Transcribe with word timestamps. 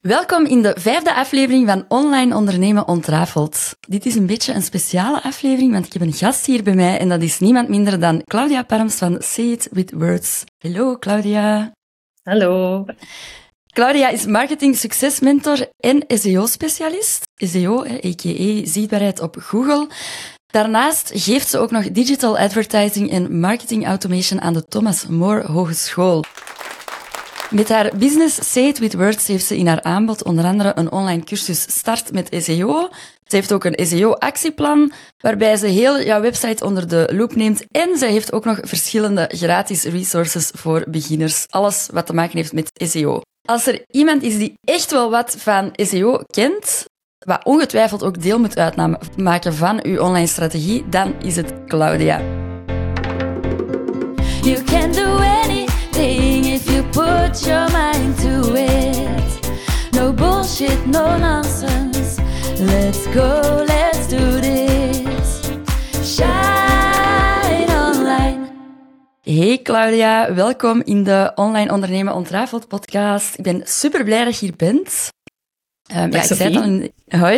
Welkom 0.00 0.44
in 0.44 0.62
de 0.62 0.76
vijfde 0.78 1.14
aflevering 1.14 1.68
van 1.68 1.84
Online 1.88 2.36
Ondernemen 2.36 2.88
Ontrafeld. 2.88 3.76
Dit 3.80 4.06
is 4.06 4.14
een 4.14 4.26
beetje 4.26 4.52
een 4.52 4.62
speciale 4.62 5.22
aflevering, 5.22 5.72
want 5.72 5.86
ik 5.86 5.92
heb 5.92 6.02
een 6.02 6.12
gast 6.12 6.46
hier 6.46 6.62
bij 6.62 6.74
mij 6.74 6.98
en 6.98 7.08
dat 7.08 7.22
is 7.22 7.38
niemand 7.38 7.68
minder 7.68 8.00
dan 8.00 8.22
Claudia 8.24 8.62
Parms 8.62 8.94
van 8.94 9.16
Say 9.18 9.44
It 9.44 9.68
With 9.70 9.92
Words. 9.92 10.44
Hallo 10.58 10.98
Claudia. 10.98 11.72
Hallo. 12.22 12.84
Claudia 13.66 14.08
is 14.08 14.26
marketing 14.26 14.76
succesmentor 14.76 15.68
en 15.76 16.04
SEO-specialist. 16.08 17.22
SEO, 17.36 17.84
a.k.a. 17.84 18.66
zichtbaarheid 18.66 19.20
op 19.20 19.36
Google. 19.38 19.88
Daarnaast 20.46 21.10
geeft 21.14 21.48
ze 21.48 21.58
ook 21.58 21.70
nog 21.70 21.90
digital 21.90 22.38
advertising 22.38 23.10
en 23.10 23.40
marketing 23.40 23.86
automation 23.86 24.40
aan 24.40 24.52
de 24.52 24.64
Thomas 24.64 25.06
More 25.06 25.46
Hogeschool. 25.46 26.24
Met 27.50 27.68
haar 27.68 27.90
business 27.96 28.52
Say 28.52 28.62
It 28.62 28.78
With 28.78 28.94
Words 28.94 29.26
heeft 29.26 29.44
ze 29.44 29.56
in 29.56 29.66
haar 29.66 29.82
aanbod 29.82 30.24
onder 30.24 30.44
andere 30.44 30.72
een 30.74 30.92
online 30.92 31.24
cursus 31.24 31.60
Start 31.62 32.12
met 32.12 32.28
SEO. 32.38 32.88
Ze 33.24 33.36
heeft 33.36 33.52
ook 33.52 33.64
een 33.64 33.86
SEO-actieplan, 33.86 34.92
waarbij 35.18 35.56
ze 35.56 35.66
heel 35.66 36.02
jouw 36.02 36.20
website 36.20 36.64
onder 36.64 36.88
de 36.88 37.08
loep 37.12 37.34
neemt. 37.34 37.64
En 37.70 37.98
ze 37.98 38.06
heeft 38.06 38.32
ook 38.32 38.44
nog 38.44 38.58
verschillende 38.62 39.30
gratis 39.34 39.84
resources 39.84 40.50
voor 40.54 40.84
beginners. 40.88 41.46
Alles 41.48 41.88
wat 41.92 42.06
te 42.06 42.12
maken 42.12 42.36
heeft 42.36 42.52
met 42.52 42.70
SEO. 42.74 43.20
Als 43.48 43.66
er 43.66 43.84
iemand 43.90 44.22
is 44.22 44.36
die 44.36 44.54
echt 44.64 44.90
wel 44.90 45.10
wat 45.10 45.34
van 45.38 45.70
SEO 45.72 46.20
kent, 46.26 46.84
wat 47.18 47.44
ongetwijfeld 47.44 48.02
ook 48.02 48.22
deel 48.22 48.38
moet 48.38 48.58
uitmaken 48.58 49.54
van 49.54 49.84
uw 49.84 50.00
online 50.00 50.26
strategie, 50.26 50.88
dan 50.88 51.14
is 51.22 51.36
het 51.36 51.52
Claudia. 51.66 52.20
You 54.42 54.62
can 54.64 54.92
do 54.92 55.04
anything 55.04 56.39
if 56.50 56.68
you 56.70 56.82
put 56.82 57.46
your 57.46 57.70
mind 57.70 58.18
to 58.18 58.54
it. 58.56 59.52
No 59.92 60.12
bullshit, 60.12 60.86
no 60.86 61.16
nonsense. 61.16 62.18
Let's 62.58 63.06
go, 63.14 63.64
let's 63.66 64.08
do 64.08 64.40
this. 64.40 65.50
Shine 66.02 67.70
online. 67.70 68.50
Hey 69.22 69.62
Claudia, 69.62 70.34
welkom 70.34 70.82
in 70.84 71.04
de 71.04 71.32
Online 71.34 71.72
Ondernemen 71.72 72.14
Ontrafeld 72.14 72.68
podcast. 72.68 73.38
Ik 73.38 73.44
ben 73.44 73.62
super 73.64 74.04
blij 74.04 74.24
dat 74.24 74.38
je 74.38 74.46
hier 74.46 74.56
bent. 74.56 75.08
Um, 75.96 76.12
ja, 76.12 76.22
ik 76.22 76.22
zei, 76.22 76.56
al 76.56 76.62
in, 76.62 76.92
hoi. 77.20 77.36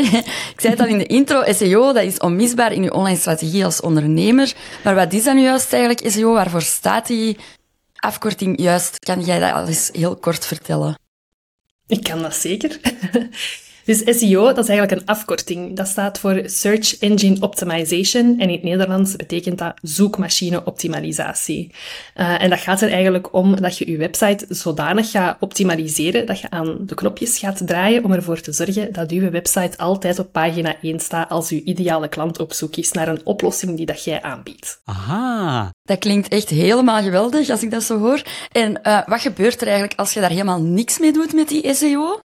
ik 0.54 0.60
zei 0.60 0.72
het 0.72 0.80
al 0.80 0.86
in 0.86 0.98
de 0.98 1.06
intro, 1.06 1.42
SEO 1.52 1.92
dat 1.92 2.02
is 2.02 2.19
onmisbaar 2.19 2.72
in 2.72 2.82
je 2.82 2.92
online 2.92 3.19
strategie 3.19 3.64
als 3.64 3.80
ondernemer. 3.80 4.52
Maar 4.84 4.94
wat 4.94 5.12
is 5.12 5.24
dan 5.24 5.36
nu 5.36 5.42
juist 5.42 5.72
eigenlijk 5.72 6.12
SEO? 6.12 6.32
Waarvoor 6.32 6.62
staat 6.62 7.06
die 7.06 7.36
afkorting 8.03 8.61
juist? 8.61 8.98
Kan 8.98 9.20
jij 9.20 9.39
dat 9.39 9.53
al 9.53 9.67
eens 9.67 9.91
heel 9.92 10.17
kort 10.17 10.47
vertellen? 10.47 10.98
Ik 11.86 12.03
kan 12.03 12.22
dat 12.22 12.34
zeker. 12.34 12.81
Dus 13.84 14.19
SEO, 14.19 14.44
dat 14.44 14.58
is 14.58 14.69
eigenlijk 14.69 15.00
een 15.00 15.06
afkorting. 15.06 15.77
Dat 15.77 15.88
staat 15.88 16.19
voor 16.19 16.42
Search 16.44 16.98
Engine 16.98 17.41
Optimization 17.41 18.25
en 18.38 18.48
in 18.48 18.52
het 18.52 18.62
Nederlands 18.62 19.16
betekent 19.16 19.58
dat 19.58 19.75
zoekmachine-optimalisatie. 19.83 21.75
Uh, 22.16 22.42
en 22.42 22.50
dat 22.50 22.58
gaat 22.58 22.80
er 22.80 22.91
eigenlijk 22.91 23.34
om 23.34 23.60
dat 23.60 23.78
je 23.78 23.91
je 23.91 23.97
website 23.97 24.47
zodanig 24.48 25.10
gaat 25.10 25.36
optimaliseren 25.41 26.27
dat 26.27 26.41
je 26.41 26.50
aan 26.50 26.77
de 26.80 26.94
knopjes 26.94 27.38
gaat 27.38 27.66
draaien 27.66 28.05
om 28.05 28.12
ervoor 28.12 28.41
te 28.41 28.53
zorgen 28.53 28.92
dat 28.92 29.10
je 29.10 29.30
website 29.30 29.78
altijd 29.78 30.19
op 30.19 30.33
pagina 30.33 30.77
1 30.83 31.00
staat 31.00 31.30
als 31.30 31.48
je 31.48 31.62
ideale 31.62 32.08
klant 32.08 32.38
op 32.38 32.53
zoek 32.53 32.77
is 32.77 32.92
naar 32.92 33.08
een 33.08 33.20
oplossing 33.25 33.77
die 33.77 33.86
dat 33.86 34.05
jij 34.05 34.22
aanbiedt. 34.22 34.80
Aha. 34.84 35.70
Dat 35.83 35.98
klinkt 35.98 36.28
echt 36.28 36.48
helemaal 36.48 37.03
geweldig 37.03 37.48
als 37.48 37.62
ik 37.62 37.70
dat 37.70 37.83
zo 37.83 37.98
hoor. 37.98 38.22
En 38.53 38.80
uh, 38.83 39.06
wat 39.06 39.20
gebeurt 39.20 39.60
er 39.60 39.66
eigenlijk 39.66 39.98
als 39.98 40.12
je 40.12 40.20
daar 40.20 40.30
helemaal 40.30 40.60
niks 40.60 40.98
mee 40.98 41.12
doet 41.12 41.33
met 41.33 41.48
die 41.48 41.75
SEO? 41.75 42.20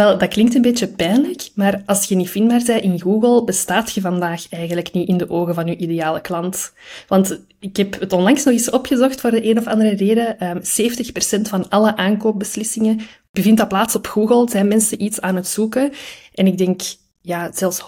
Wel, 0.00 0.18
dat 0.18 0.28
klinkt 0.28 0.54
een 0.54 0.62
beetje 0.62 0.88
pijnlijk, 0.88 1.48
maar 1.54 1.82
als 1.86 2.04
je 2.04 2.14
niet 2.14 2.30
vindbaar 2.30 2.62
bent 2.66 2.82
in 2.82 3.00
Google, 3.00 3.44
bestaat 3.44 3.92
je 3.92 4.00
vandaag 4.00 4.48
eigenlijk 4.48 4.92
niet 4.92 5.08
in 5.08 5.16
de 5.16 5.30
ogen 5.30 5.54
van 5.54 5.66
je 5.66 5.76
ideale 5.76 6.20
klant. 6.20 6.72
Want 7.08 7.40
ik 7.58 7.76
heb 7.76 8.00
het 8.00 8.12
onlangs 8.12 8.44
nog 8.44 8.54
eens 8.54 8.70
opgezocht 8.70 9.20
voor 9.20 9.30
de 9.30 9.50
een 9.50 9.58
of 9.58 9.66
andere 9.66 9.94
reden. 9.94 10.36
70% 10.62 11.42
ehm, 11.42 11.44
van 11.44 11.68
alle 11.68 11.96
aankoopbeslissingen 11.96 13.00
bevindt 13.30 13.58
dat 13.58 13.68
plaats 13.68 13.94
op 13.94 14.06
Google. 14.06 14.50
Zijn 14.50 14.68
mensen 14.68 15.02
iets 15.02 15.20
aan 15.20 15.36
het 15.36 15.48
zoeken? 15.48 15.92
En 16.34 16.46
ik 16.46 16.58
denk, 16.58 16.80
ja, 17.20 17.50
zelfs 17.52 17.80
100% 17.80 17.84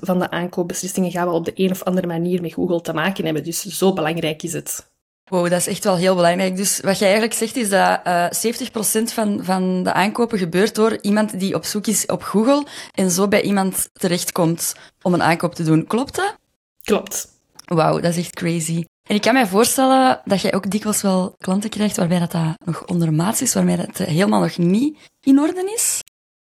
van 0.00 0.18
de 0.18 0.30
aankoopbeslissingen 0.30 1.10
gaan 1.10 1.26
wel 1.26 1.34
op 1.34 1.44
de 1.44 1.52
een 1.54 1.70
of 1.70 1.82
andere 1.82 2.06
manier 2.06 2.40
met 2.40 2.52
Google 2.52 2.80
te 2.80 2.92
maken 2.92 3.24
hebben. 3.24 3.44
Dus 3.44 3.62
zo 3.62 3.92
belangrijk 3.92 4.42
is 4.42 4.52
het. 4.52 4.94
Wow, 5.28 5.50
dat 5.50 5.60
is 5.60 5.66
echt 5.66 5.84
wel 5.84 5.96
heel 5.96 6.14
belangrijk. 6.14 6.56
Dus 6.56 6.80
wat 6.80 6.98
jij 6.98 7.08
eigenlijk 7.08 7.38
zegt 7.38 7.56
is 7.56 7.68
dat 7.68 8.00
uh, 8.06 8.24
eh, 8.24 9.00
70% 9.00 9.12
van, 9.12 9.44
van 9.44 9.82
de 9.82 9.92
aankopen 9.92 10.38
gebeurt 10.38 10.74
door 10.74 10.98
iemand 11.00 11.40
die 11.40 11.54
op 11.54 11.64
zoek 11.64 11.86
is 11.86 12.06
op 12.06 12.22
Google 12.22 12.66
en 12.94 13.10
zo 13.10 13.28
bij 13.28 13.42
iemand 13.42 13.88
terechtkomt 13.92 14.74
om 15.02 15.14
een 15.14 15.22
aankoop 15.22 15.54
te 15.54 15.62
doen. 15.62 15.86
Klopt 15.86 16.16
dat? 16.16 16.36
Klopt. 16.82 17.28
Wauw, 17.64 18.00
dat 18.00 18.10
is 18.10 18.18
echt 18.18 18.34
crazy. 18.34 18.84
En 19.08 19.14
ik 19.14 19.22
kan 19.22 19.32
mij 19.32 19.46
voorstellen 19.46 20.20
dat 20.24 20.40
jij 20.40 20.54
ook 20.54 20.70
dikwijls 20.70 21.02
wel 21.02 21.34
klanten 21.38 21.70
krijgt 21.70 21.96
waarbij 21.96 22.18
dat, 22.18 22.30
dat 22.30 22.54
nog 22.64 22.84
ondermaats 22.84 23.42
is, 23.42 23.54
waarbij 23.54 23.76
dat 23.76 23.96
helemaal 23.96 24.40
nog 24.40 24.58
niet 24.58 24.98
in 25.20 25.38
orde 25.38 25.72
is. 25.74 26.00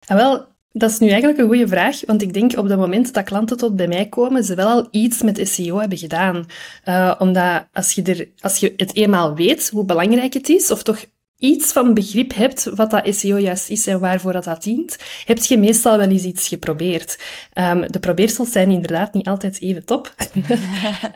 En 0.07 0.17
ah, 0.17 0.21
wel, 0.21 0.47
dat 0.73 0.89
is 0.89 0.99
nu 0.99 1.07
eigenlijk 1.07 1.39
een 1.39 1.47
goede 1.47 1.67
vraag, 1.67 2.01
want 2.05 2.21
ik 2.21 2.33
denk 2.33 2.57
op 2.57 2.69
het 2.69 2.77
moment 2.77 3.13
dat 3.13 3.23
klanten 3.23 3.57
tot 3.57 3.75
bij 3.75 3.87
mij 3.87 4.05
komen, 4.05 4.43
ze 4.43 4.55
wel 4.55 4.67
al 4.67 4.87
iets 4.91 5.21
met 5.21 5.47
SEO 5.47 5.79
hebben 5.79 5.97
gedaan. 5.97 6.45
Uh, 6.85 7.15
omdat 7.19 7.67
als 7.73 7.91
je, 7.91 8.03
er, 8.03 8.27
als 8.39 8.57
je 8.57 8.73
het 8.77 8.95
eenmaal 8.95 9.35
weet 9.35 9.69
hoe 9.69 9.85
belangrijk 9.85 10.33
het 10.33 10.49
is, 10.49 10.71
of 10.71 10.83
toch 10.83 11.05
iets 11.37 11.71
van 11.71 11.93
begrip 11.93 12.33
hebt 12.33 12.63
wat 12.75 12.91
dat 12.91 13.15
SEO 13.15 13.37
juist 13.37 13.69
is 13.69 13.87
en 13.87 13.99
waarvoor 13.99 14.33
dat, 14.33 14.43
dat 14.43 14.63
dient, 14.63 14.97
heb 15.25 15.37
je 15.37 15.57
meestal 15.57 15.97
wel 15.97 16.09
eens 16.09 16.23
iets 16.23 16.47
geprobeerd. 16.47 17.19
Um, 17.53 17.91
de 17.91 17.99
probeersels 17.99 18.51
zijn 18.51 18.71
inderdaad 18.71 19.13
niet 19.13 19.27
altijd 19.27 19.61
even 19.61 19.85
top. 19.85 20.15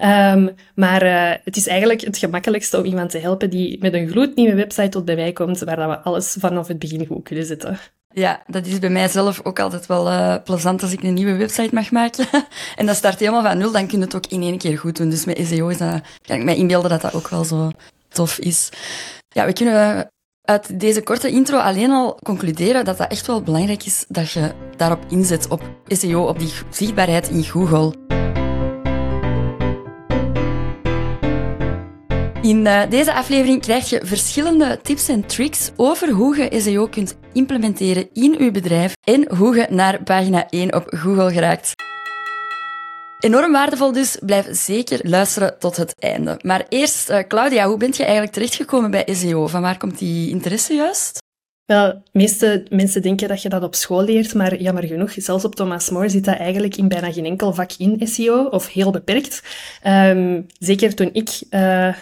um, 0.03 0.49
maar 0.75 1.05
uh, 1.05 1.31
het 1.43 1.55
is 1.57 1.67
eigenlijk 1.67 2.01
het 2.01 2.17
gemakkelijkste 2.17 2.77
om 2.77 2.85
iemand 2.85 3.09
te 3.09 3.17
helpen 3.17 3.49
die 3.49 3.77
met 3.79 3.93
een 3.93 4.09
gloednieuwe 4.09 4.55
website 4.55 4.89
tot 4.89 5.05
bij 5.05 5.15
mij 5.15 5.33
komt, 5.33 5.59
waar 5.59 5.75
dat 5.75 5.89
we 5.89 5.99
alles 5.99 6.35
vanaf 6.39 6.67
het 6.67 6.79
begin 6.79 7.05
goed 7.05 7.23
kunnen 7.23 7.45
zetten. 7.45 7.79
Ja, 8.19 8.43
dat 8.47 8.65
is 8.65 8.79
bij 8.79 8.89
mij 8.89 9.07
zelf 9.07 9.39
ook 9.43 9.59
altijd 9.59 9.85
wel 9.85 10.07
uh, 10.07 10.35
plezant 10.43 10.81
als 10.81 10.91
ik 10.91 11.03
een 11.03 11.13
nieuwe 11.13 11.35
website 11.35 11.75
mag 11.75 11.91
maken. 11.91 12.25
en 12.75 12.85
dat 12.85 12.95
start 12.95 13.19
helemaal 13.19 13.43
van 13.43 13.57
nul, 13.57 13.71
dan 13.71 13.87
kun 13.87 13.97
je 13.97 14.03
het 14.03 14.15
ook 14.15 14.25
in 14.25 14.41
één 14.41 14.57
keer 14.57 14.77
goed 14.77 14.97
doen. 14.97 15.09
Dus 15.09 15.25
met 15.25 15.47
SEO 15.47 15.67
is 15.67 15.77
dat, 15.77 16.01
kan 16.21 16.37
ik 16.37 16.43
mij 16.43 16.55
inbeelden 16.55 16.89
dat 16.89 17.01
dat 17.01 17.13
ook 17.13 17.27
wel 17.27 17.43
zo 17.43 17.71
tof 18.09 18.37
is. 18.37 18.69
Ja, 19.27 19.45
we 19.45 19.53
kunnen 19.53 20.11
uit 20.41 20.79
deze 20.79 21.03
korte 21.03 21.29
intro 21.29 21.57
alleen 21.57 21.91
al 21.91 22.19
concluderen 22.23 22.85
dat 22.85 22.97
dat 22.97 23.11
echt 23.11 23.27
wel 23.27 23.41
belangrijk 23.41 23.85
is 23.85 24.05
dat 24.07 24.31
je 24.31 24.51
daarop 24.77 25.05
inzet, 25.09 25.47
op 25.47 25.61
SEO, 25.87 26.23
op 26.23 26.39
die 26.39 26.53
zichtbaarheid 26.69 27.29
in 27.29 27.43
Google. 27.43 28.16
In 32.47 32.65
uh, 32.65 32.89
deze 32.89 33.13
aflevering 33.13 33.61
krijg 33.61 33.89
je 33.89 33.99
verschillende 34.03 34.79
tips 34.81 35.07
en 35.07 35.25
tricks 35.25 35.71
over 35.75 36.09
hoe 36.09 36.37
je 36.37 36.59
SEO 36.59 36.87
kunt 36.87 37.17
implementeren 37.33 38.09
in 38.13 38.35
uw 38.37 38.51
bedrijf 38.51 38.93
en 39.03 39.35
hoe 39.35 39.55
je 39.55 39.67
naar 39.69 40.03
pagina 40.03 40.49
1 40.49 40.75
op 40.75 40.83
Google 40.87 41.31
geraakt. 41.31 41.71
Enorm 43.19 43.51
waardevol 43.51 43.91
dus. 43.91 44.17
Blijf 44.21 44.47
zeker 44.51 44.99
luisteren 45.03 45.59
tot 45.59 45.77
het 45.77 45.93
einde. 45.99 46.39
Maar 46.41 46.65
eerst, 46.69 47.09
uh, 47.09 47.19
Claudia, 47.19 47.67
hoe 47.67 47.77
bent 47.77 47.97
je 47.97 48.03
eigenlijk 48.03 48.33
terechtgekomen 48.33 48.91
bij 48.91 49.07
SEO? 49.11 49.47
Van 49.47 49.61
waar 49.61 49.77
komt 49.77 49.97
die 49.97 50.29
interesse 50.29 50.73
juist? 50.73 51.17
Wel, 51.65 51.87
de 51.93 52.01
meeste 52.11 52.65
mensen 52.69 53.01
denken 53.01 53.27
dat 53.27 53.41
je 53.41 53.49
dat 53.49 53.63
op 53.63 53.75
school 53.75 54.03
leert, 54.03 54.33
maar 54.33 54.61
jammer 54.61 54.83
genoeg, 54.83 55.13
zelfs 55.15 55.45
op 55.45 55.55
Thomas 55.55 55.89
More 55.89 56.09
zit 56.09 56.25
dat 56.25 56.37
eigenlijk 56.37 56.77
in 56.77 56.87
bijna 56.87 57.11
geen 57.11 57.25
enkel 57.25 57.53
vak 57.53 57.71
in 57.77 58.07
SEO, 58.07 58.43
of 58.43 58.67
heel 58.67 58.91
beperkt. 58.91 59.43
Um, 59.87 60.45
zeker 60.59 60.95
toen 60.95 61.09
ik 61.13 61.41
uh, 61.49 61.93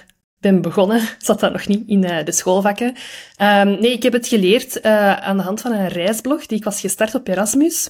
ben 0.51 0.61
begonnen, 0.61 1.01
zat 1.27 1.39
dat 1.39 1.51
nog 1.51 1.67
niet 1.67 1.83
in 1.87 2.03
uh, 2.03 2.23
de 2.23 2.31
schoolvakken. 2.31 2.87
Um, 3.41 3.79
nee, 3.79 3.91
ik 3.91 4.03
heb 4.03 4.13
het 4.13 4.27
geleerd 4.27 4.85
uh, 4.85 5.13
aan 5.13 5.37
de 5.37 5.43
hand 5.43 5.61
van 5.61 5.71
een 5.71 5.87
reisblog 5.87 6.45
die 6.45 6.57
ik 6.57 6.63
was 6.63 6.79
gestart 6.79 7.15
op 7.15 7.27
Erasmus. 7.27 7.89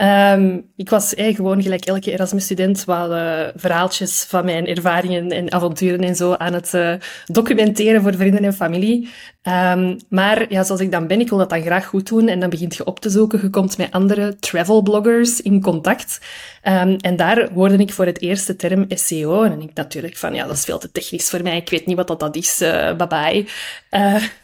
Um, 0.00 0.72
ik 0.76 0.90
was 0.90 1.14
eh, 1.14 1.34
gewoon 1.34 1.62
gelijk 1.62 1.84
elke 1.84 2.12
Erasmus-student 2.12 2.84
wat 2.84 3.10
uh, 3.10 3.40
verhaaltjes 3.54 4.24
van 4.28 4.44
mijn 4.44 4.66
ervaringen 4.66 5.30
en 5.30 5.52
avonturen 5.52 6.00
en 6.00 6.16
zo 6.16 6.32
aan 6.32 6.52
het 6.52 6.72
uh, 6.74 6.94
documenteren 7.26 8.02
voor 8.02 8.14
vrienden 8.14 8.44
en 8.44 8.54
familie. 8.54 9.08
Um, 9.42 9.96
maar 10.08 10.52
ja, 10.52 10.64
zoals 10.64 10.80
ik 10.80 10.90
dan 10.90 11.06
ben, 11.06 11.20
ik 11.20 11.28
wil 11.28 11.38
dat 11.38 11.50
dan 11.50 11.62
graag 11.62 11.86
goed 11.86 12.08
doen 12.08 12.28
en 12.28 12.40
dan 12.40 12.50
begint 12.50 12.76
je 12.76 12.84
op 12.84 13.00
te 13.00 13.10
zoeken. 13.10 13.40
Je 13.42 13.50
komt 13.50 13.78
met 13.78 13.90
andere 13.90 14.36
travel-bloggers 14.36 15.40
in 15.40 15.62
contact. 15.62 16.20
Um, 16.62 16.96
en 16.96 17.16
daar 17.16 17.52
hoorde 17.52 17.76
ik 17.76 17.92
voor 17.92 18.06
het 18.06 18.20
eerst 18.20 18.46
de 18.46 18.56
term 18.56 18.84
SEO. 18.88 19.42
En 19.42 19.62
ik 19.62 19.70
natuurlijk 19.74 20.16
van, 20.16 20.34
ja, 20.34 20.46
dat 20.46 20.56
is 20.56 20.64
veel 20.64 20.78
te 20.78 20.92
technisch 20.92 21.30
voor 21.30 21.42
mij. 21.42 21.56
Ik 21.56 21.70
weet 21.70 21.86
niet 21.86 21.96
wat 21.96 22.08
dat, 22.08 22.20
dat 22.20 22.36
is, 22.36 22.62
uh, 22.62 22.96
bye 22.96 23.06
bye. 23.06 23.46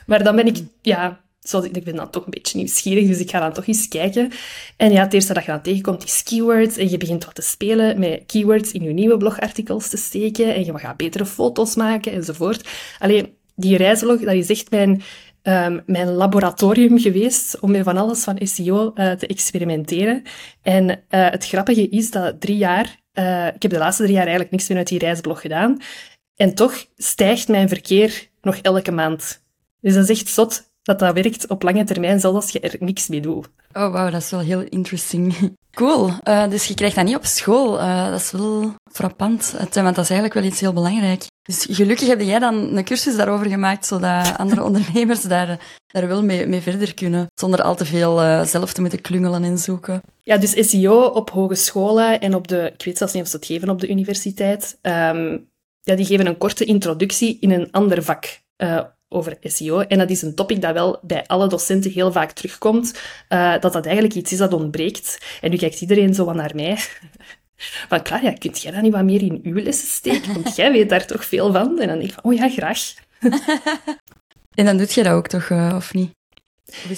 maar 0.06 0.23
dan 0.23 0.37
ben 0.37 0.47
ik, 0.47 0.58
ja, 0.82 1.20
zoals 1.43 1.65
ik, 1.65 1.77
ik 1.77 1.85
ben 1.85 1.97
dan 1.97 2.11
toch 2.11 2.25
een 2.25 2.31
beetje 2.31 2.59
nieuwsgierig, 2.59 3.06
dus 3.06 3.19
ik 3.19 3.31
ga 3.31 3.41
dan 3.41 3.53
toch 3.53 3.67
eens 3.67 3.89
kijken. 3.89 4.31
En 4.77 4.93
ja, 4.93 5.03
het 5.03 5.12
eerste 5.12 5.35
dat 5.35 5.44
je 5.44 5.50
dan 5.50 5.62
tegenkomt 5.62 6.05
is 6.05 6.23
keywords. 6.23 6.77
En 6.77 6.91
je 6.91 6.97
begint 6.97 7.25
wat 7.25 7.35
te 7.35 7.43
spelen 7.43 7.99
met 7.99 8.23
keywords 8.27 8.73
in 8.73 8.83
je 8.83 8.93
nieuwe 8.93 9.17
blogartikels 9.17 9.89
te 9.89 9.97
steken. 9.97 10.55
En 10.55 10.65
je 10.65 10.79
gaat 10.79 10.97
betere 10.97 11.27
foto's 11.27 11.75
maken 11.75 12.12
enzovoort. 12.12 12.69
Alleen, 12.99 13.35
die 13.55 13.77
reislog, 13.77 14.21
dat 14.21 14.35
is 14.35 14.50
echt 14.50 14.71
mijn 14.71 15.03
ehm, 15.43 15.81
mijn 15.87 16.12
laboratorium 16.12 16.99
geweest 16.99 17.61
om 17.61 17.71
met 17.71 17.85
van 17.85 17.97
alles 17.97 18.25
van 18.25 18.39
SEO 18.43 18.93
uh, 18.94 19.12
te 19.12 19.27
experimenteren. 19.27 20.23
En 20.62 20.89
uh, 20.89 20.97
het 21.09 21.47
grappige 21.47 21.89
is 21.89 22.11
dat 22.11 22.41
drie 22.41 22.56
jaar, 22.56 23.00
uh, 23.15 23.47
ik 23.47 23.62
heb 23.62 23.71
de 23.71 23.79
laatste 23.79 24.03
drie 24.03 24.15
jaar 24.15 24.27
eigenlijk 24.27 24.53
niks 24.55 24.69
meer 24.69 24.79
uit 24.79 24.89
die 24.89 24.99
reisblog 24.99 25.41
gedaan. 25.41 25.77
En 26.37 26.55
toch 26.55 26.87
stijgt 26.97 27.49
mijn 27.49 27.69
verkeer 27.69 28.29
nog 28.41 28.56
elke 28.56 28.93
maand. 28.93 29.44
Dus 29.81 29.94
dat 29.94 30.09
is 30.09 30.21
echt 30.21 30.29
zot 30.29 30.72
dat 30.82 30.99
dat 30.99 31.14
werkt 31.14 31.46
op 31.46 31.62
lange 31.62 31.84
termijn, 31.84 32.20
zelfs 32.20 32.37
als 32.37 32.50
je 32.50 32.61
er 32.61 32.76
niks 32.79 33.08
mee 33.08 33.20
doet. 33.20 33.49
Oh, 33.73 33.93
wauw, 33.93 34.11
dat 34.11 34.23
is 34.23 34.31
wel 34.31 34.40
heel 34.40 34.62
interesting. 34.62 35.34
Cool. 35.73 36.11
Uh, 36.29 36.49
dus 36.49 36.67
je 36.67 36.75
krijgt 36.75 36.96
dat 36.96 37.05
niet 37.05 37.17
op 37.17 37.25
school. 37.25 37.79
Uh, 37.81 38.11
dat 38.11 38.20
is 38.20 38.31
wel 38.31 38.75
frappant, 38.93 39.55
want 39.58 39.73
dat 39.73 39.99
is 39.99 40.11
eigenlijk 40.11 40.34
wel 40.34 40.43
iets 40.43 40.61
heel 40.61 40.73
belangrijk. 40.73 41.25
Dus 41.43 41.67
gelukkig 41.70 42.08
heb 42.08 42.20
jij 42.20 42.38
dan 42.38 42.76
een 42.76 42.84
cursus 42.84 43.17
daarover 43.17 43.46
gemaakt, 43.46 43.87
zodat 43.87 44.38
andere 44.38 44.62
ondernemers 44.69 45.23
daar, 45.23 45.58
daar 45.87 46.08
wel 46.08 46.25
mee, 46.25 46.46
mee 46.46 46.61
verder 46.61 46.94
kunnen, 46.94 47.26
zonder 47.34 47.62
al 47.62 47.75
te 47.75 47.84
veel 47.84 48.23
uh, 48.23 48.44
zelf 48.44 48.73
te 48.73 48.81
moeten 48.81 49.00
klungelen 49.00 49.44
en 49.44 49.58
zoeken. 49.58 50.02
Ja, 50.23 50.37
dus 50.37 50.70
SEO 50.70 51.02
op 51.05 51.31
hogescholen 51.31 52.20
en 52.20 52.34
op 52.34 52.49
de, 52.49 52.70
ik 52.75 52.84
weet 52.84 52.99
zelfs 52.99 53.12
niet 53.12 53.23
of 53.23 53.29
ze 53.29 53.37
het 53.37 53.46
geven 53.46 53.69
op 53.69 53.81
de 53.81 53.88
universiteit, 53.88 54.79
um, 54.82 55.50
ja, 55.81 55.94
die 55.94 56.06
geven 56.06 56.26
een 56.26 56.38
korte 56.38 56.64
introductie 56.64 57.37
in 57.40 57.50
een 57.50 57.70
ander 57.70 58.02
vak 58.02 58.40
over 59.12 59.37
SEO. 59.43 59.81
En 59.81 59.99
dat 59.99 60.11
is 60.11 60.23
een 60.23 60.35
topic 60.35 60.61
dat 60.61 60.73
wel 60.73 60.99
bij 61.03 61.26
alle 61.26 61.49
docenten 61.49 61.91
heel 61.91 62.12
vaak 62.12 62.32
terugkomt, 62.32 63.00
uh, 63.29 63.55
dat 63.61 63.73
dat 63.73 63.87
eigenlijk 63.87 64.14
iets 64.14 64.32
is 64.32 64.38
dat 64.38 64.53
ontbreekt. 64.53 65.19
En 65.41 65.50
nu 65.50 65.56
kijkt 65.56 65.81
iedereen 65.81 66.14
zo 66.14 66.25
wat 66.25 66.35
naar 66.35 66.53
mij. 66.55 66.79
Van, 67.88 68.03
klaar, 68.03 68.23
ja, 68.23 68.32
kunt 68.32 68.62
jij 68.62 68.73
dat 68.73 68.82
niet 68.82 68.93
wat 68.93 69.05
meer 69.05 69.23
in 69.23 69.41
uw 69.43 69.62
lessen 69.62 69.88
steken? 69.88 70.35
Want 70.43 70.56
jij 70.56 70.73
weet 70.73 70.88
daar 70.88 71.06
toch 71.06 71.25
veel 71.25 71.53
van? 71.53 71.81
En 71.81 71.88
dan 71.88 71.99
denk 71.99 72.11
ik 72.11 72.12
van, 72.12 72.25
oh 72.25 72.35
ja, 72.35 72.49
graag. 72.49 72.94
en 74.55 74.64
dan 74.64 74.76
doet 74.76 74.93
je 74.93 75.03
dat 75.03 75.12
ook 75.12 75.29
toch, 75.29 75.49
uh, 75.49 75.73
of 75.76 75.94
niet? 75.94 76.11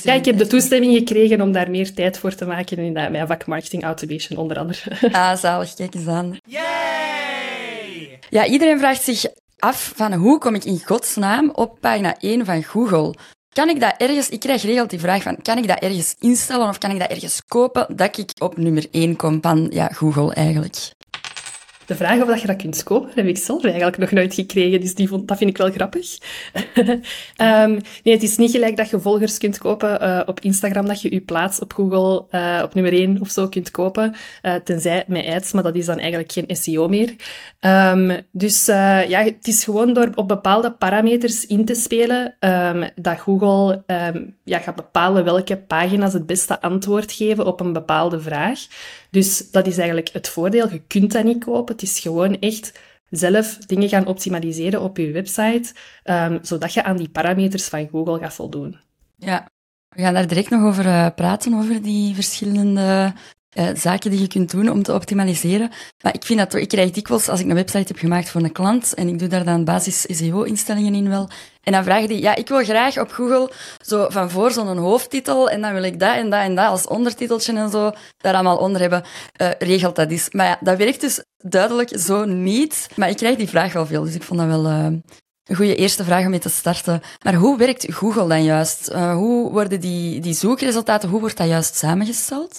ja, 0.03 0.13
ik 0.13 0.25
heb 0.25 0.39
de 0.39 0.47
toestemming 0.47 0.95
gekregen 0.95 1.41
om 1.41 1.53
daar 1.53 1.71
meer 1.71 1.95
tijd 1.95 2.19
voor 2.19 2.35
te 2.35 2.47
maken 2.47 2.79
in 2.79 2.93
mijn 2.93 3.27
vak 3.27 3.47
marketing 3.47 3.83
automation, 3.83 4.39
onder 4.39 4.59
andere. 4.59 5.13
ah, 5.13 5.37
zalig. 5.37 5.75
Kijk 5.75 5.95
eens 5.95 6.07
aan. 6.07 6.37
Yay! 6.47 8.19
Ja, 8.31 8.47
iedereen 8.47 8.79
vraagt 8.79 9.03
zich 9.03 9.25
af 9.65 9.93
van 9.97 10.13
hoe 10.13 10.39
kom 10.39 10.55
ik 10.55 10.65
in 10.65 10.81
godsnaam 10.85 11.51
op 11.51 11.77
pagina 11.81 12.17
1 12.19 12.45
van 12.45 12.63
Google? 12.63 13.15
Kan 13.53 13.69
ik 13.69 13.81
dat 13.81 13.95
ergens, 13.99 14.29
ik 14.29 14.41
krijg 14.41 14.63
regeld 14.63 14.91
die 14.91 14.99
vraag 14.99 15.23
van, 15.23 15.43
kan 15.43 15.59
ik 15.59 15.69
dat 15.69 15.79
ergens 15.79 16.15
instellen 16.19 16.69
of 16.69 16.79
kan 16.79 16.91
ik 16.91 16.99
dat 16.99 17.11
ergens 17.11 17.43
kopen 17.49 17.97
dat 17.97 18.19
ik 18.19 18.31
op 18.39 18.57
nummer 18.57 18.87
1 18.91 19.17
kom 19.17 19.39
van 19.41 19.67
ja, 19.71 19.87
Google 19.87 20.35
eigenlijk? 20.35 20.91
De 21.87 21.95
vraag 21.95 22.21
of 22.21 22.29
dat 22.29 22.41
je 22.41 22.47
dat 22.47 22.57
kunt 22.57 22.83
kopen, 22.83 23.11
heb 23.15 23.27
ik 23.27 23.37
zelf 23.37 23.65
eigenlijk 23.65 23.99
nog 23.99 24.11
nooit 24.11 24.35
gekregen, 24.35 24.81
dus 24.81 24.95
die 24.95 25.09
vond, 25.09 25.29
dat 25.29 25.37
vind 25.37 25.51
ik 25.51 25.57
wel 25.57 25.71
grappig. 25.71 26.19
um, 27.37 27.71
nee, 28.05 28.15
het 28.15 28.23
is 28.23 28.37
niet 28.37 28.51
gelijk 28.51 28.77
dat 28.77 28.91
je 28.91 29.01
volgers 29.01 29.39
kunt 29.39 29.59
kopen 29.59 30.03
uh, 30.03 30.21
op 30.27 30.41
Instagram, 30.41 30.87
dat 30.87 31.03
je 31.03 31.13
je 31.13 31.21
plaats 31.21 31.59
op 31.59 31.73
Google 31.73 32.25
uh, 32.31 32.61
op 32.63 32.75
nummer 32.75 32.93
1 32.93 33.21
of 33.21 33.29
zo 33.31 33.49
kunt 33.49 33.71
kopen, 33.71 34.15
uh, 34.43 34.55
tenzij 34.55 35.05
met 35.07 35.27
ads, 35.27 35.53
maar 35.53 35.63
dat 35.63 35.75
is 35.75 35.87
dan 35.87 35.99
eigenlijk 35.99 36.33
geen 36.33 36.57
SEO 36.57 36.89
meer. 36.89 37.15
Um, 37.61 38.21
dus 38.31 38.67
ja, 38.67 39.23
het 39.25 39.47
is 39.47 39.65
gewoon 39.65 39.93
door 39.93 40.11
op 40.15 40.29
bepaalde 40.29 40.73
parameters 40.73 41.47
in 41.47 41.65
te 41.65 41.75
spelen 41.75 42.37
um, 42.41 42.89
dat 42.95 43.19
Google 43.19 43.83
ja, 44.45 44.59
gaat 44.59 44.77
bepalen 44.77 45.25
welke 45.25 45.57
pagina's 45.57 46.13
het 46.13 46.27
beste 46.27 46.61
antwoord 46.61 47.13
geven 47.13 47.47
op 47.47 47.61
een 47.61 47.73
bepaalde 47.73 48.21
vraag. 48.21 48.67
Dus 49.15 49.51
dat 49.51 49.67
is 49.67 49.77
eigenlijk 49.77 50.09
het 50.13 50.29
voordeel. 50.29 50.71
Je 50.71 50.83
kunt 50.87 51.13
dat 51.13 51.25
niet 51.25 51.45
kopen. 51.45 51.75
Het 51.75 51.83
is 51.83 51.99
gewoon 51.99 52.39
echt 52.39 52.81
zelf 53.11 53.57
dingen 53.57 53.89
gaan 53.89 54.07
optimaliseren 54.07 54.81
op 54.81 54.97
je 54.97 55.11
website, 55.11 55.73
um, 56.05 56.39
zodat 56.43 56.75
je 56.75 56.83
aan 56.83 56.97
die 56.97 57.09
parameters 57.09 57.65
van 57.65 57.89
Google 57.89 58.19
gaat 58.19 58.35
voldoen. 58.35 58.77
Ja, 59.17 59.49
we 59.89 60.03
gaan 60.03 60.15
daar 60.15 60.27
direct 60.27 60.51
nog 60.51 60.63
over 60.63 60.87
uh, 60.87 61.09
praten, 61.15 61.55
over 61.55 61.83
die 61.83 62.15
verschillende 62.15 63.13
uh, 63.55 63.69
zaken 63.75 64.11
die 64.11 64.21
je 64.21 64.29
kunt 64.29 64.51
doen 64.51 64.71
om 64.71 64.83
te 64.83 64.93
optimaliseren. 64.93 65.71
Maar 66.03 66.15
ik 66.15 66.25
vind 66.25 66.39
dat 66.39 66.55
ik 66.55 66.69
krijg 66.69 66.91
dikwijls, 66.91 67.29
als 67.29 67.41
ik 67.41 67.49
een 67.49 67.55
website 67.55 67.89
heb 67.89 67.99
gemaakt 67.99 68.31
voor 68.31 68.43
een 68.43 68.53
klant 68.53 68.95
en 68.95 69.09
ik 69.09 69.19
doe 69.19 69.29
daar 69.29 69.45
dan 69.45 69.65
basis 69.65 70.01
SEO-instellingen 70.09 70.95
in 70.95 71.09
wel, 71.09 71.29
en 71.65 71.73
dan 71.73 71.85
vragen 71.85 72.09
die, 72.09 72.23
ja, 72.23 72.35
ik 72.35 72.49
wil 72.49 72.65
graag 72.65 72.99
op 72.99 73.13
Google 73.13 73.51
zo 73.85 74.07
van 74.09 74.31
voor 74.31 74.51
zo'n 74.51 74.77
hoofdtitel 74.77 75.51
en 75.51 75.61
dan 75.61 75.73
wil 75.73 75.83
ik 75.83 76.01
dat 76.01 76.17
en 76.17 76.31
dat 76.31 76.41
en 76.41 76.55
dat 76.55 76.69
als 76.69 76.87
ondertiteltje 76.87 77.57
en 77.57 77.71
zo 77.71 77.93
daar 78.17 78.35
allemaal 78.35 78.57
onder 78.57 78.81
hebben. 78.81 79.03
Uh, 79.41 79.49
regelt 79.59 79.97
dat 79.97 80.11
is. 80.11 80.31
Maar 80.31 80.47
ja, 80.47 80.59
dat 80.61 80.79
werkt 80.79 81.01
dus 81.01 81.25
duidelijk 81.37 81.99
zo 81.99 82.25
niet. 82.25 82.89
Maar 82.97 83.09
ik 83.09 83.17
krijg 83.17 83.37
die 83.37 83.49
vraag 83.49 83.73
wel 83.73 83.87
veel, 83.87 84.05
dus 84.05 84.15
ik 84.15 84.23
vond 84.23 84.41
dat 84.41 84.49
wel 84.49 84.67
uh, 84.67 84.85
een 85.45 85.57
goede 85.57 85.77
eerste 85.77 86.05
vraag 86.05 86.25
om 86.25 86.31
mee 86.31 86.39
te 86.39 86.49
starten. 86.49 87.03
Maar 87.23 87.35
hoe 87.35 87.59
werkt 87.59 87.95
Google 87.95 88.29
dan 88.29 88.45
juist? 88.45 88.93
Hoe 88.93 89.51
worden 89.51 89.81
die, 89.81 90.21
die 90.21 90.35
zoekresultaten, 90.35 91.09
hoe 91.09 91.21
wordt 91.21 91.37
dat 91.37 91.49
juist 91.49 91.77
samengesteld? 91.77 92.57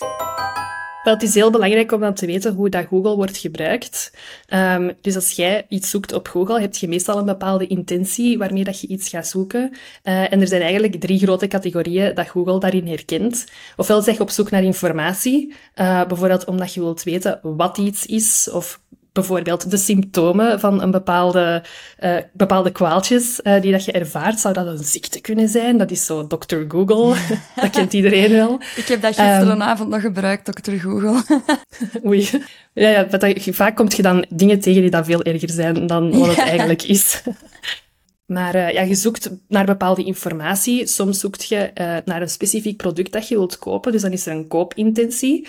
Het 1.13 1.23
is 1.23 1.33
heel 1.33 1.51
belangrijk 1.51 1.91
om 1.91 1.99
dan 1.99 2.13
te 2.13 2.25
weten 2.25 2.53
hoe 2.53 2.69
dat 2.69 2.85
Google 2.85 3.15
wordt 3.15 3.37
gebruikt. 3.37 4.11
Um, 4.53 4.91
dus 5.01 5.15
als 5.15 5.31
jij 5.31 5.65
iets 5.69 5.89
zoekt 5.89 6.13
op 6.13 6.27
Google, 6.27 6.61
heb 6.61 6.75
je 6.75 6.87
meestal 6.87 7.17
een 7.17 7.25
bepaalde 7.25 7.67
intentie 7.67 8.37
waarmee 8.37 8.63
dat 8.63 8.81
je 8.81 8.87
iets 8.87 9.09
gaat 9.09 9.27
zoeken. 9.27 9.71
Uh, 10.03 10.33
en 10.33 10.41
er 10.41 10.47
zijn 10.47 10.61
eigenlijk 10.61 10.99
drie 10.99 11.19
grote 11.19 11.47
categorieën 11.47 12.15
dat 12.15 12.27
Google 12.27 12.59
daarin 12.59 12.87
herkent. 12.87 13.45
Ofwel 13.77 14.01
zeg 14.01 14.15
je 14.15 14.21
op 14.21 14.29
zoek 14.29 14.51
naar 14.51 14.63
informatie, 14.63 15.53
uh, 15.75 16.05
bijvoorbeeld 16.05 16.45
omdat 16.45 16.73
je 16.73 16.79
wilt 16.79 17.03
weten 17.03 17.39
wat 17.41 17.77
iets 17.77 18.05
is, 18.05 18.49
of 18.51 18.79
bijvoorbeeld 19.15 19.71
de 19.71 19.77
symptomen 19.77 20.59
van 20.59 20.81
een 20.81 20.91
bepaalde, 20.91 21.63
uh, 21.99 22.17
bepaalde 22.33 22.71
kwaaltjes 22.71 23.39
uh, 23.43 23.61
die 23.61 23.71
dat 23.71 23.85
je 23.85 23.91
ervaart, 23.91 24.39
zou 24.39 24.53
dat 24.53 24.67
een 24.67 24.83
ziekte 24.83 25.21
kunnen 25.21 25.49
zijn. 25.49 25.77
Dat 25.77 25.91
is 25.91 26.05
zo 26.05 26.27
Dr. 26.27 26.55
Google. 26.67 27.15
dat 27.61 27.69
kent 27.69 27.93
iedereen 27.93 28.31
wel. 28.31 28.61
Ik 28.75 28.87
heb 28.87 29.01
dat 29.01 29.15
gisterenavond 29.15 29.87
um, 29.87 29.89
nog 29.89 30.01
gebruikt, 30.01 30.45
Dr. 30.45 30.71
Google. 30.71 31.23
Oei. 32.07 32.29
Ja, 32.73 32.89
ja 32.89 33.03
dat, 33.03 33.33
vaak 33.51 33.75
kom 33.75 33.87
je 33.89 34.01
dan 34.01 34.25
dingen 34.29 34.59
tegen 34.59 34.81
die 34.81 34.91
dan 34.91 35.05
veel 35.05 35.23
erger 35.23 35.49
zijn 35.49 35.87
dan 35.87 36.19
wat 36.19 36.27
het 36.27 36.45
eigenlijk 36.53 36.83
is. 36.83 37.21
Maar 38.25 38.55
uh, 38.55 38.71
ja, 38.71 38.81
je 38.81 38.95
zoekt 38.95 39.29
naar 39.47 39.65
bepaalde 39.65 40.03
informatie. 40.03 40.87
Soms 40.87 41.19
zoekt 41.19 41.47
je 41.47 41.71
naar 42.05 42.21
een 42.21 42.29
specifiek 42.29 42.77
product 42.77 43.11
dat 43.11 43.27
je 43.27 43.35
wilt 43.35 43.59
kopen, 43.59 43.91
dus 43.91 44.01
dan 44.01 44.11
is 44.11 44.25
er 44.25 44.33
een 44.33 44.47
koopintentie. 44.47 45.47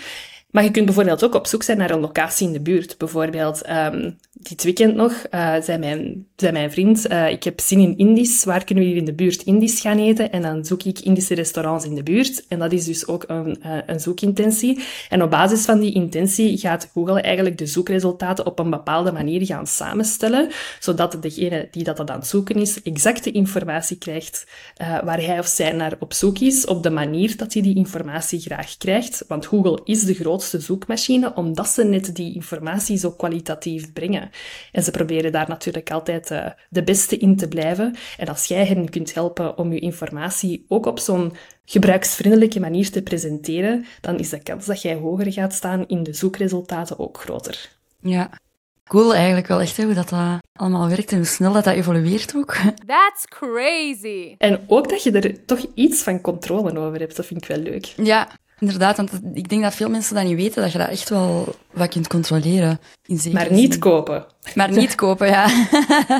Maar 0.57 0.65
je 0.65 0.71
kunt 0.71 0.85
bijvoorbeeld 0.85 1.23
ook 1.23 1.35
op 1.35 1.47
zoek 1.47 1.63
zijn 1.63 1.77
naar 1.77 1.89
een 1.89 1.99
locatie 1.99 2.47
in 2.47 2.53
de 2.53 2.61
buurt. 2.61 2.97
Bijvoorbeeld, 2.97 3.69
um, 3.69 4.17
dit 4.33 4.63
weekend 4.63 4.95
nog, 4.95 5.11
uh, 5.31 5.55
zei, 5.61 5.77
mijn, 5.77 6.27
zei 6.35 6.51
mijn 6.51 6.71
vriend, 6.71 7.11
uh, 7.11 7.29
ik 7.29 7.43
heb 7.43 7.59
zin 7.59 7.79
in 7.79 7.97
Indisch, 7.97 8.43
waar 8.43 8.63
kunnen 8.63 8.83
we 8.83 8.89
hier 8.89 8.99
in 8.99 9.05
de 9.05 9.13
buurt 9.13 9.41
Indisch 9.41 9.79
gaan 9.79 9.97
eten? 9.97 10.31
En 10.31 10.41
dan 10.41 10.65
zoek 10.65 10.83
ik 10.83 10.99
Indische 10.99 11.33
restaurants 11.35 11.85
in 11.85 11.95
de 11.95 12.03
buurt. 12.03 12.45
En 12.47 12.59
dat 12.59 12.71
is 12.71 12.85
dus 12.85 13.07
ook 13.07 13.23
een, 13.27 13.59
uh, 13.65 13.77
een 13.85 13.99
zoekintentie. 13.99 14.79
En 15.09 15.23
op 15.23 15.29
basis 15.29 15.65
van 15.65 15.79
die 15.79 15.93
intentie 15.93 16.57
gaat 16.57 16.89
Google 16.93 17.21
eigenlijk 17.21 17.57
de 17.57 17.65
zoekresultaten 17.65 18.45
op 18.45 18.59
een 18.59 18.69
bepaalde 18.69 19.11
manier 19.11 19.45
gaan 19.45 19.67
samenstellen, 19.67 20.49
zodat 20.79 21.17
degene 21.21 21.67
die 21.71 21.83
dat 21.83 22.09
aan 22.09 22.19
het 22.19 22.27
zoeken 22.27 22.55
is, 22.55 22.81
exacte 22.81 23.31
informatie 23.31 23.97
krijgt 23.97 24.47
waar 24.77 25.21
hij 25.21 25.39
of 25.39 25.47
zij 25.47 25.71
naar 25.71 25.95
op 25.99 26.13
zoek 26.13 26.39
is, 26.39 26.65
op 26.65 26.83
de 26.83 26.89
manier 26.89 27.37
dat 27.37 27.53
hij 27.53 27.61
die 27.61 27.75
informatie 27.75 28.39
graag 28.39 28.77
krijgt. 28.77 29.25
Want 29.27 29.45
Google 29.45 29.79
is 29.83 30.03
de 30.03 30.13
grootste 30.13 30.45
zoekmachine, 30.49 31.35
omdat 31.35 31.67
ze 31.67 31.83
net 31.83 32.15
die 32.15 32.35
informatie 32.35 32.97
zo 32.97 33.11
kwalitatief 33.11 33.93
brengen. 33.93 34.29
En 34.71 34.83
ze 34.83 34.91
proberen 34.91 35.31
daar 35.31 35.49
natuurlijk 35.49 35.91
altijd 35.91 36.31
uh, 36.31 36.45
de 36.69 36.83
beste 36.83 37.17
in 37.17 37.35
te 37.35 37.47
blijven. 37.47 37.95
En 38.17 38.27
als 38.27 38.45
jij 38.45 38.65
hen 38.65 38.89
kunt 38.89 39.13
helpen 39.13 39.57
om 39.57 39.73
je 39.73 39.79
informatie 39.79 40.65
ook 40.67 40.85
op 40.85 40.99
zo'n 40.99 41.33
gebruiksvriendelijke 41.65 42.59
manier 42.59 42.91
te 42.91 43.01
presenteren, 43.01 43.85
dan 44.01 44.19
is 44.19 44.29
de 44.29 44.43
kans 44.43 44.65
dat 44.65 44.81
jij 44.81 44.95
hoger 44.95 45.31
gaat 45.31 45.53
staan 45.53 45.87
in 45.87 46.03
de 46.03 46.13
zoekresultaten 46.13 46.99
ook 46.99 47.17
groter. 47.19 47.69
Ja, 47.99 48.29
cool 48.83 49.13
eigenlijk 49.15 49.47
wel 49.47 49.61
echt, 49.61 49.77
hè, 49.77 49.83
hoe 49.83 49.93
dat, 49.93 50.09
dat 50.09 50.39
allemaal 50.53 50.89
werkt 50.89 51.11
en 51.11 51.17
hoe 51.17 51.25
snel 51.25 51.53
dat, 51.53 51.63
dat 51.63 51.73
evolueert 51.73 52.35
ook. 52.35 52.55
That's 52.85 53.25
crazy! 53.25 54.35
En 54.37 54.63
ook 54.67 54.89
dat 54.89 55.03
je 55.03 55.11
er 55.11 55.45
toch 55.45 55.65
iets 55.73 56.01
van 56.01 56.21
controle 56.21 56.79
over 56.79 56.99
hebt, 56.99 57.15
dat 57.15 57.25
vind 57.25 57.41
ik 57.41 57.47
wel 57.47 57.57
leuk. 57.57 57.85
Ja, 57.85 58.29
Inderdaad, 58.59 58.97
want 58.97 59.11
ik 59.33 59.49
denk 59.49 59.61
dat 59.61 59.75
veel 59.75 59.89
mensen 59.89 60.15
dat 60.15 60.23
niet 60.23 60.35
weten, 60.35 60.61
dat 60.61 60.71
je 60.71 60.77
dat 60.77 60.89
echt 60.89 61.09
wel 61.09 61.55
wat 61.73 61.89
kunt 61.89 62.07
controleren. 62.07 62.79
In 63.05 63.33
maar 63.33 63.51
niet 63.51 63.77
kopen. 63.77 64.25
Maar 64.55 64.71
niet 64.71 64.95
kopen, 65.05 65.27
ja. 65.27 65.67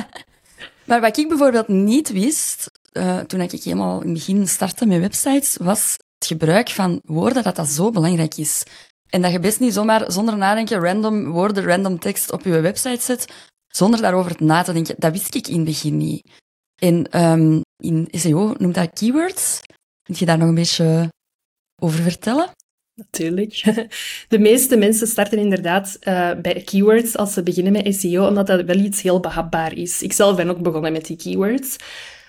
maar 0.88 1.00
wat 1.00 1.16
ik 1.16 1.28
bijvoorbeeld 1.28 1.68
niet 1.68 2.12
wist, 2.12 2.70
uh, 2.92 3.18
toen 3.18 3.40
ik 3.40 3.50
helemaal 3.50 4.00
in 4.00 4.08
het 4.08 4.12
begin 4.12 4.48
startte 4.48 4.86
met 4.86 5.00
websites, 5.00 5.56
was 5.56 5.96
het 6.18 6.28
gebruik 6.28 6.68
van 6.68 7.00
woorden, 7.04 7.42
dat 7.42 7.56
dat 7.56 7.68
zo 7.68 7.90
belangrijk 7.90 8.36
is. 8.36 8.62
En 9.08 9.22
dat 9.22 9.32
je 9.32 9.40
best 9.40 9.60
niet 9.60 9.72
zomaar 9.72 10.12
zonder 10.12 10.36
nadenken 10.36 10.80
random 10.80 11.30
woorden, 11.30 11.64
random 11.64 11.98
tekst 11.98 12.32
op 12.32 12.44
je 12.44 12.60
website 12.60 13.02
zet, 13.02 13.32
zonder 13.68 14.00
daarover 14.00 14.36
na 14.38 14.62
te 14.62 14.72
denken. 14.72 14.94
Dat 14.98 15.12
wist 15.12 15.34
ik 15.34 15.48
in 15.48 15.56
het 15.56 15.64
begin 15.64 15.96
niet. 15.96 16.30
En 16.80 17.22
um, 17.22 17.60
in 17.76 18.08
SEO 18.10 18.54
noemt 18.58 18.74
dat 18.74 18.92
keywords. 18.92 19.60
Vind 20.02 20.18
je 20.18 20.26
daar 20.26 20.38
nog 20.38 20.48
een 20.48 20.54
beetje 20.54 21.08
over 21.78 22.02
vertellen? 22.02 22.48
Natuurlijk. 22.94 23.62
De 24.28 24.38
meeste 24.38 24.76
mensen 24.76 25.06
starten 25.06 25.38
inderdaad 25.38 25.96
uh, 26.00 26.30
bij 26.42 26.62
keywords 26.64 27.16
als 27.16 27.32
ze 27.32 27.42
beginnen 27.42 27.72
met 27.72 27.94
SEO, 27.94 28.26
omdat 28.26 28.46
dat 28.46 28.64
wel 28.64 28.76
iets 28.76 29.02
heel 29.02 29.20
behapbaar 29.20 29.72
is. 29.72 30.02
Ik 30.02 30.12
zelf 30.12 30.36
ben 30.36 30.48
ook 30.48 30.62
begonnen 30.62 30.92
met 30.92 31.06
die 31.06 31.16
keywords. 31.16 31.76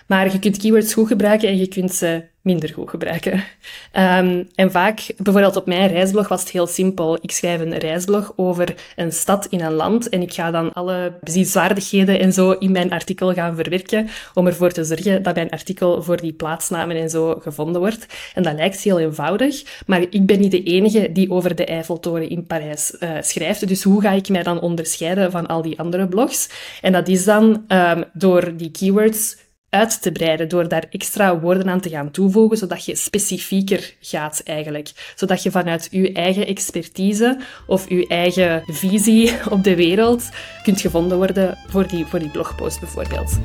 Maar 0.06 0.32
je 0.32 0.38
kunt 0.38 0.56
keywords 0.56 0.94
goed 0.94 1.06
gebruiken 1.06 1.48
en 1.48 1.56
je 1.56 1.68
kunt 1.68 1.94
ze 1.94 2.24
minder 2.42 2.72
goed 2.74 2.90
gebruiken. 2.90 3.32
Um, 3.32 4.48
en 4.54 4.70
vaak, 4.70 5.06
bijvoorbeeld 5.16 5.56
op 5.56 5.66
mijn 5.66 5.88
reisblog 5.88 6.28
was 6.28 6.40
het 6.40 6.50
heel 6.50 6.66
simpel. 6.66 7.18
Ik 7.20 7.30
schrijf 7.30 7.60
een 7.60 7.78
reisblog 7.78 8.32
over 8.36 8.74
een 8.96 9.12
stad 9.12 9.46
in 9.46 9.60
een 9.60 9.72
land 9.72 10.08
en 10.08 10.22
ik 10.22 10.32
ga 10.32 10.50
dan 10.50 10.72
alle 10.72 11.12
bezienswaardigheden 11.20 12.20
en 12.20 12.32
zo 12.32 12.50
in 12.50 12.72
mijn 12.72 12.92
artikel 12.92 13.32
gaan 13.32 13.56
verwerken 13.56 14.08
om 14.34 14.46
ervoor 14.46 14.70
te 14.72 14.84
zorgen 14.84 15.22
dat 15.22 15.34
mijn 15.34 15.50
artikel 15.50 16.02
voor 16.02 16.20
die 16.20 16.32
plaatsnamen 16.32 16.96
en 16.96 17.10
zo 17.10 17.38
gevonden 17.42 17.80
wordt. 17.80 18.06
En 18.34 18.42
dat 18.42 18.54
lijkt 18.54 18.80
heel 18.80 18.98
eenvoudig, 18.98 19.82
maar 19.86 20.00
ik 20.00 20.26
ben 20.26 20.40
niet 20.40 20.50
de 20.50 20.62
enige 20.62 21.12
die 21.12 21.30
over 21.30 21.54
de 21.54 21.64
Eiffeltoren 21.64 22.28
in 22.28 22.46
Parijs 22.46 22.96
uh, 23.00 23.10
schrijft. 23.20 23.68
Dus 23.68 23.82
hoe 23.82 24.00
ga 24.00 24.10
ik 24.10 24.28
mij 24.28 24.42
dan 24.42 24.60
onderscheiden 24.60 25.30
van 25.30 25.46
al 25.46 25.62
die 25.62 25.78
andere 25.78 26.08
blogs? 26.08 26.48
En 26.80 26.92
dat 26.92 27.08
is 27.08 27.24
dan 27.24 27.64
um, 27.68 28.04
door 28.12 28.56
die 28.56 28.70
keywords 28.70 29.36
uit 29.70 30.02
te 30.02 30.12
breiden 30.12 30.48
door 30.48 30.68
daar 30.68 30.86
extra 30.90 31.38
woorden 31.38 31.68
aan 31.68 31.80
te 31.80 31.88
gaan 31.88 32.10
toevoegen, 32.10 32.58
zodat 32.58 32.84
je 32.84 32.96
specifieker 32.96 33.94
gaat 34.00 34.40
eigenlijk. 34.44 35.12
Zodat 35.14 35.42
je 35.42 35.50
vanuit 35.50 35.88
je 35.90 36.12
eigen 36.12 36.46
expertise 36.46 37.38
of 37.66 37.88
je 37.88 38.06
eigen 38.06 38.62
visie 38.66 39.32
op 39.50 39.64
de 39.64 39.76
wereld 39.76 40.28
kunt 40.62 40.80
gevonden 40.80 41.16
worden 41.16 41.58
voor 41.68 41.86
die, 41.86 42.06
voor 42.06 42.18
die 42.18 42.30
blogpost 42.30 42.80
bijvoorbeeld. 42.80 43.38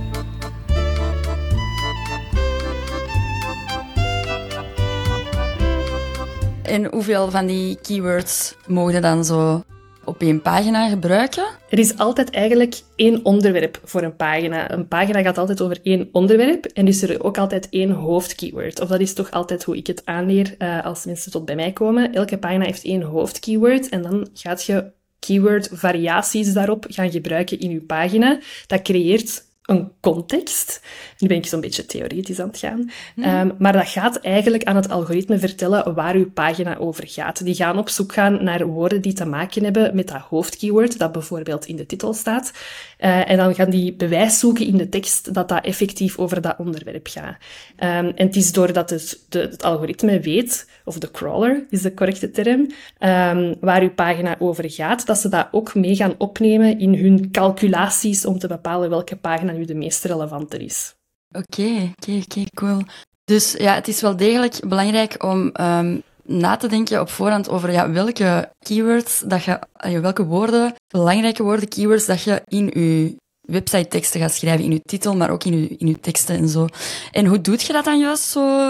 En 6.64 6.86
hoeveel 6.86 7.32
van 7.32 7.46
die 7.46 7.78
keywords 7.82 8.56
mogen 8.68 9.02
dan 9.02 9.26
zo 9.26 9.64
op 10.06 10.22
één 10.22 10.42
pagina 10.42 10.90
gebruiken? 10.90 11.46
Er 11.70 11.80
is 11.80 11.98
altijd 11.98 12.30
eigenlijk 12.30 12.82
één 12.96 13.26
onderwerp 13.26 13.80
voor 13.84 14.02
een 14.02 14.16
pagina. 14.16 14.72
Een 14.72 14.88
pagina 14.88 15.22
gaat 15.22 15.38
altijd 15.38 15.62
over 15.62 15.80
één 15.84 16.10
onderwerp 16.12 16.66
en 16.66 16.86
dus 16.86 17.02
er 17.02 17.24
ook 17.24 17.38
altijd 17.38 17.68
één 17.70 17.92
hoofdkeyword. 17.92 18.82
Of 18.82 18.88
dat 18.88 19.00
is 19.00 19.14
toch 19.14 19.32
altijd 19.32 19.64
hoe 19.64 19.78
ik 19.78 19.88
het 19.88 20.06
aanleer 20.06 20.56
uh, 20.60 20.86
als 20.86 21.06
mensen 21.06 21.32
tot 21.32 21.46
bij 21.46 21.56
mij 21.56 21.72
komen. 21.72 22.14
Elke 22.14 22.38
pagina 22.38 22.66
heeft 22.66 22.84
één 22.84 23.02
hoofdkeyword 23.02 23.90
en 23.90 24.02
dan 24.02 24.28
gaat 24.34 24.64
je 24.64 24.92
keyword 25.20 25.70
variaties 25.72 26.54
daarop 26.54 26.86
gaan 26.90 27.12
gebruiken 27.12 27.60
in 27.60 27.70
je 27.70 27.82
pagina. 27.82 28.40
Dat 28.68 28.82
creëert 28.82 29.44
een 29.66 29.92
context. 30.00 30.82
Nu 31.20 31.28
ben 31.28 31.38
ik 31.38 31.46
zo'n 31.46 31.62
beetje 31.62 31.86
theoretisch 31.86 32.40
aan 32.40 32.48
het 32.48 32.58
gaan. 32.58 32.90
Um, 33.16 33.56
maar 33.60 33.74
dat 33.74 33.88
gaat 33.88 34.16
eigenlijk 34.16 34.64
aan 34.64 34.76
het 34.76 34.90
algoritme 34.90 35.40
vertellen 35.40 35.94
waar 35.94 36.16
uw 36.16 36.32
pagina 36.32 36.78
over 36.78 37.04
gaat. 37.08 37.44
Die 37.46 37.56
gaan 37.56 37.78
op 37.78 37.90
zoek 37.90 38.14
gaan 38.14 38.44
naar 38.44 38.66
woorden 38.66 39.02
die 39.02 39.14
te 39.14 39.26
maken 39.26 39.64
hebben 39.64 39.96
met 39.96 40.08
dat 40.08 40.22
hoofdkeyword, 40.22 40.98
dat 41.00 41.12
bijvoorbeeld 41.12 41.66
in 41.66 41.76
de 41.76 41.86
titel 41.86 42.14
staat. 42.14 42.54
Uh, 43.00 43.30
en 43.30 43.38
dan 43.38 43.56
gaan 43.56 43.70
die 43.70 43.94
bewijs 43.94 44.40
zoeken 44.40 44.66
in 44.66 44.78
de 44.78 44.90
tekst 44.90 45.34
dat 45.34 45.50
dat 45.50 45.66
effectief 45.66 46.18
over 46.18 46.42
dat 46.42 46.56
onderwerp 46.58 47.08
gaat. 47.08 47.36
Um, 47.80 48.12
en 48.16 48.26
het 48.26 48.36
is 48.36 48.52
doordat 48.52 48.90
het, 48.90 49.26
de, 49.30 49.40
het 49.40 49.64
algoritme 49.64 50.20
weet, 50.20 50.68
of 50.86 50.98
de 51.00 51.12
crawler 51.12 51.66
is 51.70 51.82
de 51.82 51.94
correcte 51.94 52.32
term, 52.32 52.60
um, 53.00 53.56
waar 53.60 53.82
uw 53.82 53.94
pagina 53.94 54.36
over 54.40 54.72
gaat, 54.72 55.06
dat 55.06 55.18
ze 55.18 55.30
dat 55.30 55.48
ook 55.52 55.76
mee 55.76 55.96
gaan 55.96 56.16
opnemen 56.18 56.80
in 56.80 56.94
hun 56.94 57.32
calculaties 57.32 58.26
om 58.26 58.40
te 58.40 58.48
bepalen 58.48 58.90
welke 58.90 59.16
pagina 59.16 59.52
nu 59.52 59.66
de 59.66 59.76
meest 59.76 60.04
relevante 60.04 60.58
is. 60.58 60.96
Oké, 61.32 61.92
oké, 62.10 62.44
cool. 62.54 62.82
Dus 63.24 63.56
ja, 63.58 63.74
het 63.74 63.88
is 63.88 64.02
wel 64.02 64.16
degelijk 64.16 64.60
belangrijk 64.68 65.24
om 65.24 65.52
um, 65.62 66.02
na 66.24 66.56
te 66.56 66.68
denken 66.68 67.02
op 67.02 67.10
voorhand 67.10 67.50
over 67.50 67.72
ja, 67.72 67.92
welke 67.92 68.52
keywords, 68.60 69.24
dat 69.26 69.44
je, 69.44 69.60
welke 70.02 70.26
woorden, 70.26 70.74
belangrijke 70.88 71.44
woorden, 71.44 71.68
keywords, 71.68 72.06
dat 72.06 72.24
je 72.24 72.42
in 72.46 72.66
je 72.66 73.16
website 73.48 73.88
teksten 73.88 74.20
gaat 74.20 74.34
schrijven, 74.34 74.66
in 74.66 74.72
je 74.72 74.82
titel, 74.82 75.16
maar 75.16 75.30
ook 75.30 75.44
in 75.44 75.60
je, 75.60 75.68
in 75.68 75.88
je 75.88 76.00
teksten 76.00 76.38
en 76.38 76.50
zo. 76.50 76.68
En 77.12 77.26
hoe 77.26 77.42
doet 77.42 77.62
je 77.62 77.74
dat 77.74 77.86
dan 77.86 78.00
juist 78.00 78.24
zo? 78.24 78.70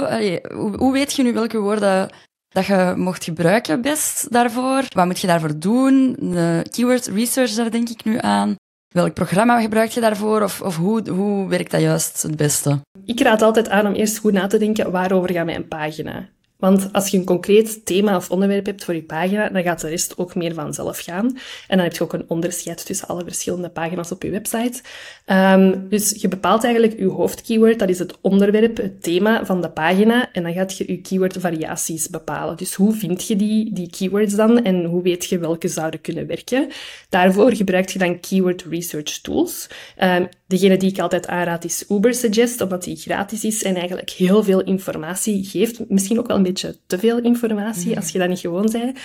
hoe, 0.54 0.76
hoe 0.78 0.94
weet 0.94 1.14
je 1.14 1.24
nu 1.24 1.34
welke 1.34 1.60
woorden 1.60 2.10
dat 2.50 2.66
je 2.66 2.94
mocht 2.96 3.24
gebruiken 3.24 3.82
best 3.82 4.32
daarvoor? 4.32 4.84
Wat 4.90 5.06
moet 5.06 5.20
je 5.20 5.28
daarvoor 5.28 5.60
doen? 5.60 6.16
De 6.20 6.66
keyword 6.70 7.08
research, 7.08 7.52
daar 7.52 7.72
denk 7.72 7.90
ik 7.90 8.04
nu 8.04 8.18
aan. 8.20 8.56
Welk 8.94 9.14
programma 9.14 9.62
gebruik 9.62 9.90
je 9.90 10.02
daarvoor? 10.02 10.42
Of, 10.42 10.62
of 10.62 10.78
hoe, 10.78 11.10
hoe 11.10 11.48
werkt 11.48 11.72
dat 11.72 11.82
juist 11.82 12.22
het 12.22 12.36
beste? 12.36 12.80
Ik 13.06 13.20
raad 13.20 13.42
altijd 13.42 13.70
aan 13.70 13.88
om 13.88 13.94
eerst 13.94 14.18
goed 14.18 14.34
na 14.34 14.48
te 14.48 14.58
denken 14.58 14.92
waarover 14.92 15.32
gaat 15.32 15.46
mijn 15.46 15.68
pagina. 15.68 16.30
Want 16.66 16.94
als 16.94 17.08
je 17.08 17.18
een 17.18 17.26
concreet 17.26 17.86
thema 17.86 18.16
of 18.16 18.32
onderwerp 18.32 18.66
hebt 18.66 18.84
voor 18.84 18.94
je 18.94 19.04
pagina, 19.04 19.50
dan 19.50 19.64
gaat 19.64 19.82
de 19.82 19.88
rest 19.88 20.18
ook 20.18 20.36
meer 20.36 20.54
vanzelf 20.54 21.00
gaan. 21.00 21.26
En 21.68 21.78
dan 21.78 21.80
heb 21.80 21.96
je 21.96 22.04
ook 22.04 22.14
een 22.14 22.26
onderscheid 22.28 22.86
tussen 22.86 23.08
alle 23.08 23.24
verschillende 23.24 23.70
pagina's 23.70 24.12
op 24.12 24.24
je 24.24 24.30
website. 24.30 24.82
Um, 25.26 25.90
dus 25.90 26.16
je 26.22 26.28
bepaalt 26.28 26.64
eigenlijk 26.64 27.00
je 27.00 27.08
hoofdkeyword, 27.08 27.80
dat 27.80 27.90
is 27.90 28.00
het 28.00 28.14
onderwerp, 28.22 28.78
het 28.78 29.04
thema 29.04 29.46
van 29.46 29.62
de 29.62 29.70
pagina. 29.70 30.30
En 30.34 30.44
dan 30.44 30.54
gaat 30.54 30.78
je 30.78 30.84
je 30.88 31.02
keywordvariaties 31.02 32.10
bepalen. 32.10 32.58
Dus 32.58 32.74
hoe 32.74 32.94
vind 32.94 33.28
je 33.28 33.36
die, 33.36 33.74
die 33.74 33.90
keywords 33.90 34.36
dan 34.36 34.64
en 34.64 34.86
hoe 34.86 35.02
weet 35.02 35.26
je 35.26 35.40
welke 35.40 35.68
zouden 35.68 36.02
kunnen 36.02 36.28
werken? 36.28 36.68
Daarvoor 37.10 37.56
gebruik 37.56 37.90
je 37.90 38.00
dan 38.00 38.20
keyword 38.20 38.66
research 38.70 39.20
tools. 39.22 39.68
Um, 40.04 40.28
Degene 40.48 40.78
die 40.78 40.90
ik 40.90 41.00
altijd 41.00 41.28
aanraad 41.28 41.64
is 41.64 41.86
Ubersuggest, 41.90 42.62
omdat 42.62 42.84
die 42.84 42.96
gratis 42.96 43.44
is 43.44 43.64
en 43.64 43.76
eigenlijk 43.76 44.10
heel 44.10 44.44
veel 44.44 44.64
informatie 44.64 45.46
geeft. 45.46 45.90
Misschien 45.90 46.20
ook 46.20 46.28
wel 46.28 46.38
een 46.38 46.44
beetje 46.44 46.55
te 46.88 47.00
veel 47.00 47.20
informatie, 47.20 47.96
als 47.96 48.10
je 48.10 48.20
dat 48.20 48.28
niet 48.30 48.40
gewoon 48.40 48.70
bent. 48.72 48.98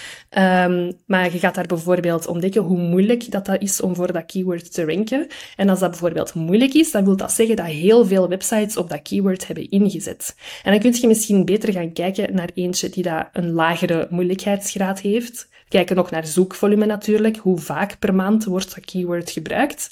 Um, 0.69 0.93
maar 1.07 1.33
je 1.33 1.39
gaat 1.39 1.55
daar 1.55 1.67
bijvoorbeeld 1.67 2.27
ontdekken 2.27 2.63
hoe 2.63 2.79
moeilijk 2.79 3.31
dat, 3.31 3.47
dat 3.47 3.63
is 3.63 3.81
om 3.81 3.95
voor 3.95 4.13
dat 4.13 4.27
keyword 4.27 4.73
te 4.73 4.85
ranken. 4.85 5.27
En 5.57 5.69
als 5.69 5.79
dat 5.79 5.91
bijvoorbeeld 5.91 6.35
moeilijk 6.35 6.75
is, 6.75 6.91
dan 6.91 7.05
wil 7.05 7.17
dat 7.17 7.33
zeggen 7.33 7.57
dat 7.57 7.67
heel 7.67 8.07
veel 8.07 8.29
websites 8.29 8.77
op 8.77 8.91
dat 8.91 9.03
keyword 9.03 9.47
hebben 9.47 9.71
ingezet. 9.71 10.35
En 10.63 10.71
dan 10.73 10.81
kun 10.81 11.01
je 11.01 11.07
misschien 11.07 11.45
beter 11.45 11.73
gaan 11.73 11.93
kijken 11.93 12.35
naar 12.35 12.51
eentje 12.55 12.89
die 12.89 13.03
dat 13.03 13.29
een 13.33 13.51
lagere 13.51 14.07
moeilijkheidsgraad 14.11 15.01
heeft. 15.01 15.49
Kijken 15.69 15.97
nog 15.97 16.11
naar 16.11 16.27
zoekvolume 16.27 16.87
natuurlijk. 16.87 17.37
Hoe 17.37 17.59
vaak 17.59 17.99
per 17.99 18.15
maand 18.15 18.45
wordt 18.45 18.75
dat 18.75 18.85
keyword 18.85 19.31
gebruikt? 19.31 19.91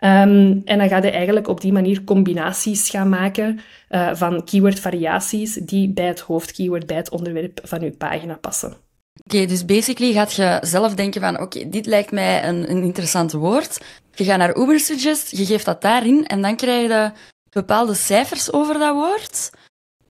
Um, 0.00 0.62
en 0.64 0.78
dan 0.78 0.88
ga 0.88 0.96
je 0.96 1.10
eigenlijk 1.10 1.48
op 1.48 1.60
die 1.60 1.72
manier 1.72 2.04
combinaties 2.04 2.90
gaan 2.90 3.08
maken 3.08 3.60
uh, 3.90 4.14
van 4.14 4.44
keywordvariaties 4.44 5.54
die 5.54 5.88
bij 5.88 6.06
het 6.06 6.20
hoofdkeyword, 6.20 6.86
bij 6.86 6.96
het 6.96 7.10
onderwerp 7.10 7.60
van 7.62 7.80
je 7.80 7.90
pagina 7.90 8.34
passen. 8.34 8.76
Oké, 9.24 9.46
dus 9.46 9.64
basically 9.64 10.12
gaat 10.12 10.32
je 10.32 10.58
zelf 10.60 10.94
denken 10.94 11.20
van, 11.20 11.40
oké, 11.40 11.68
dit 11.68 11.86
lijkt 11.86 12.10
mij 12.10 12.44
een, 12.44 12.70
een 12.70 12.82
interessant 12.82 13.32
woord. 13.32 13.80
Je 14.14 14.24
gaat 14.24 14.38
naar 14.38 14.56
Ubersuggest, 14.56 15.36
je 15.36 15.46
geeft 15.46 15.64
dat 15.64 15.82
daarin 15.82 16.26
en 16.26 16.42
dan 16.42 16.56
krijg 16.56 16.88
je 16.88 17.12
bepaalde 17.50 17.94
cijfers 17.94 18.52
over 18.52 18.78
dat 18.78 18.94
woord. 18.94 19.50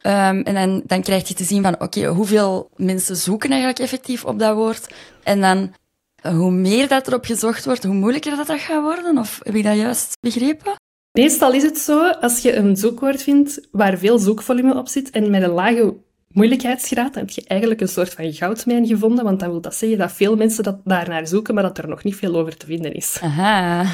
Um, 0.02 0.42
en 0.42 0.54
dan, 0.54 0.82
dan 0.84 1.02
krijg 1.02 1.28
je 1.28 1.34
te 1.34 1.44
zien 1.44 1.62
van, 1.62 1.80
oké, 1.80 2.06
hoeveel 2.06 2.70
mensen 2.76 3.16
zoeken 3.16 3.50
eigenlijk 3.50 3.80
effectief 3.80 4.24
op 4.24 4.38
dat 4.38 4.54
woord. 4.54 4.94
En 5.22 5.40
dan 5.40 5.74
hoe 6.22 6.50
meer 6.50 6.88
dat 6.88 7.06
erop 7.06 7.24
gezocht 7.24 7.64
wordt, 7.64 7.84
hoe 7.84 7.94
moeilijker 7.94 8.36
dat, 8.36 8.46
dat 8.46 8.60
gaat 8.60 8.82
worden? 8.82 9.18
Of 9.18 9.40
heb 9.42 9.54
ik 9.54 9.64
dat 9.64 9.76
juist 9.76 10.16
begrepen? 10.20 10.74
Meestal 11.12 11.52
is 11.52 11.62
het 11.62 11.78
zo, 11.78 12.10
als 12.10 12.42
je 12.42 12.56
een 12.56 12.76
zoekwoord 12.76 13.22
vindt 13.22 13.68
waar 13.70 13.98
veel 13.98 14.18
zoekvolume 14.18 14.74
op 14.74 14.88
zit 14.88 15.10
en 15.10 15.30
met 15.30 15.42
een 15.42 15.50
lage 15.50 15.96
moeilijkheidsgraad, 16.28 17.14
dan 17.14 17.22
heb 17.22 17.30
je 17.30 17.44
eigenlijk 17.46 17.80
een 17.80 17.88
soort 17.88 18.14
van 18.14 18.32
goudmijn 18.32 18.86
gevonden, 18.86 19.24
want 19.24 19.40
dan 19.40 19.50
wil 19.50 19.60
dat 19.60 19.74
zeggen 19.74 19.98
dat 19.98 20.12
veel 20.12 20.36
mensen 20.36 20.64
dat 20.64 20.80
daarnaar 20.84 21.26
zoeken, 21.26 21.54
maar 21.54 21.62
dat 21.62 21.78
er 21.78 21.88
nog 21.88 22.04
niet 22.04 22.16
veel 22.16 22.36
over 22.36 22.56
te 22.56 22.66
vinden 22.66 22.94
is. 22.94 23.18
Aha. 23.22 23.84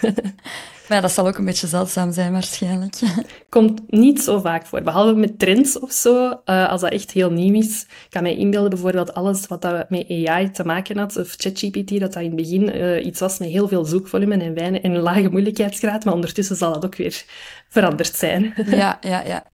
maar 0.88 1.00
dat 1.02 1.12
zal 1.12 1.26
ook 1.26 1.38
een 1.38 1.44
beetje 1.44 1.66
zeldzaam 1.66 2.12
zijn 2.12 2.32
waarschijnlijk. 2.32 2.94
Komt 3.48 3.80
niet 3.86 4.22
zo 4.22 4.40
vaak 4.40 4.66
voor, 4.66 4.82
behalve 4.82 5.14
met 5.14 5.38
trends 5.38 5.78
of 5.78 5.92
zo, 5.92 6.40
uh, 6.44 6.68
als 6.68 6.80
dat 6.80 6.92
echt 6.92 7.10
heel 7.10 7.30
nieuw 7.30 7.54
is. 7.54 7.82
Ik 7.82 8.10
kan 8.10 8.22
mij 8.22 8.36
inbeelden 8.36 8.70
bijvoorbeeld 8.70 9.14
alles 9.14 9.46
wat 9.46 9.62
dat 9.62 9.90
met 9.90 10.10
AI 10.10 10.50
te 10.50 10.64
maken 10.64 10.98
had, 10.98 11.16
of 11.16 11.34
ChatGPT, 11.36 12.00
dat 12.00 12.12
dat 12.12 12.22
in 12.22 12.28
het 12.28 12.36
begin 12.36 12.76
uh, 12.76 13.06
iets 13.06 13.20
was 13.20 13.38
met 13.38 13.48
heel 13.48 13.68
veel 13.68 13.84
zoekvolume 13.84 14.36
en 14.36 14.54
weinig 14.54 14.82
en 14.82 14.94
een 14.94 15.00
lage 15.00 15.28
moeilijkheidsgraad, 15.28 16.04
maar 16.04 16.14
ondertussen 16.14 16.56
zal 16.56 16.72
dat 16.72 16.84
ook 16.84 16.96
weer 16.96 17.24
veranderd 17.68 18.16
zijn. 18.16 18.54
ja, 18.66 18.98
ja, 19.00 19.22
ja. 19.26 19.44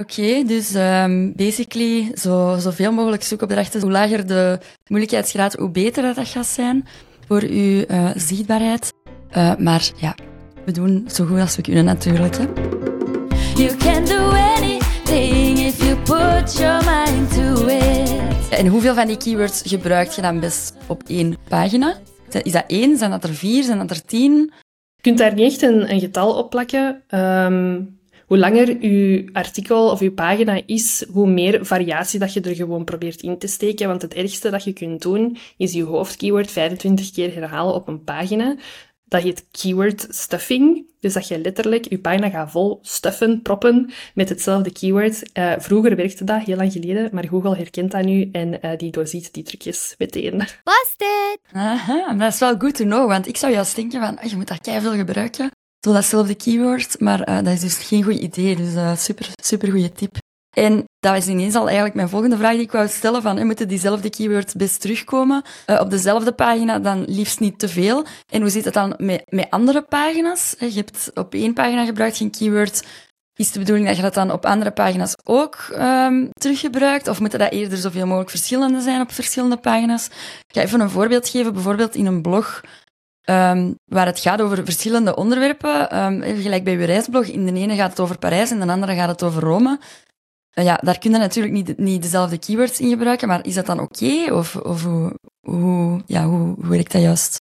Oké, 0.00 0.20
okay, 0.20 0.44
dus 0.46 0.74
um, 0.74 1.32
basically 1.36 2.12
zo, 2.14 2.56
zoveel 2.58 2.92
mogelijk 2.92 3.22
zoekopdrachten. 3.22 3.80
Hoe 3.80 3.90
lager 3.90 4.26
de 4.26 4.58
moeilijkheidsgraad, 4.86 5.54
hoe 5.54 5.70
beter 5.70 6.02
dat, 6.02 6.14
dat 6.14 6.28
gaat 6.28 6.46
zijn 6.46 6.86
voor 7.26 7.42
uw 7.42 7.84
uh, 7.88 8.10
zichtbaarheid. 8.14 8.92
Uh, 9.36 9.56
maar 9.56 9.90
ja, 9.96 10.14
we 10.68 10.74
doen 10.74 11.08
zo 11.12 11.24
goed 11.24 11.40
als 11.40 11.56
we 11.56 11.62
kunnen 11.62 11.84
natuurlijk. 11.84 12.36
Hè. 12.36 12.44
You 13.54 13.76
can 13.76 14.04
do 14.04 14.30
anything 14.30 15.58
if 15.58 15.82
you 15.82 15.96
put 15.96 16.58
your 16.58 16.84
mind 16.84 17.34
to 17.34 17.66
it. 17.66 18.48
En 18.50 18.66
hoeveel 18.66 18.94
van 18.94 19.06
die 19.06 19.16
keywords 19.16 19.62
gebruik 19.66 20.10
je 20.10 20.22
dan 20.22 20.40
best 20.40 20.76
op 20.86 21.02
één 21.06 21.36
pagina? 21.48 21.96
Is 22.42 22.52
dat 22.52 22.64
één? 22.66 22.96
Zijn 22.96 23.10
dat 23.10 23.24
er 23.24 23.34
vier? 23.34 23.62
Zijn 23.62 23.78
dat 23.78 23.90
er 23.90 24.04
tien? 24.04 24.52
Je 24.96 25.02
kunt 25.02 25.18
daar 25.18 25.34
niet 25.34 25.52
echt 25.52 25.62
een, 25.62 25.90
een 25.92 26.00
getal 26.00 26.34
op 26.34 26.50
plakken. 26.50 27.02
Um, 27.08 27.98
hoe 28.28 28.38
langer 28.38 28.76
uw 28.80 29.24
artikel 29.32 29.90
of 29.90 30.00
uw 30.00 30.12
pagina 30.12 30.60
is, 30.66 31.04
hoe 31.12 31.30
meer 31.30 31.66
variatie 31.66 32.18
dat 32.18 32.32
je 32.32 32.40
er 32.40 32.54
gewoon 32.54 32.84
probeert 32.84 33.22
in 33.22 33.38
te 33.38 33.46
steken. 33.46 33.88
Want 33.88 34.02
het 34.02 34.14
ergste 34.14 34.50
dat 34.50 34.64
je 34.64 34.72
kunt 34.72 35.02
doen, 35.02 35.36
is 35.56 35.72
je 35.72 35.82
hoofdkeyword 35.82 36.50
25 36.50 37.10
keer 37.10 37.34
herhalen 37.34 37.74
op 37.74 37.88
een 37.88 38.04
pagina. 38.04 38.56
Dat 39.08 39.22
heet 39.22 39.46
keyword 39.50 40.06
stuffing. 40.08 40.86
Dus 41.00 41.12
dat 41.12 41.28
je 41.28 41.40
letterlijk 41.40 41.88
je 41.88 41.98
pagina 41.98 42.30
gaat 42.30 42.50
vol 42.50 42.78
stuffen, 42.82 43.42
proppen 43.42 43.90
met 44.14 44.28
hetzelfde 44.28 44.72
keyword. 44.72 45.30
Uh, 45.38 45.52
vroeger 45.58 45.96
werkte 45.96 46.24
dat, 46.24 46.42
heel 46.42 46.56
lang 46.56 46.72
geleden, 46.72 47.08
maar 47.12 47.28
Google 47.28 47.56
herkent 47.56 47.90
dat 47.90 48.04
nu 48.04 48.28
en 48.32 48.58
uh, 48.64 48.76
die 48.76 48.90
doorziet 48.90 49.34
die 49.34 49.42
trucjes 49.42 49.94
meteen. 49.98 50.36
Busted! 50.38 51.38
Aha, 51.52 52.14
dat 52.14 52.32
is 52.32 52.38
wel 52.38 52.54
good 52.58 52.74
to 52.74 52.84
know, 52.84 53.08
want 53.08 53.26
ik 53.26 53.36
zou 53.36 53.52
juist 53.52 53.76
denken 53.76 54.00
van, 54.00 54.18
oh, 54.24 54.30
je 54.30 54.36
moet 54.36 54.48
dat 54.48 54.82
veel 54.82 54.92
gebruiken, 54.92 55.50
zo 55.80 55.92
datzelfde 55.92 56.34
keyword, 56.34 57.00
maar 57.00 57.28
uh, 57.28 57.36
dat 57.36 57.54
is 57.54 57.60
dus 57.60 57.76
geen 57.76 58.02
goed 58.02 58.18
idee. 58.18 58.56
Dus 58.56 59.04
super, 59.04 59.28
super 59.42 59.70
goede 59.70 59.92
tip. 59.92 60.16
En 60.58 60.84
dat 61.00 61.12
was 61.12 61.26
ineens 61.26 61.54
al 61.54 61.66
eigenlijk 61.66 61.94
mijn 61.94 62.08
volgende 62.08 62.36
vraag 62.36 62.52
die 62.52 62.60
ik 62.60 62.72
wou 62.72 62.88
stellen. 62.88 63.22
Van, 63.22 63.46
moeten 63.46 63.68
diezelfde 63.68 64.10
keywords 64.10 64.54
best 64.54 64.80
terugkomen 64.80 65.42
uh, 65.66 65.80
op 65.80 65.90
dezelfde 65.90 66.32
pagina? 66.32 66.78
Dan 66.78 67.04
liefst 67.06 67.40
niet 67.40 67.58
te 67.58 67.68
veel. 67.68 68.04
En 68.32 68.40
hoe 68.40 68.50
zit 68.50 68.64
het 68.64 68.74
dan 68.74 68.94
met, 68.98 69.22
met 69.28 69.50
andere 69.50 69.82
pagina's? 69.82 70.54
Je 70.58 70.72
hebt 70.74 71.10
op 71.14 71.34
één 71.34 71.54
pagina 71.54 71.84
gebruikt 71.84 72.16
geen 72.16 72.30
keyword. 72.30 72.86
Is 73.34 73.52
de 73.52 73.58
bedoeling 73.58 73.86
dat 73.86 73.96
je 73.96 74.02
dat 74.02 74.14
dan 74.14 74.32
op 74.32 74.46
andere 74.46 74.70
pagina's 74.70 75.14
ook 75.24 75.56
um, 75.72 76.28
teruggebruikt? 76.32 77.08
Of 77.08 77.20
moeten 77.20 77.38
dat 77.38 77.52
eerder 77.52 77.78
zoveel 77.78 78.06
mogelijk 78.06 78.30
verschillende 78.30 78.80
zijn 78.80 79.00
op 79.00 79.12
verschillende 79.12 79.56
pagina's? 79.56 80.06
Ik 80.46 80.54
ga 80.54 80.60
even 80.60 80.80
een 80.80 80.90
voorbeeld 80.90 81.28
geven. 81.28 81.52
Bijvoorbeeld 81.52 81.94
in 81.94 82.06
een 82.06 82.22
blog 82.22 82.60
um, 83.24 83.74
waar 83.84 84.06
het 84.06 84.20
gaat 84.20 84.40
over 84.40 84.64
verschillende 84.64 85.16
onderwerpen. 85.16 85.98
Um, 86.04 86.22
gelijk 86.22 86.64
bij 86.64 86.74
uw 86.74 86.84
reisblog. 86.84 87.24
In 87.24 87.46
de 87.46 87.60
ene 87.60 87.74
gaat 87.74 87.90
het 87.90 88.00
over 88.00 88.18
Parijs, 88.18 88.50
in 88.50 88.60
de 88.60 88.72
andere 88.72 88.94
gaat 88.94 89.08
het 89.08 89.22
over 89.22 89.42
Rome. 89.42 89.78
Eh, 90.58 90.64
ja, 90.64 90.80
daar 90.82 90.98
kun 90.98 91.10
je 91.10 91.18
natuurlijk 91.18 91.54
niet, 91.54 91.78
niet 91.78 92.02
dezelfde 92.02 92.38
keywords 92.38 92.80
in 92.80 92.88
gebruiken, 92.88 93.28
maar 93.28 93.46
is 93.46 93.54
dat 93.54 93.66
dan 93.66 93.80
oké? 93.80 94.32
Of, 94.32 94.56
of 94.56 94.82
hoe, 95.40 96.02
ja, 96.06 96.24
hoe, 96.24 96.54
hoe 96.54 96.68
werkt 96.68 96.92
dat 96.92 97.02
juist? 97.02 97.36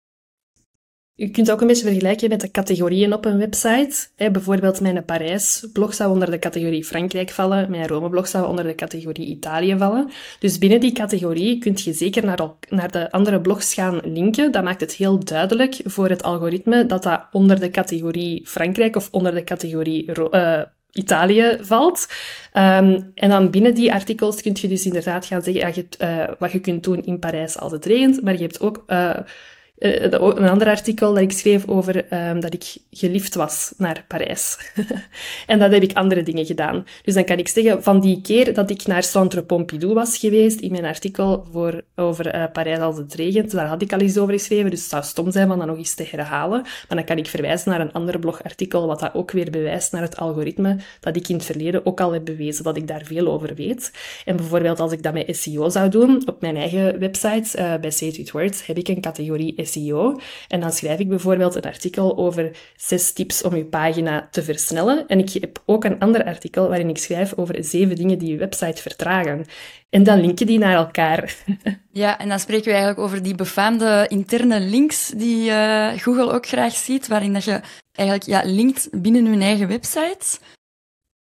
Je 1.14 1.30
kunt 1.32 1.52
ook 1.52 1.62
een 1.62 1.68
beetje 1.68 1.86
vergelijken 1.86 2.30
met 2.30 2.42
de 2.42 2.52
categorieën 2.52 3.14
op 3.14 3.26
een 3.26 3.38
website. 3.38 4.08
bijvoorbeeld 4.16 4.82
mijn 4.82 5.06
Parijs-blog 5.06 5.94
zou 5.94 6.12
onder 6.12 6.32
de 6.32 6.40
categorie 6.40 6.84
Frankrijk 6.84 7.30
vallen, 7.30 7.70
mijn 7.70 7.88
Rome-blog 7.88 8.28
zou 8.28 8.48
onder 8.48 8.64
de 8.66 8.76
categorie 8.76 9.28
Italië 9.28 9.78
vallen. 9.78 10.10
Dus 10.40 10.58
binnen 10.58 10.80
die 10.80 10.92
categorie 10.92 11.58
kun 11.58 11.74
je 11.76 11.94
zeker 11.94 12.26
naar, 12.26 12.40
naar 12.70 12.92
de 12.92 13.12
andere 13.12 13.42
blogs 13.42 13.74
gaan 13.74 14.00
linken. 14.04 14.52
Dat 14.52 14.64
maakt 14.64 14.82
het 14.82 14.94
heel 14.94 15.20
duidelijk 15.20 15.82
voor 15.84 16.10
het 16.10 16.24
algoritme 16.24 16.86
dat 16.86 17.04
dat 17.04 17.28
onder 17.32 17.60
de 17.60 17.70
categorie 17.70 18.48
Frankrijk 18.48 18.96
of 18.96 19.08
onder 19.12 19.34
de 19.34 19.44
categorie 19.44 20.12
uh, 20.32 20.62
Italië 20.98 21.58
valt. 21.62 22.08
Um, 22.54 23.12
en 23.16 23.30
dan 23.30 23.50
binnen 23.50 23.74
die 23.74 23.94
artikels 23.94 24.42
kun 24.42 24.56
je 24.62 24.68
dus 24.68 24.86
inderdaad 24.86 25.26
gaan 25.26 25.42
zeggen 25.42 25.62
ja, 25.62 25.72
je, 25.76 25.86
uh, 26.30 26.36
wat 26.40 26.52
je 26.52 26.60
kunt 26.60 26.84
doen 26.84 27.04
in 27.04 27.20
Parijs 27.20 27.58
als 27.58 27.72
het 27.72 27.86
regent, 27.86 28.24
maar 28.24 28.34
je 28.34 28.42
hebt 28.42 28.60
ook 28.60 28.84
uh, 28.88 29.10
uh, 29.80 30.02
een 30.02 30.50
ander 30.50 30.68
artikel 30.68 31.14
dat 31.14 31.24
ik 31.24 31.32
schreef 31.32 31.68
over 31.68 32.14
um, 32.30 32.40
dat 32.40 32.54
ik 32.54 32.76
geliefd 32.92 33.36
was 33.36 33.74
naar 33.78 34.06
Parijs. 34.08 34.58
en 35.48 35.60
dat 35.60 35.72
heb 35.72 35.84
ik 35.84 35.94
andere 35.94 36.24
dingen 36.24 36.46
gedaan. 36.46 36.86
Dus 37.04 37.14
dan 37.14 37.24
kan 37.24 37.38
ik 37.38 37.48
zeggen, 37.48 37.84
van 37.84 38.00
die 38.00 38.22
keer 38.22 38.54
dat 38.54 38.70
ik 38.70 38.88
naar 38.88 39.04
Centre 39.04 39.44
Pompidou 39.44 39.94
was 39.94 40.18
geweest, 40.18 40.60
in 40.60 40.72
mijn 40.72 40.86
artikel 40.86 41.46
voor, 41.52 41.82
over 41.96 42.36
uh, 42.36 42.44
Parijs 42.54 42.80
als 42.80 42.98
het 42.98 43.14
regent, 43.14 43.52
daar 43.52 43.68
had 43.68 43.82
ik 43.82 43.94
al 43.94 44.02
iets 44.02 44.18
over 44.18 44.34
geschreven, 44.34 44.70
dus 44.70 44.80
het 44.80 44.90
zou 44.90 45.04
stom 45.04 45.32
zijn 45.32 45.52
om 45.52 45.58
dat 45.58 45.68
nog 45.68 45.78
eens 45.78 45.94
te 45.94 46.08
herhalen. 46.10 46.62
Maar 46.62 46.98
dan 46.98 47.04
kan 47.04 47.18
ik 47.18 47.28
verwijzen 47.28 47.72
naar 47.72 47.82
een 47.82 47.92
ander 47.92 48.20
blogartikel, 48.20 48.88
wat 48.88 49.00
dat 49.00 49.14
ook 49.14 49.32
weer 49.32 49.52
bewijst 49.52 49.92
naar 49.92 50.02
het 50.02 50.18
algoritme 50.18 50.78
dat 51.00 51.16
ik 51.16 51.28
in 51.28 51.36
het 51.36 51.46
verleden 51.46 51.86
ook 51.86 52.02
al 52.02 52.14
heb 52.14 52.26
bewezen 52.26 52.64
dat 52.64 52.78
ik 52.78 52.88
daar 52.88 53.04
veel 53.04 53.28
over 53.28 53.56
weet. 53.56 53.92
En 54.26 54.36
bijvoorbeeld 54.36 54.80
als 54.80 54.92
ik 54.92 55.04
dat 55.04 55.14
met 55.14 55.38
SEO 55.38 55.70
zou 55.70 55.90
doen, 55.90 56.28
op 56.28 56.42
mijn 56.42 56.56
eigen 56.56 57.00
website, 57.00 57.60
uh, 57.60 57.76
bij 57.76 57.92
Say 57.92 58.08
It 58.08 58.32
Words, 58.32 58.66
heb 58.66 58.78
ik 58.78 58.88
een 58.88 59.02
categorie 59.02 59.54
SEO. 59.66 60.20
En 60.48 60.60
dan 60.60 60.72
schrijf 60.72 61.00
ik 61.00 61.10
bijvoorbeeld 61.10 61.56
een 61.56 61.62
artikel 61.62 62.18
over 62.18 62.52
zes 62.76 63.14
tips 63.14 63.44
om 63.44 63.56
je 63.56 63.66
pagina 63.66 64.28
te 64.32 64.44
versnellen. 64.44 65.08
En 65.08 65.20
ik 65.20 65.30
heb 65.30 65.62
ook 65.66 65.84
een 65.84 66.00
ander 66.00 66.24
artikel 66.26 66.68
waarin 66.68 66.90
ik 66.90 66.98
schrijf 66.98 67.34
over 67.36 67.64
zeven 67.64 67.96
dingen 67.96 68.18
die 68.18 68.32
je 68.32 68.38
website 68.38 68.82
vertragen. 68.82 69.46
En 69.90 70.04
dan 70.04 70.22
linken 70.22 70.46
die 70.46 70.60
naar 70.60 70.76
elkaar. 70.76 71.36
Ja, 71.92 72.20
en 72.20 72.30
dan 72.30 72.40
spreken 72.40 72.66
we 72.66 72.72
eigenlijk 72.72 73.00
over 73.00 73.24
die 73.24 73.36
befaamde 73.36 74.06
interne 74.08 74.60
links 74.60 75.12
die 75.16 75.50
uh, 75.50 75.92
Google 75.98 76.32
ook 76.32 76.48
graag 76.48 76.74
ziet, 76.74 77.08
waarin 77.08 77.34
dat 77.34 77.44
je 77.44 77.60
eigenlijk 77.92 78.30
ja, 78.30 78.42
linkt 78.52 78.88
binnen 78.92 79.26
hun 79.26 79.42
eigen 79.42 79.68
website. 79.68 80.38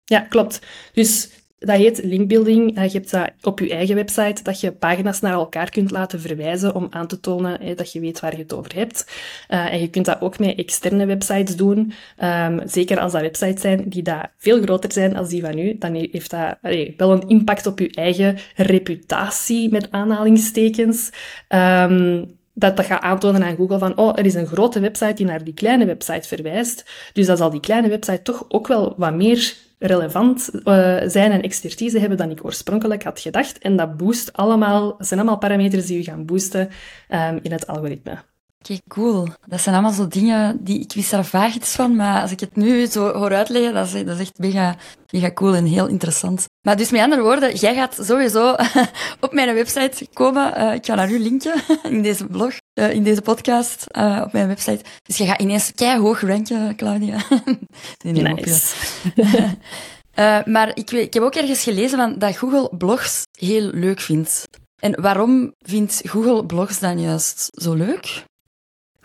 Ja, 0.04 0.20
klopt. 0.20 0.60
Dus 0.92 1.28
dat 1.64 1.76
heet 1.76 2.00
linkbuilding. 2.04 2.74
Je 2.74 2.98
hebt 2.98 3.10
dat 3.10 3.30
op 3.42 3.58
je 3.58 3.70
eigen 3.70 3.94
website, 3.94 4.42
dat 4.42 4.60
je 4.60 4.72
pagina's 4.72 5.20
naar 5.20 5.32
elkaar 5.32 5.70
kunt 5.70 5.90
laten 5.90 6.20
verwijzen 6.20 6.74
om 6.74 6.86
aan 6.90 7.06
te 7.06 7.20
tonen 7.20 7.76
dat 7.76 7.92
je 7.92 8.00
weet 8.00 8.20
waar 8.20 8.32
je 8.32 8.42
het 8.42 8.54
over 8.54 8.74
hebt. 8.74 9.06
Uh, 9.48 9.72
en 9.72 9.80
je 9.80 9.88
kunt 9.88 10.04
dat 10.04 10.20
ook 10.20 10.38
met 10.38 10.58
externe 10.58 11.06
websites 11.06 11.56
doen. 11.56 11.92
Um, 12.22 12.60
zeker 12.64 12.98
als 12.98 13.12
dat 13.12 13.20
websites 13.20 13.60
zijn 13.60 13.88
die 13.88 14.02
dat 14.02 14.28
veel 14.38 14.62
groter 14.62 14.92
zijn 14.92 15.12
dan 15.12 15.26
die 15.26 15.42
van 15.42 15.58
u, 15.58 15.78
dan 15.78 15.94
heeft 15.94 16.30
dat 16.30 16.56
wel 16.96 17.12
een 17.12 17.28
impact 17.28 17.66
op 17.66 17.78
je 17.78 17.90
eigen 17.90 18.36
reputatie, 18.56 19.70
met 19.70 19.90
aanhalingstekens. 19.90 21.10
Um, 21.48 22.36
dat 22.54 22.76
dat 22.76 22.86
gaat 22.86 23.02
aantonen 23.02 23.42
aan 23.42 23.56
Google 23.56 23.78
van, 23.78 23.96
oh, 23.96 24.18
er 24.18 24.26
is 24.26 24.34
een 24.34 24.46
grote 24.46 24.80
website 24.80 25.14
die 25.14 25.26
naar 25.26 25.44
die 25.44 25.54
kleine 25.54 25.86
website 25.86 26.28
verwijst. 26.28 26.90
Dus 27.12 27.26
dan 27.26 27.36
zal 27.36 27.50
die 27.50 27.60
kleine 27.60 27.88
website 27.88 28.22
toch 28.22 28.44
ook 28.48 28.66
wel 28.66 28.94
wat 28.96 29.14
meer 29.14 29.54
relevant 29.78 30.50
uh, 30.52 30.62
zijn 31.06 31.32
en 31.32 31.42
expertise 31.42 31.98
hebben 31.98 32.18
dan 32.18 32.30
ik 32.30 32.44
oorspronkelijk 32.44 33.02
had 33.02 33.20
gedacht. 33.20 33.58
En 33.58 33.76
dat 33.76 33.96
boost 33.96 34.32
allemaal, 34.32 34.94
zijn 34.98 35.20
allemaal 35.20 35.38
parameters 35.38 35.86
die 35.86 35.98
u 35.98 36.02
gaan 36.02 36.24
boosten 36.24 36.68
um, 37.08 37.38
in 37.42 37.52
het 37.52 37.66
algoritme. 37.66 38.18
Oké, 38.58 38.78
cool. 38.88 39.28
Dat 39.46 39.60
zijn 39.60 39.74
allemaal 39.74 39.94
zo 39.94 40.08
dingen 40.08 40.64
die 40.64 40.80
ik 40.80 40.92
wist 40.92 41.12
er 41.12 41.24
vaag 41.24 41.54
iets 41.54 41.74
van, 41.74 41.96
maar 41.96 42.20
als 42.20 42.30
ik 42.30 42.40
het 42.40 42.56
nu 42.56 42.86
zo 42.86 43.12
hoor 43.12 43.34
uitleggen, 43.34 43.74
dat 43.74 43.86
is, 43.86 43.92
dat 43.92 44.14
is 44.14 44.20
echt 44.20 44.38
mega, 44.38 44.76
mega 45.10 45.32
cool 45.32 45.54
en 45.54 45.64
heel 45.64 45.86
interessant. 45.86 46.46
Maar 46.64 46.76
dus 46.76 46.90
met 46.90 47.00
andere 47.00 47.22
woorden, 47.22 47.54
jij 47.54 47.74
gaat 47.74 47.96
sowieso 48.00 48.56
op 49.20 49.32
mijn 49.32 49.54
website 49.54 50.06
komen. 50.12 50.58
Uh, 50.58 50.74
ik 50.74 50.86
ga 50.86 50.94
naar 50.94 51.10
u 51.10 51.18
linken 51.18 51.54
in 51.82 52.02
deze 52.02 52.26
blog, 52.26 52.52
uh, 52.74 52.92
in 52.92 53.02
deze 53.02 53.22
podcast, 53.22 53.86
uh, 53.98 54.22
op 54.24 54.32
mijn 54.32 54.48
website. 54.48 54.84
Dus 55.02 55.16
je 55.16 55.26
gaat 55.26 55.40
ineens 55.40 55.72
kei 55.74 56.00
hoog 56.00 56.20
ranken, 56.20 56.76
Claudia. 56.76 57.22
nee, 58.04 58.12
nee, 58.12 58.22
nice. 58.22 58.74
maar 60.44 60.70
ik, 60.74 60.90
ik 60.90 61.14
heb 61.14 61.22
ook 61.22 61.34
ergens 61.34 61.62
gelezen 61.62 61.98
van 61.98 62.18
dat 62.18 62.36
Google 62.36 62.76
blogs 62.76 63.22
heel 63.38 63.70
leuk 63.72 64.00
vindt. 64.00 64.44
En 64.80 65.00
waarom 65.00 65.54
vindt 65.58 66.00
Google 66.04 66.46
blogs 66.46 66.78
dan 66.78 67.00
juist 67.00 67.48
zo 67.52 67.74
leuk? 67.74 68.24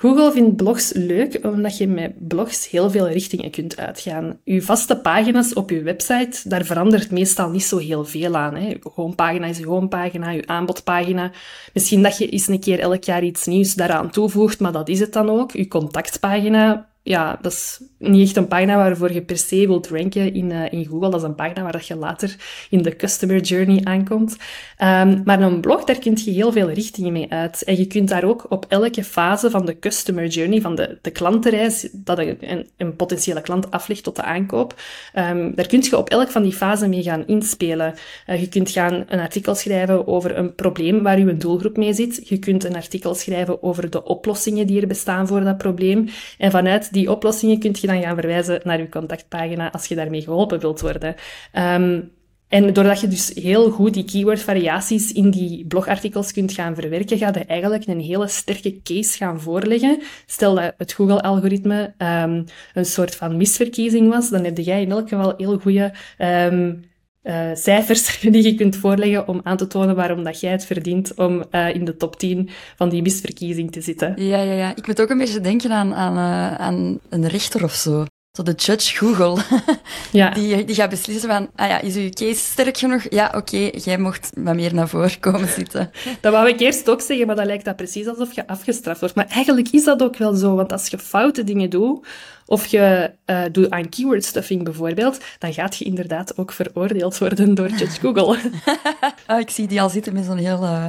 Google 0.02 0.32
vindt 0.32 0.56
blogs 0.56 0.94
leuk 0.94 1.40
omdat 1.44 1.78
je 1.78 1.88
met 1.88 2.28
blogs 2.28 2.70
heel 2.70 2.90
veel 2.90 3.08
richtingen 3.10 3.52
kunt 3.52 3.78
uitgaan. 3.78 4.40
Je 4.44 4.62
vaste 4.62 4.98
pagina's 4.98 5.54
op 5.54 5.70
je 5.70 5.82
website, 5.82 6.50
daar 6.50 6.66
verandert 6.66 7.12
meestal 7.12 7.50
niet 7.50 7.64
zo 7.64 7.78
heel 7.78 8.06
veel 8.06 8.36
aan. 8.36 8.56
Hè. 8.56 8.68
Je 8.68 8.80
homepagina 8.94 9.46
is 9.46 9.58
je 9.58 9.66
homepagina, 9.66 10.30
je 10.30 10.48
aanbodpagina. 10.48 11.32
Misschien 11.74 12.04
dat 12.04 12.18
je 12.18 12.30
eens 12.30 12.48
een 12.48 12.60
keer 12.60 12.80
elk 12.80 13.04
jaar 13.04 13.24
iets 13.24 13.46
nieuws 13.46 13.74
daaraan 13.74 14.10
toevoegt, 14.10 14.60
maar 14.60 14.72
dat 14.72 14.90
is 14.90 15.00
het 15.00 15.14
dan 15.14 15.30
ook. 15.30 15.52
Je 15.52 15.68
contactpagina 15.68 16.90
ja, 17.10 17.40
dat 17.42 17.52
is 17.52 17.82
niet 17.98 18.28
echt 18.28 18.36
een 18.36 18.48
pagina 18.48 18.76
waarvoor 18.76 19.14
je 19.14 19.22
per 19.22 19.38
se 19.38 19.68
wilt 19.68 19.88
ranken 19.88 20.34
in, 20.34 20.50
uh, 20.50 20.72
in 20.72 20.86
Google. 20.86 21.10
Dat 21.10 21.20
is 21.20 21.28
een 21.28 21.36
pagina 21.36 21.62
waar 21.62 21.72
dat 21.72 21.88
je 21.88 21.96
later 21.96 22.36
in 22.70 22.82
de 22.82 22.96
customer 22.96 23.42
journey 23.42 23.84
aankomt. 23.84 24.32
Um, 24.32 25.22
maar 25.26 25.42
een 25.42 25.62
blog, 25.62 25.84
daar 25.84 26.00
kun 26.00 26.18
je 26.24 26.32
heel 26.32 26.52
veel 26.52 26.70
richtingen 26.70 27.12
mee 27.12 27.32
uit. 27.32 27.64
En 27.64 27.78
je 27.78 27.86
kunt 27.86 28.10
daar 28.10 28.24
ook 28.24 28.46
op 28.50 28.66
elke 28.68 29.04
fase 29.04 29.50
van 29.50 29.66
de 29.66 29.80
customer 29.80 30.28
journey, 30.28 30.62
van 30.62 30.76
de, 30.76 30.98
de 31.02 31.12
klantenreis, 31.12 31.90
dat 31.94 32.18
een, 32.18 32.68
een 32.78 32.96
potentiële 32.96 33.42
klant 33.42 33.72
aflegt 33.72 34.04
tot 34.04 34.16
de 34.16 34.24
aankoop, 34.24 34.82
um, 35.16 35.56
daar 35.56 35.68
kun 35.68 35.82
je 35.82 35.98
op 35.98 36.10
elk 36.10 36.30
van 36.30 36.44
die 36.44 36.54
fasen 36.54 36.90
mee 36.90 37.04
gaan 37.04 37.28
inspelen. 37.28 37.94
Uh, 38.28 38.40
je 38.40 38.50
kunt 38.50 38.70
gaan 38.70 39.04
een 39.08 39.20
artikel 39.20 39.56
schrijven 39.56 40.08
over 40.08 40.38
een 40.38 40.56
probleem 40.56 41.04
waar 41.04 41.20
je 41.20 41.38
doelgroep 41.38 41.78
mee 41.78 41.94
zit. 41.94 42.28
Je 42.28 42.38
kunt 42.38 42.64
een 42.64 42.76
artikel 42.76 43.16
schrijven 43.16 43.64
over 43.64 43.90
de 43.90 44.04
oplossingen 44.04 44.68
die 44.68 44.82
er 44.82 44.88
bestaan 44.88 45.28
voor 45.28 45.44
dat 45.44 45.58
probleem. 45.58 46.10
En 46.38 46.52
vanuit 46.52 46.94
die 46.94 46.99
oplossingen 47.08 47.60
kun 47.60 47.76
je 47.82 47.88
dan 47.88 48.02
gaan 48.02 48.16
verwijzen 48.16 48.62
naar 48.64 48.80
je 48.80 48.90
contactpagina 48.90 49.72
als 49.72 49.86
je 49.86 49.96
daarmee 49.96 50.22
geholpen 50.22 50.60
wilt 50.60 50.82
worden. 50.82 51.16
Um, 51.54 52.12
en 52.50 52.74
doordat 52.74 53.02
je 53.02 53.08
dus 53.08 53.32
heel 53.34 53.72
goed 53.72 53.94
die 53.94 54.06
keyword-variaties 54.06 55.12
in 55.12 55.30
die 55.30 55.66
blogartikels 55.66 56.32
kunt 56.32 56.52
gaan 56.52 56.76
verwerken, 56.76 57.18
ga 57.18 57.32
je 57.34 57.46
eigenlijk 57.46 57.88
een 57.88 58.00
hele 58.00 58.28
sterke 58.28 58.82
case 58.84 59.18
gaan 59.18 59.42
voorleggen. 59.42 60.02
Stel 60.26 60.56
dat 60.56 60.74
het 60.78 60.94
Google-algoritme 60.94 61.94
um, 61.98 62.44
een 62.74 62.86
soort 62.86 63.16
van 63.16 63.38
misverkiezing 63.38 64.10
was, 64.10 64.30
dan 64.30 64.44
heb 64.44 64.58
jij 64.58 64.82
in 64.82 64.92
elk 64.92 65.10
geval 65.10 65.34
heel 65.38 65.60
goede 65.60 65.94
um, 66.18 66.89
uh, 67.24 67.50
cijfers 67.54 68.20
die 68.22 68.44
je 68.44 68.56
kunt 68.56 68.76
voorleggen 68.76 69.28
om 69.28 69.42
aan 69.44 69.58
te 69.58 69.68
tonen 69.68 69.96
waarom 69.96 70.24
dat 70.24 70.40
jij 70.40 70.52
het 70.52 70.66
verdient 70.66 71.14
om 71.16 71.44
uh, 71.52 71.76
in 71.76 71.86
de 71.86 71.98
top 71.98 72.20
10 72.20 72.50
van 72.76 72.90
die 72.90 73.02
misverkiezing 73.02 73.72
te 73.72 73.82
zitten. 73.82 74.14
Ja, 74.26 74.42
ja, 74.42 74.54
ja. 74.54 74.76
Ik 74.76 74.88
moet 74.88 75.02
ook 75.02 75.10
een 75.10 75.18
beetje 75.18 75.42
denken 75.42 75.72
aan, 75.72 75.94
aan, 75.94 76.18
uh, 76.18 76.56
aan 76.56 77.00
een 77.10 77.28
rechter 77.28 77.64
of 77.64 77.74
zo. 77.74 78.06
Zo 78.32 78.44
de 78.44 78.54
judge 78.54 78.98
Google. 78.98 79.38
Ja. 80.12 80.30
Die, 80.30 80.66
die 80.66 80.76
gaat 80.76 80.90
beslissen 80.90 81.30
van, 81.30 81.50
ah 81.56 81.68
ja, 81.68 81.82
is 81.82 81.96
uw 81.96 82.10
case 82.10 82.40
sterk 82.40 82.78
genoeg? 82.78 83.06
Ja, 83.10 83.34
oké, 83.36 83.70
jij 83.74 83.98
mocht 83.98 84.30
wat 84.36 84.56
meer 84.56 84.74
naar 84.74 84.88
voren 84.88 85.20
komen 85.20 85.48
zitten. 85.48 85.92
Dat 86.22 86.34
wou 86.34 86.48
ik 86.48 86.60
eerst 86.60 86.90
ook 86.90 87.02
zeggen, 87.02 87.28
maar 87.28 87.36
dat 87.36 87.46
lijkt 87.46 87.66
dat 87.66 87.76
precies 87.76 88.08
alsof 88.08 88.34
je 88.34 88.48
afgestraft 88.48 89.00
wordt. 89.00 89.16
Maar 89.16 89.28
eigenlijk 89.28 89.70
is 89.70 89.84
dat 89.84 90.04
ook 90.04 90.18
wel 90.18 90.34
zo, 90.34 90.56
want 90.56 90.72
als 90.72 90.88
je 90.88 90.98
foute 90.98 91.44
dingen 91.44 91.70
doet, 91.70 92.08
of 92.46 92.66
je 92.66 93.12
uh, 93.26 93.42
doet 93.52 93.70
aan 93.70 93.90
keyword 93.90 94.26
stuffing 94.26 94.64
bijvoorbeeld, 94.64 95.20
dan 95.40 95.54
gaat 95.54 95.78
je 95.78 95.86
inderdaad 95.86 96.38
ook 96.38 96.52
veroordeeld 96.52 97.18
worden 97.18 97.56
door 97.56 97.70
Judge 97.70 98.00
Google. 98.00 98.38
ah, 99.28 99.40
ik 99.40 99.50
zie 99.50 99.68
die 99.68 99.82
al 99.82 99.90
zitten 99.90 100.14
met 100.14 100.26
zo'n 100.26 100.38
heel 100.38 100.64
uh, 100.64 100.86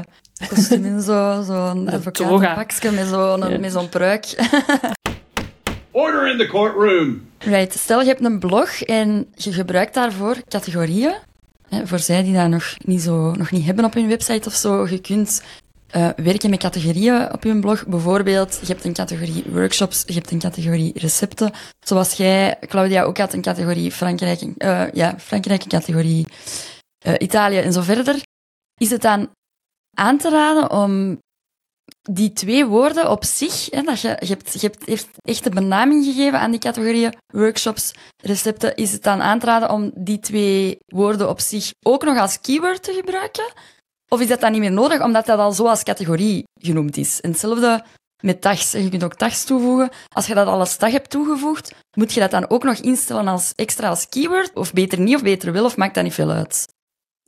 kostuum 0.48 0.85
en 0.85 1.03
zo, 1.03 1.42
zo'n 1.42 1.85
pakje 2.55 2.90
met 2.90 3.07
zo'n 3.07 3.48
ja. 3.48 3.59
met 3.59 3.72
zo'n 3.72 3.88
pruik. 3.88 4.26
Order 5.90 6.31
in 6.31 6.38
the 6.38 6.46
courtroom. 6.46 7.29
Right. 7.44 7.72
Stel, 7.72 8.00
je 8.00 8.07
hebt 8.07 8.24
een 8.24 8.38
blog 8.38 8.83
en 8.83 9.33
je 9.35 9.53
gebruikt 9.53 9.94
daarvoor 9.94 10.37
categorieën. 10.48 11.14
Hè, 11.68 11.87
voor 11.87 11.98
zij 11.98 12.22
die 12.22 12.35
dat 12.35 12.48
nog 12.48 12.74
niet, 12.85 13.03
zo, 13.03 13.33
nog 13.33 13.50
niet 13.50 13.64
hebben 13.64 13.85
op 13.85 13.94
hun 13.94 14.09
website 14.09 14.48
of 14.48 14.55
zo, 14.55 14.87
je 14.87 15.00
kunt 15.00 15.42
uh, 15.96 16.09
werken 16.16 16.50
met 16.50 16.59
categorieën 16.59 17.33
op 17.33 17.42
je 17.44 17.59
blog. 17.59 17.87
Bijvoorbeeld, 17.87 18.59
je 18.61 18.66
hebt 18.66 18.85
een 18.85 18.92
categorie 18.92 19.44
workshops, 19.46 20.03
je 20.07 20.12
hebt 20.12 20.31
een 20.31 20.38
categorie 20.38 20.92
recepten. 20.98 21.53
Zoals 21.87 22.12
jij, 22.12 22.59
Claudia, 22.68 23.03
ook 23.03 23.18
had 23.18 23.33
een 23.33 23.42
categorie 23.42 23.92
Frankrijk, 23.92 24.40
uh, 24.40 24.92
ja, 24.92 25.14
Frankrijk, 25.18 25.62
een 25.62 25.68
categorie 25.68 26.26
uh, 27.07 27.14
Italië 27.18 27.59
en 27.59 27.72
zo 27.72 27.81
verder. 27.81 28.22
Is 28.81 28.90
het 28.90 29.03
dan 29.03 29.31
aan 29.96 30.18
te 30.18 30.31
raden 30.31 30.70
om 30.70 31.18
die 32.03 32.33
twee 32.33 32.66
woorden 32.66 33.11
op 33.11 33.24
zich, 33.24 33.68
dat 33.68 34.00
je, 34.00 34.16
je, 34.20 34.26
hebt, 34.26 34.61
je 34.61 34.72
hebt 34.72 35.09
echt 35.22 35.44
de 35.44 35.50
benaming 35.50 36.05
gegeven 36.05 36.40
aan 36.40 36.50
die 36.50 36.61
categorieën, 36.61 37.14
workshops, 37.33 37.92
recepten, 38.22 38.76
is 38.76 38.92
het 38.92 39.03
dan 39.03 39.22
aan 39.22 39.38
te 39.38 39.46
raden 39.46 39.70
om 39.70 39.90
die 39.94 40.18
twee 40.18 40.79
woorden 40.87 41.29
op 41.29 41.40
zich 41.40 41.70
ook 41.83 42.05
nog 42.05 42.18
als 42.18 42.40
keyword 42.40 42.83
te 42.83 42.92
gebruiken? 42.92 43.53
Of 44.09 44.20
is 44.20 44.29
dat 44.29 44.40
dan 44.40 44.53
niet 44.53 44.61
meer 44.61 44.72
nodig, 44.72 45.03
omdat 45.03 45.26
dat 45.26 45.38
al 45.38 45.53
zo 45.53 45.66
als 45.66 45.83
categorie 45.83 46.44
genoemd 46.61 46.96
is? 46.96 47.20
En 47.20 47.31
hetzelfde 47.31 47.85
met 48.22 48.40
tags. 48.40 48.72
Je 48.72 48.88
kunt 48.88 49.05
ook 49.05 49.14
tags 49.14 49.44
toevoegen. 49.44 49.90
Als 50.14 50.26
je 50.26 50.35
dat 50.35 50.46
al 50.46 50.59
als 50.59 50.76
tag 50.76 50.90
hebt 50.90 51.11
toegevoegd, 51.11 51.74
moet 51.96 52.12
je 52.12 52.20
dat 52.20 52.31
dan 52.31 52.50
ook 52.50 52.64
nog 52.64 52.76
instellen 52.76 53.29
als 53.29 53.53
extra 53.55 53.88
als 53.88 54.09
keyword? 54.09 54.50
Of 54.55 54.72
beter 54.72 55.00
niet, 55.00 55.14
of 55.14 55.22
beter 55.22 55.53
wel, 55.53 55.64
of 55.64 55.76
maakt 55.76 55.94
dat 55.94 56.05
niet 56.05 56.14
veel 56.14 56.31
uit? 56.31 56.66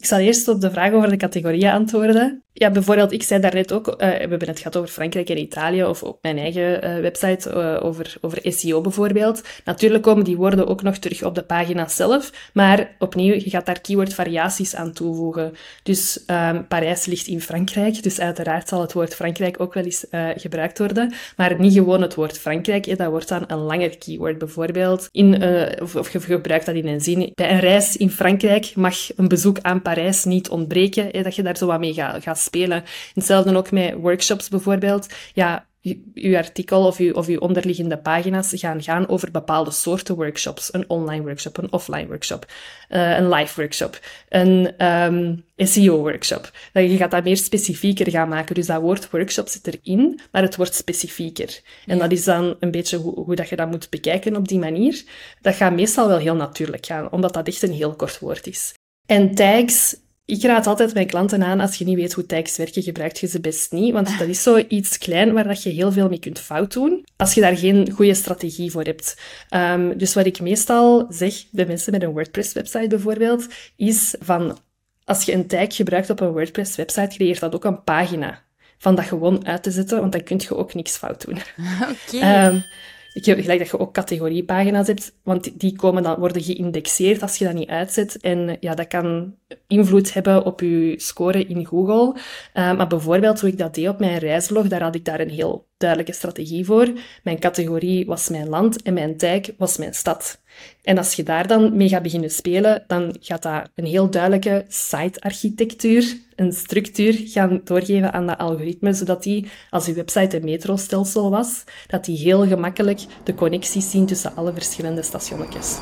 Ik 0.02 0.08
zal 0.08 0.18
eerst 0.18 0.48
op 0.48 0.60
de 0.60 0.70
vraag 0.70 0.92
over 0.92 1.10
de 1.10 1.16
categorieën 1.16 1.72
antwoorden. 1.72 2.42
Ja, 2.54 2.70
bijvoorbeeld, 2.70 3.12
ik 3.12 3.22
zei 3.22 3.40
daarnet 3.40 3.72
ook, 3.72 3.88
uh, 3.88 3.94
we 3.96 4.04
hebben 4.04 4.48
het 4.48 4.58
gehad 4.58 4.76
over 4.76 4.88
Frankrijk 4.88 5.28
en 5.28 5.38
Italië, 5.38 5.84
of 5.84 6.02
op 6.02 6.18
mijn 6.22 6.38
eigen 6.38 6.84
uh, 6.84 7.00
website 7.00 7.50
uh, 7.50 7.84
over, 7.84 8.14
over 8.20 8.38
SEO 8.42 8.80
bijvoorbeeld. 8.80 9.42
Natuurlijk 9.64 10.02
komen 10.02 10.24
die 10.24 10.36
woorden 10.36 10.66
ook 10.66 10.82
nog 10.82 10.96
terug 10.96 11.24
op 11.24 11.34
de 11.34 11.42
pagina 11.42 11.88
zelf, 11.88 12.50
maar 12.52 12.94
opnieuw, 12.98 13.34
je 13.34 13.50
gaat 13.50 13.66
daar 13.66 13.80
keywordvariaties 13.80 14.74
aan 14.74 14.92
toevoegen. 14.92 15.54
Dus 15.82 16.24
um, 16.26 16.66
Parijs 16.66 17.06
ligt 17.06 17.26
in 17.26 17.40
Frankrijk, 17.40 18.02
dus 18.02 18.20
uiteraard 18.20 18.68
zal 18.68 18.80
het 18.80 18.92
woord 18.92 19.14
Frankrijk 19.14 19.60
ook 19.60 19.74
wel 19.74 19.84
eens 19.84 20.06
gebruikt 20.36 20.78
worden, 20.78 21.12
maar 21.36 21.60
niet 21.60 21.72
gewoon 21.72 22.02
het 22.02 22.14
woord 22.14 22.38
Frankrijk, 22.38 22.98
dat 22.98 23.10
wordt 23.10 23.28
dan 23.28 23.44
een 23.46 23.58
langer 23.58 23.98
keyword. 23.98 24.38
Bijvoorbeeld, 24.38 25.08
in, 25.12 25.42
of, 25.82 25.96
of 25.96 26.12
je 26.12 26.20
gebruikt 26.20 26.66
dat 26.66 26.74
in 26.74 26.86
een 26.86 27.00
zin, 27.00 27.32
bij 27.34 27.50
een 27.50 27.60
reis 27.60 27.96
in 27.96 28.10
Frankrijk 28.10 28.72
mag 28.74 28.96
een 29.16 29.28
bezoek 29.28 29.58
aan 29.60 29.82
niet 30.24 30.48
ontbreken, 30.48 31.22
dat 31.22 31.34
je 31.34 31.42
daar 31.42 31.56
zo 31.56 31.66
wat 31.66 31.80
mee 31.80 31.94
gaat, 31.94 32.22
gaat 32.22 32.38
spelen. 32.38 32.84
Hetzelfde 33.14 33.56
ook 33.56 33.70
met 33.70 33.94
workshops 33.94 34.48
bijvoorbeeld. 34.48 35.06
Ja, 35.34 35.66
uw 36.14 36.36
artikel 36.36 36.86
of 36.86 36.98
uw, 36.98 37.12
of 37.12 37.26
uw 37.26 37.38
onderliggende 37.38 37.98
pagina's 37.98 38.52
gaan 38.54 38.82
gaan 38.82 39.08
over 39.08 39.30
bepaalde 39.30 39.70
soorten 39.70 40.14
workshops. 40.14 40.74
Een 40.74 40.90
online 40.90 41.22
workshop, 41.22 41.58
een 41.58 41.72
offline 41.72 42.06
workshop, 42.06 42.46
uh, 42.90 43.16
een 43.16 43.28
live 43.28 43.60
workshop, 43.60 44.00
een 44.28 44.86
um, 44.86 45.44
SEO-workshop. 45.56 46.50
Je 46.72 46.96
gaat 46.96 47.10
dat 47.10 47.24
meer 47.24 47.36
specifieker 47.36 48.10
gaan 48.10 48.28
maken. 48.28 48.54
Dus 48.54 48.66
dat 48.66 48.80
woord 48.80 49.10
workshop 49.10 49.48
zit 49.48 49.66
erin, 49.66 50.20
maar 50.32 50.42
het 50.42 50.56
wordt 50.56 50.74
specifieker. 50.74 51.60
En 51.86 51.98
dat 51.98 52.12
is 52.12 52.24
dan 52.24 52.56
een 52.60 52.70
beetje 52.70 52.96
hoe, 52.96 53.14
hoe 53.14 53.34
dat 53.34 53.48
je 53.48 53.56
dat 53.56 53.70
moet 53.70 53.90
bekijken 53.90 54.36
op 54.36 54.48
die 54.48 54.58
manier. 54.58 55.02
Dat 55.40 55.54
gaat 55.54 55.72
meestal 55.72 56.08
wel 56.08 56.18
heel 56.18 56.36
natuurlijk 56.36 56.86
gaan, 56.86 57.10
omdat 57.10 57.34
dat 57.34 57.48
echt 57.48 57.62
een 57.62 57.72
heel 57.72 57.94
kort 57.94 58.18
woord 58.18 58.46
is. 58.46 58.74
En 59.12 59.34
tags 59.34 59.96
ik 60.24 60.42
raad 60.42 60.66
altijd 60.66 60.94
mijn 60.94 61.06
klanten 61.06 61.42
aan, 61.42 61.60
als 61.60 61.76
je 61.76 61.84
niet 61.84 61.96
weet 61.96 62.12
hoe 62.12 62.26
tags 62.26 62.56
werken, 62.56 62.82
gebruik 62.82 63.16
je 63.16 63.26
ze 63.26 63.40
best 63.40 63.72
niet. 63.72 63.92
Want 63.92 64.18
dat 64.18 64.28
is 64.28 64.42
zoiets 64.42 64.98
klein 64.98 65.32
waar 65.32 65.48
dat 65.48 65.62
je 65.62 65.70
heel 65.70 65.92
veel 65.92 66.08
mee 66.08 66.18
kunt 66.18 66.38
fout 66.38 66.72
doen, 66.72 67.04
als 67.16 67.34
je 67.34 67.40
daar 67.40 67.56
geen 67.56 67.90
goede 67.90 68.14
strategie 68.14 68.70
voor 68.70 68.82
hebt. 68.82 69.20
Um, 69.50 69.98
dus 69.98 70.14
wat 70.14 70.26
ik 70.26 70.40
meestal 70.40 71.06
zeg 71.08 71.34
bij 71.50 71.66
mensen 71.66 71.92
met 71.92 72.02
een 72.02 72.10
WordPress-website 72.10 72.86
bijvoorbeeld, 72.88 73.46
is 73.76 74.14
van, 74.20 74.58
als 75.04 75.24
je 75.24 75.32
een 75.32 75.46
tag 75.46 75.76
gebruikt 75.76 76.10
op 76.10 76.20
een 76.20 76.32
WordPress-website, 76.32 77.16
creëert 77.16 77.40
dat 77.40 77.54
ook 77.54 77.64
een 77.64 77.84
pagina. 77.84 78.42
Van 78.78 78.94
dat 78.94 79.04
gewoon 79.04 79.46
uit 79.46 79.62
te 79.62 79.70
zetten, 79.70 80.00
want 80.00 80.12
dan 80.12 80.22
kun 80.22 80.40
je 80.40 80.56
ook 80.56 80.74
niks 80.74 80.96
fout 80.96 81.24
doen. 81.24 81.38
Oké. 81.90 82.16
Okay. 82.16 82.46
Um, 82.46 82.64
ik 83.12 83.24
heb 83.24 83.40
gelijk 83.40 83.58
dat 83.58 83.68
je 83.68 83.78
ook 83.78 83.94
categoriepagina's 83.94 84.86
hebt, 84.86 85.14
want 85.22 85.60
die 85.60 85.76
komen 85.76 86.02
dan, 86.02 86.18
worden 86.18 86.42
geïndexeerd 86.42 87.22
als 87.22 87.36
je 87.36 87.44
dat 87.44 87.54
niet 87.54 87.68
uitzet. 87.68 88.20
En 88.20 88.56
ja, 88.60 88.74
dat 88.74 88.88
kan 88.88 89.34
invloed 89.66 90.12
hebben 90.12 90.44
op 90.44 90.60
je 90.60 90.94
score 90.96 91.46
in 91.46 91.66
Google. 91.66 92.20
Uh, 92.54 92.76
maar 92.76 92.86
bijvoorbeeld, 92.86 93.40
hoe 93.40 93.50
ik 93.50 93.58
dat 93.58 93.74
deed 93.74 93.88
op 93.88 93.98
mijn 93.98 94.18
reislog, 94.18 94.68
daar 94.68 94.82
had 94.82 94.94
ik 94.94 95.04
daar 95.04 95.20
een 95.20 95.30
heel 95.30 95.66
duidelijke 95.76 96.12
strategie 96.12 96.64
voor. 96.64 96.92
Mijn 97.22 97.38
categorie 97.38 98.06
was 98.06 98.28
mijn 98.28 98.48
land 98.48 98.82
en 98.82 98.94
mijn 98.94 99.16
tag 99.16 99.40
was 99.58 99.76
mijn 99.76 99.94
stad. 99.94 100.40
En 100.82 100.98
als 100.98 101.12
je 101.12 101.22
daar 101.22 101.46
dan 101.46 101.76
mee 101.76 101.88
gaat 101.88 102.02
beginnen 102.02 102.30
spelen, 102.30 102.84
dan 102.86 103.16
gaat 103.20 103.42
dat 103.42 103.70
een 103.74 103.86
heel 103.86 104.10
duidelijke 104.10 104.64
site-architectuur, 104.68 106.16
een 106.36 106.52
structuur 106.52 107.14
gaan 107.24 107.60
doorgeven 107.64 108.12
aan 108.12 108.26
dat 108.26 108.38
algoritme, 108.38 108.92
zodat 108.92 109.22
die, 109.22 109.50
als 109.70 109.86
je 109.86 109.92
website 109.92 110.36
een 110.36 110.44
metrostelsel 110.44 111.30
was, 111.30 111.64
dat 111.86 112.04
die 112.04 112.18
heel 112.18 112.46
gemakkelijk 112.46 113.00
de 113.24 113.34
connecties 113.34 113.90
zien 113.90 114.06
tussen 114.06 114.36
alle 114.36 114.52
verschillende 114.52 115.02
stationnetjes. 115.02 115.78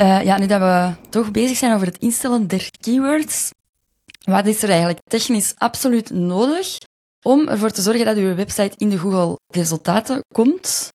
Uh, 0.00 0.24
ja, 0.24 0.38
nu 0.38 0.46
dat 0.46 0.60
we 0.60 0.92
toch 1.08 1.30
bezig 1.30 1.56
zijn 1.56 1.74
over 1.74 1.86
het 1.86 1.98
instellen 1.98 2.46
der 2.46 2.70
keywords, 2.80 3.50
wat 4.22 4.46
is 4.46 4.62
er 4.62 4.68
eigenlijk 4.68 5.00
technisch 5.04 5.54
absoluut 5.56 6.10
nodig 6.10 6.78
om 7.22 7.48
ervoor 7.48 7.70
te 7.70 7.82
zorgen 7.82 8.04
dat 8.04 8.16
uw 8.16 8.34
website 8.34 8.74
in 8.76 8.88
de 8.88 8.98
Google 8.98 9.38
resultaten 9.46 10.24
komt? 10.34 10.88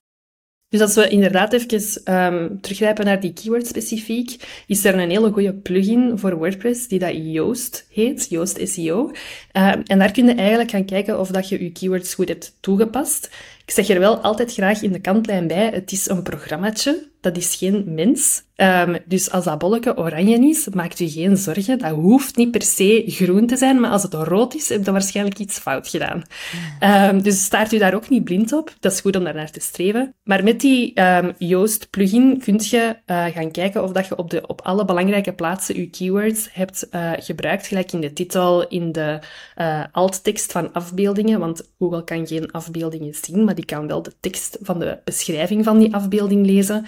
Dus 0.74 0.82
als 0.82 0.96
we 0.96 1.08
inderdaad 1.08 1.54
even 1.54 2.14
um, 2.16 2.62
teruggrijpen 2.62 3.06
naar 3.06 3.20
die 3.20 3.34
keyword 3.34 3.68
specifiek, 3.68 4.36
is 4.68 4.86
er 4.86 5.00
een 5.00 5.10
hele 5.10 5.32
goede 5.32 5.54
plugin 5.54 6.12
voor 6.16 6.38
WordPress 6.38 6.88
die 6.88 7.00
dat 7.00 7.12
Yoast 7.16 7.86
heet, 7.90 8.30
Yoast 8.30 8.60
SEO. 8.70 9.12
Uh, 9.54 9.74
en 9.86 10.00
daar 10.00 10.12
kun 10.12 10.26
je 10.26 10.34
eigenlijk 10.34 10.70
gaan 10.70 10.86
kijken 10.86 11.20
of 11.20 11.30
dat 11.30 11.50
je 11.50 11.64
je 11.64 11.72
keywords 11.72 12.14
goed 12.14 12.28
hebt 12.28 12.56
toegepast. 12.60 13.30
Ik 13.66 13.74
zeg 13.74 13.90
er 13.90 14.00
wel 14.00 14.18
altijd 14.18 14.54
graag 14.54 14.82
in 14.82 14.92
de 14.92 15.02
kantlijn 15.02 15.48
bij, 15.48 15.70
het 15.74 15.92
is 15.92 16.10
een 16.10 16.24
programmaatje, 16.24 17.12
dat 17.22 17.38
is 17.38 17.56
geen 17.56 17.94
mens. 17.94 18.44
Um, 18.56 18.98
dus 19.06 19.32
als 19.32 19.44
dat 19.44 19.58
bolletje 19.58 19.98
oranje 19.98 20.50
is, 20.50 20.68
maakt 20.74 21.00
u 21.00 21.08
geen 21.08 21.38
zorgen. 21.38 21.80
Dat 21.80 21.92
hoeft 21.92 22.36
niet 22.36 22.52
per 22.52 22.62
se 22.62 23.04
groen 23.08 23.48
te 23.48 23.58
zijn, 23.58 23.80
maar 23.80 23.90
als 23.90 24.04
het 24.04 24.14
rood 24.14 24.56
is, 24.56 24.70
heb 24.70 24.86
je 24.86 24.92
waarschijnlijk 24.92 25.40
iets 25.40 25.60
fout 25.60 25.88
gedaan. 25.88 26.24
Um, 27.12 27.22
dus 27.22 27.44
staart 27.44 27.74
u 27.74 27.78
daar 27.78 27.94
ook 27.94 28.10
niet 28.10 28.24
blind 28.24 28.54
op. 28.54 28.74
Dat 28.80 28.92
is 28.92 29.02
goed 29.02 29.16
om 29.16 29.24
daar 29.24 29.36
naar 29.36 29.52
te 29.52 29.60
streven. 29.60 30.16
Maar 30.24 30.44
met 30.44 30.62
die 30.62 31.02
um, 31.02 31.34
Yoast 31.38 31.90
plugin 31.90 32.40
kun 32.40 32.60
je 32.60 32.96
uh, 33.06 33.26
gaan 33.26 33.52
kijken 33.52 33.84
of 33.84 33.92
dat 33.92 34.08
je 34.08 34.18
op, 34.18 34.30
de, 34.30 34.48
op 34.48 34.62
alle 34.62 34.86
belangrijke 34.86 35.34
plaatsen 35.34 35.80
je 35.80 35.90
keywords 35.90 36.50
hebt 36.52 36.88
uh, 36.92 37.12
gebruikt, 37.18 37.68
gelijk 37.68 37.92
in 37.92 38.02
de 38.02 38.14
titel, 38.14 38.68
in 38.68 38.92
de 38.92 39.20
uh, 39.58 39.84
alttekst 39.92 40.52
van 40.52 40.74
afbeeldingen, 40.74 41.40
want 41.40 41.72
Google 41.80 42.04
kan 42.04 42.28
geen 42.28 42.52
afbeeldingen 42.52 43.14
zien, 43.14 43.46
die 43.56 43.66
kan 43.66 43.88
wel 43.88 44.02
de 44.02 44.14
tekst 44.20 44.58
van 44.62 44.80
de 44.80 44.98
beschrijving 45.04 45.64
van 45.64 45.78
die 45.78 45.94
afbeelding 45.94 46.46
lezen 46.46 46.86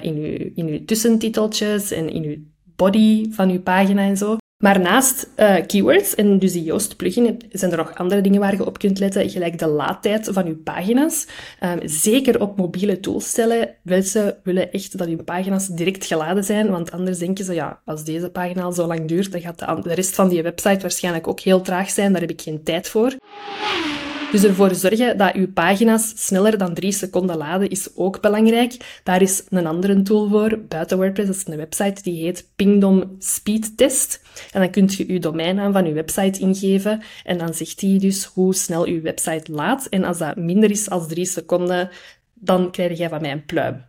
in 0.00 0.16
uw, 0.16 0.50
in 0.54 0.66
uw 0.66 0.84
tussentiteltjes 0.84 1.90
en 1.90 2.10
in 2.10 2.24
uw 2.24 2.36
body 2.76 3.32
van 3.32 3.50
uw 3.50 3.60
pagina 3.60 4.02
en 4.02 4.16
zo. 4.16 4.36
Maar 4.62 4.80
naast 4.80 5.28
uh, 5.36 5.56
keywords 5.66 6.14
en 6.14 6.38
dus 6.38 6.52
die 6.52 6.62
Yoast 6.62 6.96
plugin 6.96 7.40
zijn 7.52 7.70
er 7.70 7.76
nog 7.76 7.94
andere 7.94 8.20
dingen 8.20 8.40
waar 8.40 8.56
je 8.56 8.66
op 8.66 8.78
kunt 8.78 8.98
letten, 8.98 9.30
gelijk 9.30 9.58
de 9.58 9.66
laadtijd 9.66 10.28
van 10.32 10.46
je 10.46 10.54
pagina's. 10.54 11.26
Um, 11.64 11.78
zeker 11.84 12.40
op 12.40 12.56
mobiele 12.56 13.00
toestellen. 13.00 13.74
Mensen 13.82 14.36
willen 14.42 14.72
echt 14.72 14.98
dat 14.98 15.06
hun 15.06 15.24
pagina's 15.24 15.66
direct 15.66 16.04
geladen 16.04 16.44
zijn, 16.44 16.70
want 16.70 16.90
anders 16.90 17.18
denken 17.18 17.44
ze, 17.44 17.54
ja, 17.54 17.80
als 17.84 18.04
deze 18.04 18.30
pagina 18.30 18.62
al 18.62 18.72
zo 18.72 18.86
lang 18.86 19.08
duurt, 19.08 19.32
dan 19.32 19.40
gaat 19.40 19.58
de, 19.58 19.88
de 19.88 19.94
rest 19.94 20.14
van 20.14 20.28
die 20.28 20.42
website 20.42 20.80
waarschijnlijk 20.80 21.28
ook 21.28 21.40
heel 21.40 21.60
traag 21.60 21.90
zijn. 21.90 22.12
Daar 22.12 22.20
heb 22.20 22.30
ik 22.30 22.40
geen 22.40 22.62
tijd 22.62 22.88
voor. 22.88 23.16
Dus 24.32 24.44
ervoor 24.44 24.74
zorgen 24.74 25.16
dat 25.16 25.34
uw 25.34 25.52
pagina's 25.52 26.12
sneller 26.16 26.58
dan 26.58 26.74
drie 26.74 26.92
seconden 26.92 27.36
laden 27.36 27.68
is 27.68 27.96
ook 27.96 28.20
belangrijk. 28.20 29.00
Daar 29.02 29.22
is 29.22 29.42
een 29.48 29.66
andere 29.66 30.02
tool 30.02 30.28
voor, 30.28 30.58
buiten 30.68 30.96
WordPress. 30.96 31.28
Dat 31.28 31.36
is 31.36 31.46
een 31.46 31.56
website 31.56 32.02
die 32.02 32.22
heet 32.24 32.48
Pingdom 32.56 33.16
Speed 33.18 33.76
Test. 33.76 34.22
En 34.52 34.60
dan 34.60 34.70
kunt 34.70 34.94
je 34.94 35.04
uw 35.08 35.18
domeinnaam 35.18 35.72
van 35.72 35.86
uw 35.86 35.92
website 35.92 36.40
ingeven. 36.40 37.02
En 37.24 37.38
dan 37.38 37.54
zegt 37.54 37.80
hij 37.80 37.98
dus 37.98 38.24
hoe 38.24 38.54
snel 38.54 38.86
uw 38.86 39.02
website 39.02 39.52
laat. 39.52 39.86
En 39.86 40.04
als 40.04 40.18
dat 40.18 40.36
minder 40.36 40.70
is 40.70 40.84
dan 40.84 41.08
drie 41.08 41.26
seconden, 41.26 41.90
dan 42.34 42.70
krijg 42.70 42.98
jij 42.98 43.08
van 43.08 43.20
mij 43.20 43.32
een 43.32 43.44
pluim. 43.44 43.84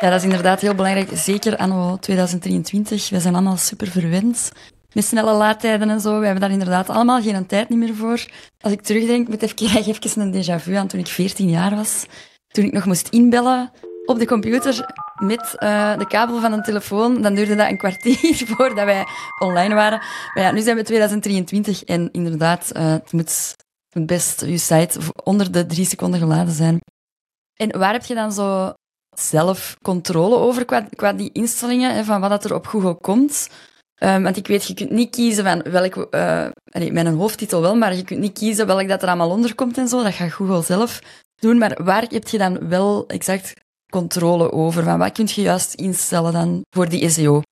Ja, 0.00 0.10
dat 0.10 0.18
is 0.18 0.24
inderdaad 0.24 0.60
heel 0.60 0.74
belangrijk. 0.74 1.08
Zeker 1.14 1.56
anno 1.56 1.96
2023. 1.96 3.08
We 3.08 3.20
zijn 3.20 3.34
allemaal 3.34 3.56
super 3.56 3.86
verwend 3.86 4.50
met 4.98 5.06
snelle 5.06 5.32
laadtijden 5.32 5.90
en 5.90 6.00
zo. 6.00 6.18
We 6.18 6.24
hebben 6.24 6.40
daar 6.40 6.50
inderdaad 6.50 6.88
allemaal 6.88 7.22
geen 7.22 7.46
tijd 7.46 7.68
meer 7.68 7.94
voor. 7.94 8.26
Als 8.60 8.72
ik 8.72 8.82
terugdenk, 8.82 9.28
moet 9.28 9.42
even, 9.42 9.76
even 9.94 10.20
een 10.20 10.32
déjà 10.32 10.62
vu 10.62 10.74
aan 10.74 10.86
toen 10.86 11.00
ik 11.00 11.06
14 11.06 11.48
jaar 11.48 11.76
was. 11.76 12.06
Toen 12.48 12.64
ik 12.64 12.72
nog 12.72 12.84
moest 12.84 13.08
inbellen 13.08 13.70
op 14.04 14.18
de 14.18 14.26
computer 14.26 14.94
met 15.14 15.56
uh, 15.58 15.98
de 15.98 16.06
kabel 16.06 16.40
van 16.40 16.52
een 16.52 16.62
telefoon. 16.62 17.22
Dan 17.22 17.34
duurde 17.34 17.54
dat 17.54 17.68
een 17.68 17.76
kwartier 17.76 18.42
voordat 18.56 18.84
wij 18.84 19.04
online 19.38 19.74
waren. 19.74 19.98
Maar 20.34 20.44
ja, 20.44 20.50
nu 20.50 20.60
zijn 20.60 20.76
we 20.76 20.82
2023 20.82 21.84
en 21.84 22.08
inderdaad, 22.12 22.70
uh, 22.76 22.90
het 22.90 23.12
moet 23.12 23.56
best 23.92 24.40
je 24.40 24.58
site 24.58 24.98
onder 25.24 25.52
de 25.52 25.66
drie 25.66 25.86
seconden 25.86 26.20
geladen 26.20 26.54
zijn. 26.54 26.80
En 27.54 27.78
waar 27.78 27.92
heb 27.92 28.04
je 28.04 28.14
dan 28.14 28.32
zo 28.32 28.72
zelf 29.16 29.76
controle 29.82 30.36
over 30.36 30.64
qua, 30.64 30.86
qua 30.96 31.12
die 31.12 31.32
instellingen, 31.32 31.94
hè, 31.94 32.04
van 32.04 32.20
wat 32.20 32.30
dat 32.30 32.44
er 32.44 32.54
op 32.54 32.66
Google 32.66 32.94
komt? 32.94 33.48
Um, 34.00 34.22
want 34.22 34.36
ik 34.36 34.46
weet, 34.46 34.64
je 34.64 34.74
kunt 34.74 34.90
niet 34.90 35.10
kiezen 35.10 35.44
van 35.44 35.62
welk, 35.62 36.08
uh, 36.10 36.46
een 36.64 37.06
hoofdtitel 37.06 37.60
wel, 37.60 37.76
maar 37.76 37.96
je 37.96 38.04
kunt 38.04 38.20
niet 38.20 38.38
kiezen 38.38 38.66
welk 38.66 38.88
dat 38.88 39.02
er 39.02 39.08
allemaal 39.08 39.30
onder 39.30 39.54
komt 39.54 39.78
en 39.78 39.88
zo. 39.88 40.02
Dat 40.02 40.14
gaat 40.14 40.32
Google 40.32 40.62
zelf 40.62 41.00
doen. 41.40 41.58
Maar 41.58 41.78
waar 41.84 42.04
heb 42.08 42.28
je 42.28 42.38
dan 42.38 42.68
wel 42.68 43.06
exact 43.06 43.54
controle 43.90 44.52
over? 44.52 44.82
Van 44.84 44.98
wat 44.98 45.12
kun 45.12 45.28
je 45.34 45.40
juist 45.40 45.74
instellen 45.74 46.32
dan 46.32 46.64
voor 46.70 46.88
die 46.88 47.08
SEO? 47.08 47.42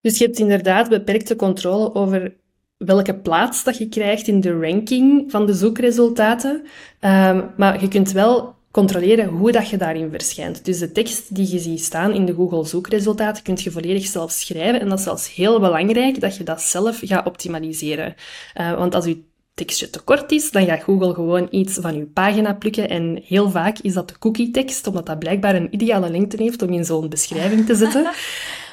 Dus 0.00 0.18
je 0.18 0.24
hebt 0.24 0.38
inderdaad 0.38 0.88
beperkte 0.88 1.36
controle 1.36 1.94
over 1.94 2.34
welke 2.76 3.14
plaats 3.14 3.64
dat 3.64 3.78
je 3.78 3.88
krijgt 3.88 4.26
in 4.26 4.40
de 4.40 4.60
ranking 4.60 5.30
van 5.30 5.46
de 5.46 5.54
zoekresultaten. 5.54 6.66
Um, 7.00 7.50
maar 7.56 7.80
je 7.80 7.88
kunt 7.88 8.12
wel 8.12 8.54
controleren 8.70 9.28
hoe 9.28 9.52
dat 9.52 9.68
je 9.68 9.76
daarin 9.76 10.10
verschijnt. 10.10 10.64
Dus 10.64 10.78
de 10.78 10.92
tekst 10.92 11.34
die 11.34 11.52
je 11.52 11.58
ziet 11.58 11.84
staan 11.84 12.12
in 12.12 12.26
de 12.26 12.34
Google 12.34 12.64
zoekresultaten 12.64 13.42
kun 13.42 13.58
je 13.62 13.70
volledig 13.70 14.06
zelf 14.06 14.30
schrijven. 14.30 14.80
En 14.80 14.88
dat 14.88 14.98
is 14.98 15.04
zelfs 15.04 15.34
heel 15.34 15.60
belangrijk 15.60 16.20
dat 16.20 16.36
je 16.36 16.44
dat 16.44 16.62
zelf 16.62 17.00
gaat 17.02 17.26
optimaliseren. 17.26 18.14
Uh, 18.60 18.74
want 18.74 18.94
als 18.94 19.04
je 19.04 19.22
tekstje 19.54 19.90
te 19.90 20.00
kort 20.00 20.32
is, 20.32 20.50
dan 20.50 20.66
gaat 20.66 20.82
Google 20.82 21.14
gewoon 21.14 21.48
iets 21.50 21.78
van 21.80 21.96
je 21.96 22.06
pagina 22.06 22.54
plukken. 22.54 22.88
En 22.88 23.22
heel 23.24 23.50
vaak 23.50 23.78
is 23.78 23.94
dat 23.94 24.08
de 24.08 24.18
cookie-tekst, 24.18 24.86
omdat 24.86 25.06
dat 25.06 25.18
blijkbaar 25.18 25.54
een 25.54 25.74
ideale 25.74 26.10
lengte 26.10 26.42
heeft 26.42 26.62
om 26.62 26.72
in 26.72 26.84
zo'n 26.84 27.08
beschrijving 27.08 27.66
te 27.66 27.74
zetten. 27.74 28.02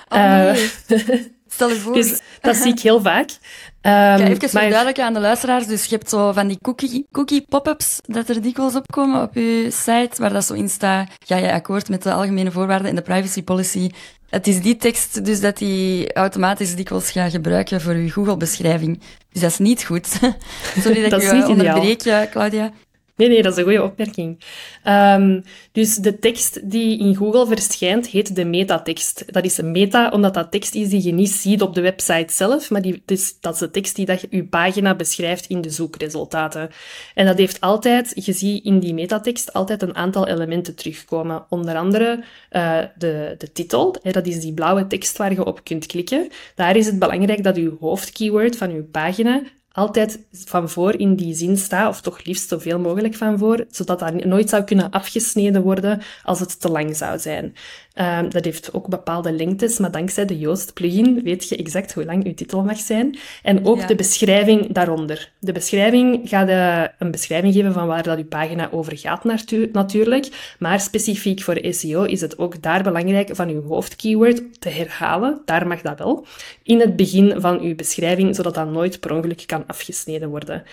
oh, 0.09 0.41
nee. 0.41 0.71
uh, 0.87 1.19
Stel 1.47 1.69
je 1.69 1.75
voor. 1.75 1.93
Dus 1.93 2.19
dat 2.41 2.55
zie 2.55 2.71
ik 2.71 2.79
heel 2.79 3.01
vaak. 3.01 3.29
Um, 3.29 3.93
ja, 3.93 4.19
even 4.19 4.49
maar... 4.53 4.69
duidelijk 4.69 4.99
aan 4.99 5.13
de 5.13 5.19
luisteraars. 5.19 5.67
Dus 5.67 5.85
je 5.85 5.95
hebt 5.95 6.09
zo 6.09 6.31
van 6.31 6.47
die 6.47 6.57
cookie, 6.61 7.05
cookie 7.11 7.45
pop-ups 7.49 7.99
dat 8.01 8.29
er 8.29 8.41
dikwijls 8.41 8.75
opkomen 8.75 9.21
op 9.21 9.33
je 9.33 9.67
site, 9.71 10.21
waar 10.21 10.33
dat 10.33 10.45
zo 10.45 10.53
in 10.53 10.69
staat, 10.69 11.09
ga 11.25 11.35
je 11.35 11.51
akkoord 11.51 11.89
met 11.89 12.03
de 12.03 12.13
algemene 12.13 12.51
voorwaarden 12.51 12.89
en 12.89 12.95
de 12.95 13.01
privacy 13.01 13.43
policy. 13.43 13.89
Het 14.29 14.47
is 14.47 14.61
die 14.61 14.75
tekst 14.75 15.25
dus 15.25 15.39
dat 15.39 15.57
die 15.57 16.13
automatisch 16.13 16.75
dikwijls 16.75 17.11
gaat 17.11 17.31
gebruiken 17.31 17.81
voor 17.81 17.95
je 17.95 18.11
Google-beschrijving. 18.11 19.01
Dus 19.31 19.41
dat 19.41 19.51
is 19.51 19.57
niet 19.57 19.83
goed. 19.83 20.07
Sorry 20.83 21.01
dat, 21.01 21.11
dat 21.11 21.21
ik 21.21 21.31
je 21.31 21.47
onderbreek, 21.47 22.29
Claudia. 22.31 22.71
Nee, 23.17 23.27
nee, 23.27 23.41
dat 23.41 23.51
is 23.51 23.57
een 23.57 23.63
goede 23.63 23.83
opmerking. 23.83 24.39
Um, 24.85 25.43
dus 25.71 25.95
de 25.95 26.19
tekst 26.19 26.71
die 26.71 26.99
in 26.99 27.15
Google 27.15 27.47
verschijnt, 27.47 28.07
heet 28.07 28.35
de 28.35 28.45
metatekst. 28.45 29.33
Dat 29.33 29.45
is 29.45 29.57
een 29.57 29.71
meta, 29.71 30.09
omdat 30.09 30.33
dat 30.33 30.51
tekst 30.51 30.75
is 30.75 30.89
die 30.89 31.03
je 31.03 31.11
niet 31.11 31.29
ziet 31.29 31.61
op 31.61 31.75
de 31.75 31.81
website 31.81 32.33
zelf, 32.33 32.69
maar 32.69 32.81
die, 32.81 33.01
dus, 33.05 33.37
dat 33.39 33.53
is 33.53 33.59
de 33.59 33.71
tekst 33.71 33.95
die 33.95 34.05
dat 34.05 34.21
je, 34.21 34.27
je 34.29 34.45
pagina 34.45 34.95
beschrijft 34.95 35.47
in 35.47 35.61
de 35.61 35.69
zoekresultaten. 35.69 36.69
En 37.13 37.25
dat 37.25 37.37
heeft 37.37 37.61
altijd, 37.61 38.11
je 38.25 38.33
ziet 38.33 38.63
in 38.63 38.79
die 38.79 38.93
metatekst 38.93 39.53
altijd 39.53 39.81
een 39.81 39.95
aantal 39.95 40.27
elementen 40.27 40.75
terugkomen. 40.75 41.45
Onder 41.49 41.75
andere 41.75 42.23
uh, 42.51 42.79
de, 42.97 43.35
de 43.37 43.51
titel, 43.51 43.95
dat 44.01 44.27
is 44.27 44.39
die 44.39 44.53
blauwe 44.53 44.87
tekst 44.87 45.17
waar 45.17 45.33
je 45.33 45.45
op 45.45 45.63
kunt 45.63 45.85
klikken. 45.85 46.27
Daar 46.55 46.75
is 46.75 46.85
het 46.85 46.99
belangrijk 46.99 47.43
dat 47.43 47.55
je 47.55 47.75
hoofdkeyword 47.79 48.57
van 48.57 48.73
je 48.73 48.83
pagina 48.83 49.41
altijd 49.77 50.19
van 50.31 50.69
voor 50.69 50.99
in 50.99 51.15
die 51.15 51.35
zin 51.35 51.57
staat, 51.57 51.89
of 51.89 52.01
toch 52.01 52.23
liefst 52.23 52.49
zoveel 52.49 52.79
mogelijk 52.79 53.15
van 53.15 53.37
voor, 53.37 53.65
zodat 53.69 53.99
dat 53.99 54.25
nooit 54.25 54.49
zou 54.49 54.63
kunnen 54.63 54.89
afgesneden 54.89 55.61
worden 55.61 56.01
als 56.23 56.39
het 56.39 56.61
te 56.61 56.69
lang 56.69 56.97
zou 56.97 57.19
zijn. 57.19 57.55
Um, 57.99 58.29
dat 58.29 58.45
heeft 58.45 58.73
ook 58.73 58.87
bepaalde 58.87 59.31
lengtes, 59.31 59.77
maar 59.77 59.91
dankzij 59.91 60.25
de 60.25 60.39
Joost 60.39 60.73
plugin 60.73 61.23
weet 61.23 61.49
je 61.49 61.55
exact 61.55 61.93
hoe 61.93 62.05
lang 62.05 62.23
je 62.23 62.33
titel 62.33 62.63
mag 62.63 62.77
zijn. 62.77 63.17
En 63.43 63.65
ook 63.65 63.79
ja. 63.79 63.87
de 63.87 63.95
beschrijving 63.95 64.71
daaronder. 64.71 65.31
De 65.39 65.51
beschrijving 65.51 66.29
gaat 66.29 66.49
uh, 66.49 66.83
een 66.99 67.11
beschrijving 67.11 67.53
geven 67.53 67.73
van 67.73 67.87
waar 67.87 68.03
dat 68.03 68.17
je 68.17 68.25
pagina 68.25 68.69
over 68.71 68.97
gaat 68.97 69.23
natuurlijk. 69.71 70.55
Maar 70.59 70.79
specifiek 70.79 71.41
voor 71.41 71.57
SEO 71.61 72.03
is 72.03 72.21
het 72.21 72.37
ook 72.37 72.61
daar 72.61 72.83
belangrijk 72.83 73.35
van 73.35 73.49
je 73.49 73.61
hoofdkeyword 73.67 74.61
te 74.61 74.69
herhalen. 74.69 75.41
Daar 75.45 75.67
mag 75.67 75.81
dat 75.81 75.97
wel. 75.97 76.25
In 76.63 76.79
het 76.79 76.95
begin 76.95 77.41
van 77.41 77.61
je 77.61 77.75
beschrijving, 77.75 78.35
zodat 78.35 78.53
dat 78.53 78.71
nooit 78.71 78.99
per 78.99 79.13
ongeluk 79.13 79.43
kan 79.45 79.63
afgesneden 79.67 80.29
worden. 80.29 80.63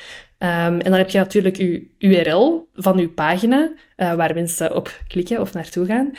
Um, 0.45 0.51
en 0.51 0.91
dan 0.91 0.93
heb 0.93 1.11
je 1.11 1.19
natuurlijk 1.19 1.57
je 1.57 1.87
URL 1.99 2.69
van 2.75 2.99
je 2.99 3.09
pagina, 3.09 3.73
uh, 3.97 4.15
waar 4.15 4.35
mensen 4.35 4.77
op 4.77 5.01
klikken 5.09 5.41
of 5.41 5.53
naartoe 5.53 5.87
gaan. 5.87 6.11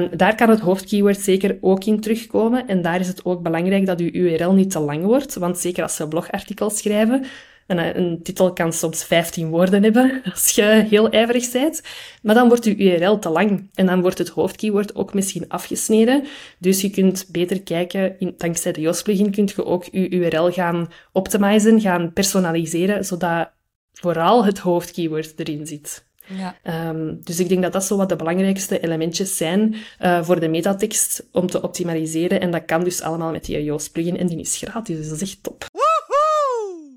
Um, 0.00 0.08
daar 0.16 0.34
kan 0.34 0.48
het 0.50 0.60
hoofdkeyword 0.60 1.20
zeker 1.20 1.58
ook 1.60 1.84
in 1.84 2.00
terugkomen. 2.00 2.66
En 2.66 2.82
daar 2.82 3.00
is 3.00 3.08
het 3.08 3.24
ook 3.24 3.42
belangrijk 3.42 3.86
dat 3.86 3.98
je 3.98 4.12
URL 4.12 4.52
niet 4.52 4.70
te 4.70 4.78
lang 4.78 5.04
wordt. 5.04 5.34
Want 5.34 5.58
zeker 5.58 5.82
als 5.82 5.98
we 5.98 6.08
blogartikels 6.08 6.78
schrijven, 6.78 7.24
en 7.66 7.78
eh, 7.78 7.94
een 7.94 8.22
titel 8.22 8.52
kan 8.52 8.72
soms 8.72 9.04
15 9.04 9.48
woorden 9.48 9.82
hebben, 9.82 10.22
als 10.32 10.50
je 10.50 10.62
heel 10.88 11.10
ijverig 11.10 11.50
bent. 11.50 11.82
Maar 12.22 12.34
dan 12.34 12.48
wordt 12.48 12.64
je 12.64 12.76
URL 12.76 13.18
te 13.18 13.28
lang. 13.28 13.70
En 13.74 13.86
dan 13.86 14.00
wordt 14.00 14.18
het 14.18 14.28
hoofdkeyword 14.28 14.94
ook 14.94 15.14
misschien 15.14 15.48
afgesneden. 15.48 16.24
Dus 16.58 16.80
je 16.80 16.90
kunt 16.90 17.26
beter 17.30 17.62
kijken, 17.62 18.18
in, 18.18 18.34
dankzij 18.36 18.72
de 18.72 18.80
Yoast-plugin 18.80 19.30
kun 19.30 19.48
je 19.56 19.64
ook 19.64 19.84
je 19.84 20.10
URL 20.10 20.52
gaan 20.52 20.88
optimizen, 21.12 21.80
gaan 21.80 22.12
personaliseren, 22.12 23.04
zodat 23.04 23.54
vooral 24.00 24.44
het 24.44 24.58
hoofdkeyword 24.58 25.32
erin 25.36 25.66
zit. 25.66 26.04
Ja. 26.26 26.88
Um, 26.88 27.20
dus 27.24 27.40
ik 27.40 27.48
denk 27.48 27.62
dat 27.62 27.72
dat 27.72 27.84
zo 27.84 27.96
wat 27.96 28.08
de 28.08 28.16
belangrijkste 28.16 28.80
elementjes 28.80 29.36
zijn 29.36 29.74
uh, 30.00 30.22
voor 30.22 30.40
de 30.40 30.48
metatekst 30.48 31.26
om 31.32 31.46
te 31.46 31.62
optimaliseren. 31.62 32.40
En 32.40 32.50
dat 32.50 32.64
kan 32.64 32.84
dus 32.84 33.02
allemaal 33.02 33.30
met 33.30 33.44
die 33.44 33.64
Yoast 33.64 33.92
plugin 33.92 34.18
en 34.18 34.26
die 34.26 34.40
is 34.40 34.56
gratis, 34.56 34.96
dus 34.96 35.08
dat 35.08 35.20
is 35.20 35.30
echt 35.30 35.42
top. 35.42 35.64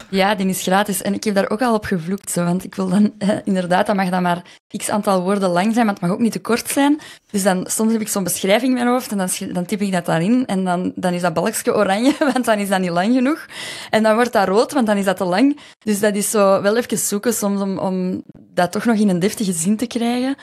Ja, 0.10 0.36
die 0.36 0.48
is 0.48 0.62
gratis. 0.62 1.02
En 1.02 1.14
ik 1.14 1.24
heb 1.24 1.36
daar 1.36 1.50
ook 1.50 1.62
al 1.62 1.74
op 1.74 1.86
gevloekt, 1.86 2.32
zo, 2.32 2.44
want 2.44 2.64
ik 2.64 2.76
wil 2.76 2.90
dan, 2.90 3.14
inderdaad, 3.44 3.88
dat 3.88 3.96
mag 3.96 4.10
dan 4.10 4.22
maar 4.22 4.44
x 4.78 4.90
aantal 4.90 5.22
woorden 5.22 5.50
lang 5.50 5.74
zijn, 5.74 5.86
maar 5.86 5.94
het 5.94 6.04
mag 6.04 6.12
ook 6.12 6.20
niet 6.20 6.32
te 6.32 6.40
kort 6.40 6.70
zijn. 6.70 7.00
Dus 7.32 7.44
dan, 7.44 7.66
soms 7.68 7.92
heb 7.92 8.02
ik 8.02 8.08
zo'n 8.08 8.24
beschrijving 8.24 8.70
in 8.70 8.78
mijn 8.78 8.88
hoofd 8.88 9.12
en 9.12 9.18
dan, 9.18 9.30
dan 9.54 9.66
typ 9.66 9.82
ik 9.82 9.92
dat 9.92 10.06
daarin 10.06 10.46
en 10.46 10.64
dan, 10.64 10.92
dan 10.96 11.14
is 11.14 11.22
dat 11.22 11.34
balkje 11.34 11.76
oranje, 11.76 12.16
want 12.34 12.46
dan 12.46 12.58
is 12.58 12.70
dat 12.70 12.80
niet 12.80 12.90
lang 12.90 13.14
genoeg. 13.14 13.46
En 13.90 14.04
dan 14.04 14.16
wordt 14.16 14.34
dat 14.34 14.48
rood, 14.48 14.74
want 14.74 14.88
dan 14.88 14.98
is 14.98 15.06
dat 15.06 15.18
te 15.18 15.24
lang. 15.24 15.60
Dus 15.80 16.00
dat 16.00 16.16
is 16.16 16.30
zo 16.30 16.62
wel 16.62 16.78
even 16.78 16.98
zoeken 16.98 17.34
soms 17.34 17.62
om, 17.62 17.78
om 17.78 18.24
dat 18.54 18.72
toch 18.72 18.86
nog 18.86 18.98
in 18.98 19.10
een 19.10 19.20
deftige 19.20 19.54
zin 19.54 19.78
te 19.78 19.88
krijgen. 19.88 20.36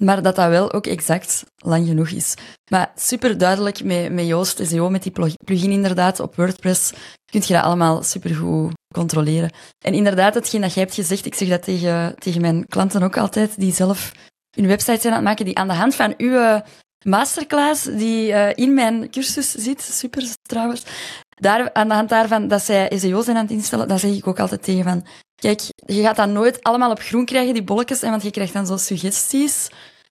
Maar 0.00 0.22
dat 0.22 0.36
dat 0.36 0.48
wel 0.48 0.72
ook 0.72 0.86
exact 0.86 1.44
lang 1.56 1.86
genoeg 1.86 2.08
is. 2.08 2.34
Maar 2.70 2.92
super 2.94 3.38
duidelijk 3.38 3.84
met, 3.84 4.12
met 4.12 4.26
Joost 4.26 4.66
SEO, 4.66 4.90
met 4.90 5.02
die 5.02 5.12
plugin 5.44 5.70
inderdaad 5.70 6.20
op 6.20 6.36
WordPress, 6.36 6.92
kun 7.24 7.42
je 7.46 7.52
dat 7.52 7.62
allemaal 7.62 8.02
super 8.02 8.34
goed 8.34 8.72
controleren. 8.94 9.50
En 9.84 9.94
inderdaad, 9.94 10.34
hetgeen 10.34 10.60
dat 10.60 10.74
jij 10.74 10.82
hebt 10.82 10.94
gezegd, 10.94 11.26
ik 11.26 11.34
zeg 11.34 11.48
dat 11.48 11.62
tegen, 11.62 12.14
tegen 12.18 12.40
mijn 12.40 12.66
klanten 12.66 13.02
ook 13.02 13.16
altijd, 13.16 13.60
die 13.60 13.72
zelf 13.72 14.12
hun 14.50 14.66
website 14.66 15.00
zijn 15.00 15.12
aan 15.12 15.18
het 15.18 15.28
maken, 15.28 15.44
die 15.44 15.58
aan 15.58 15.68
de 15.68 15.74
hand 15.74 15.94
van 15.94 16.14
uw 16.16 16.62
masterclass, 17.04 17.84
die 17.84 18.28
uh, 18.28 18.48
in 18.54 18.74
mijn 18.74 19.10
cursus 19.10 19.50
zit, 19.50 19.82
super 19.82 20.24
trouwens, 20.42 20.82
daar, 21.28 21.72
aan 21.72 21.88
de 21.88 21.94
hand 21.94 22.08
daarvan 22.08 22.48
dat 22.48 22.62
zij 22.62 22.92
SEO 22.96 23.22
zijn 23.22 23.36
aan 23.36 23.42
het 23.42 23.52
instellen, 23.52 23.88
dan 23.88 23.98
zeg 23.98 24.10
ik 24.10 24.26
ook 24.26 24.40
altijd 24.40 24.62
tegen 24.62 24.84
van, 24.84 25.06
kijk, 25.34 25.60
je 25.86 26.02
gaat 26.02 26.16
dat 26.16 26.28
nooit 26.28 26.62
allemaal 26.62 26.90
op 26.90 27.00
groen 27.00 27.24
krijgen, 27.24 27.54
die 27.54 27.64
bolletjes, 27.64 28.00
want 28.00 28.22
je 28.22 28.30
krijgt 28.30 28.52
dan 28.52 28.66
zo 28.66 28.76
suggesties. 28.76 29.68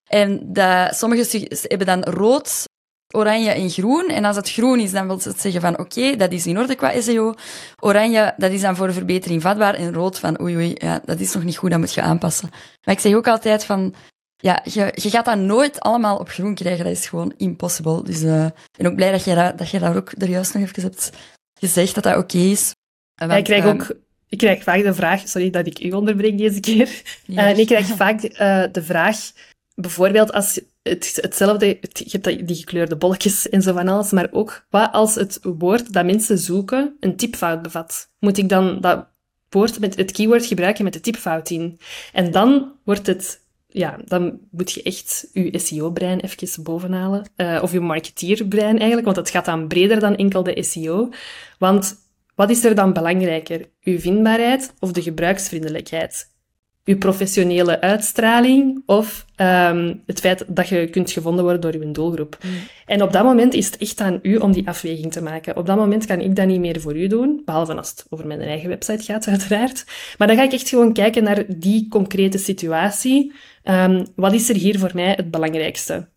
En 0.08 0.52
sommige 0.90 1.48
hebben 1.62 1.88
dan 1.88 2.04
rood, 2.04 2.64
oranje 3.12 3.52
en 3.52 3.70
groen. 3.70 4.10
En 4.10 4.26
als 4.26 4.36
het 4.36 4.52
groen 4.52 4.80
is, 4.80 4.92
dan 4.92 5.08
wil 5.08 5.20
het 5.24 5.42
zeggen 5.42 5.62
van 5.62 5.80
oké, 5.80 6.16
dat 6.16 6.32
is 6.32 6.46
in 6.46 6.58
orde 6.58 6.76
qua 6.76 7.02
SEO. 7.02 7.34
Oranje, 7.80 8.34
dat 8.38 8.52
is 8.52 8.62
dan 8.62 8.76
voor 8.76 8.94
verbetering 8.94 9.42
vatbaar. 9.42 9.74
En 9.74 9.94
rood 9.94 10.20
van 10.20 10.42
oei 10.42 10.56
oei, 10.56 10.76
ja, 10.78 11.02
dat 11.06 11.20
is 11.20 11.34
nog 11.34 11.44
niet 11.44 11.58
goed, 11.58 11.70
dat 11.70 11.80
moet 11.80 11.94
je 11.94 12.02
aanpassen. 12.02 12.50
Maar 12.84 12.96
ik 12.96 13.02
zeg 13.02 13.14
ook 13.14 13.28
altijd 13.28 13.66
van, 13.66 13.94
ja, 14.42 14.62
je, 14.64 14.92
je 14.96 15.10
gaat 15.10 15.26
dat 15.26 15.38
nooit 15.38 15.80
allemaal 15.80 16.18
op 16.18 16.30
groen 16.30 16.56
krijgen. 16.56 16.84
Dat 16.86 16.94
is 16.94 17.08
gewoon 17.08 17.34
impossible. 17.38 18.04
Dus 18.04 18.22
uh, 18.22 18.46
ik 18.46 18.78
ben 18.78 18.88
ook 18.88 18.96
blij 18.96 19.12
dat 19.12 19.24
je, 19.24 19.36
dat, 19.36 19.58
dat 19.58 19.70
je 19.70 19.80
daar 19.80 19.96
ook 19.96 20.12
er 20.18 20.30
juist 20.30 20.54
nog 20.54 20.64
even 20.64 20.84
hebt 20.84 21.12
gezegd 21.54 21.96
dat 21.96 22.04
dat 22.04 22.18
oké 22.18 22.38
okay 22.38 22.52
is. 22.52 22.76
Want, 23.16 23.32
ja, 23.32 23.38
ik 23.38 23.44
krijg 23.44 23.66
ook... 23.66 23.96
Ik 24.28 24.38
krijg 24.38 24.64
vaak 24.64 24.84
de 24.84 24.94
vraag, 24.94 25.28
sorry 25.28 25.50
dat 25.50 25.68
ik 25.68 25.80
u 25.80 25.92
onderbreek 25.92 26.38
deze 26.38 26.60
keer. 26.60 27.02
Ja. 27.26 27.52
Uh, 27.52 27.58
ik 27.58 27.68
krijg 27.68 27.86
vaak 27.86 28.24
uh, 28.24 28.64
de 28.72 28.84
vraag, 28.84 29.18
bijvoorbeeld 29.76 30.32
als 30.32 30.62
het, 30.82 31.18
hetzelfde, 31.22 31.78
het, 31.82 31.98
je 32.06 32.20
hebt 32.22 32.48
die 32.48 32.56
gekleurde 32.56 32.96
bolletjes 32.96 33.50
en 33.50 33.62
zo 33.62 33.74
van 33.74 33.88
alles, 33.88 34.12
maar 34.12 34.28
ook 34.32 34.66
wat 34.70 34.92
als 34.92 35.16
het 35.16 35.40
woord 35.42 35.94
dat 35.94 36.06
mensen 36.06 36.38
zoeken 36.38 36.96
een 37.00 37.16
typfout 37.16 37.62
bevat? 37.62 38.10
Moet 38.20 38.38
ik 38.38 38.50
dan 38.50 38.82
dat 38.82 39.08
woord 39.50 39.80
met 39.80 39.96
het 39.96 40.12
keyword 40.12 40.46
gebruiken 40.46 40.84
met 40.84 40.94
de 40.94 41.00
typfout 41.00 41.50
in? 41.50 41.80
En 42.14 42.32
dan 42.32 42.72
wordt 42.84 43.08
het 43.08 43.42
ja, 43.72 43.98
dan 44.06 44.40
moet 44.52 44.72
je 44.72 44.84
echt 44.84 45.28
je 45.34 45.60
SEO-brein 45.60 46.20
even 46.20 46.64
bovenhalen. 46.64 47.30
Uh, 47.38 47.60
of 47.62 47.72
je 47.72 47.80
marketeerbrein 47.80 48.78
eigenlijk, 48.78 49.06
want 49.06 49.18
het 49.18 49.30
gaat 49.30 49.46
dan 49.46 49.68
breder 49.68 50.00
dan 50.00 50.16
enkel 50.16 50.44
de 50.44 50.64
SEO. 50.64 51.10
Want 51.58 51.96
wat 52.36 52.50
is 52.50 52.64
er 52.64 52.76
dan 52.76 52.94
belangrijker? 52.94 53.70
Uw 53.84 54.00
vindbaarheid 54.00 54.74
of 54.80 54.92
de 54.92 55.02
gebruiksvriendelijkheid? 55.02 56.30
Uw 56.86 56.98
professionele 56.98 57.82
uitstraling 57.82 58.84
of 58.86 59.26
um, 59.38 60.04
het 60.06 60.20
feit 60.20 60.44
dat 60.48 60.68
je 60.68 60.90
kunt 60.90 61.12
gevonden 61.12 61.44
worden 61.44 61.62
door 61.62 61.82
uw 61.82 61.92
doelgroep. 61.92 62.38
Mm. 62.44 62.52
En 62.86 63.02
op 63.02 63.12
dat 63.12 63.24
moment 63.24 63.54
is 63.54 63.66
het 63.66 63.78
echt 63.78 64.02
aan 64.02 64.20
u 64.22 64.36
om 64.38 64.52
die 64.52 64.68
afweging 64.68 65.12
te 65.12 65.22
maken. 65.22 65.58
Op 65.58 65.66
dat 65.66 65.78
moment 65.78 66.06
kan 66.06 66.20
ik 66.20 66.36
dat 66.36 66.48
niet 66.48 66.60
meer 66.60 66.82
voor 66.82 66.98
u 66.98 67.08
doen, 67.08 67.42
behalve 67.46 67.76
als 67.76 67.90
het 67.90 68.06
over 68.10 68.28
mijn 68.28 68.42
eigen 68.42 68.70
website 68.70 69.04
gaat, 69.04 69.28
uiteraard. 69.36 69.86
Maar 70.18 70.28
dan 70.28 70.38
ga 70.38 70.44
ik 70.44 70.54
echt 70.54 70.70
gewoon 70.70 70.94
kijken 70.94 71.24
naar 71.24 71.44
die 71.48 71.88
concrete 71.90 72.38
situatie. 72.38 73.34
Um, 73.64 74.06
wat 74.16 74.34
is 74.34 74.50
er 74.50 74.56
hier 74.56 74.80
voor 74.80 74.92
mij 74.94 75.14
het 75.16 75.32
belangrijkste? 75.32 76.08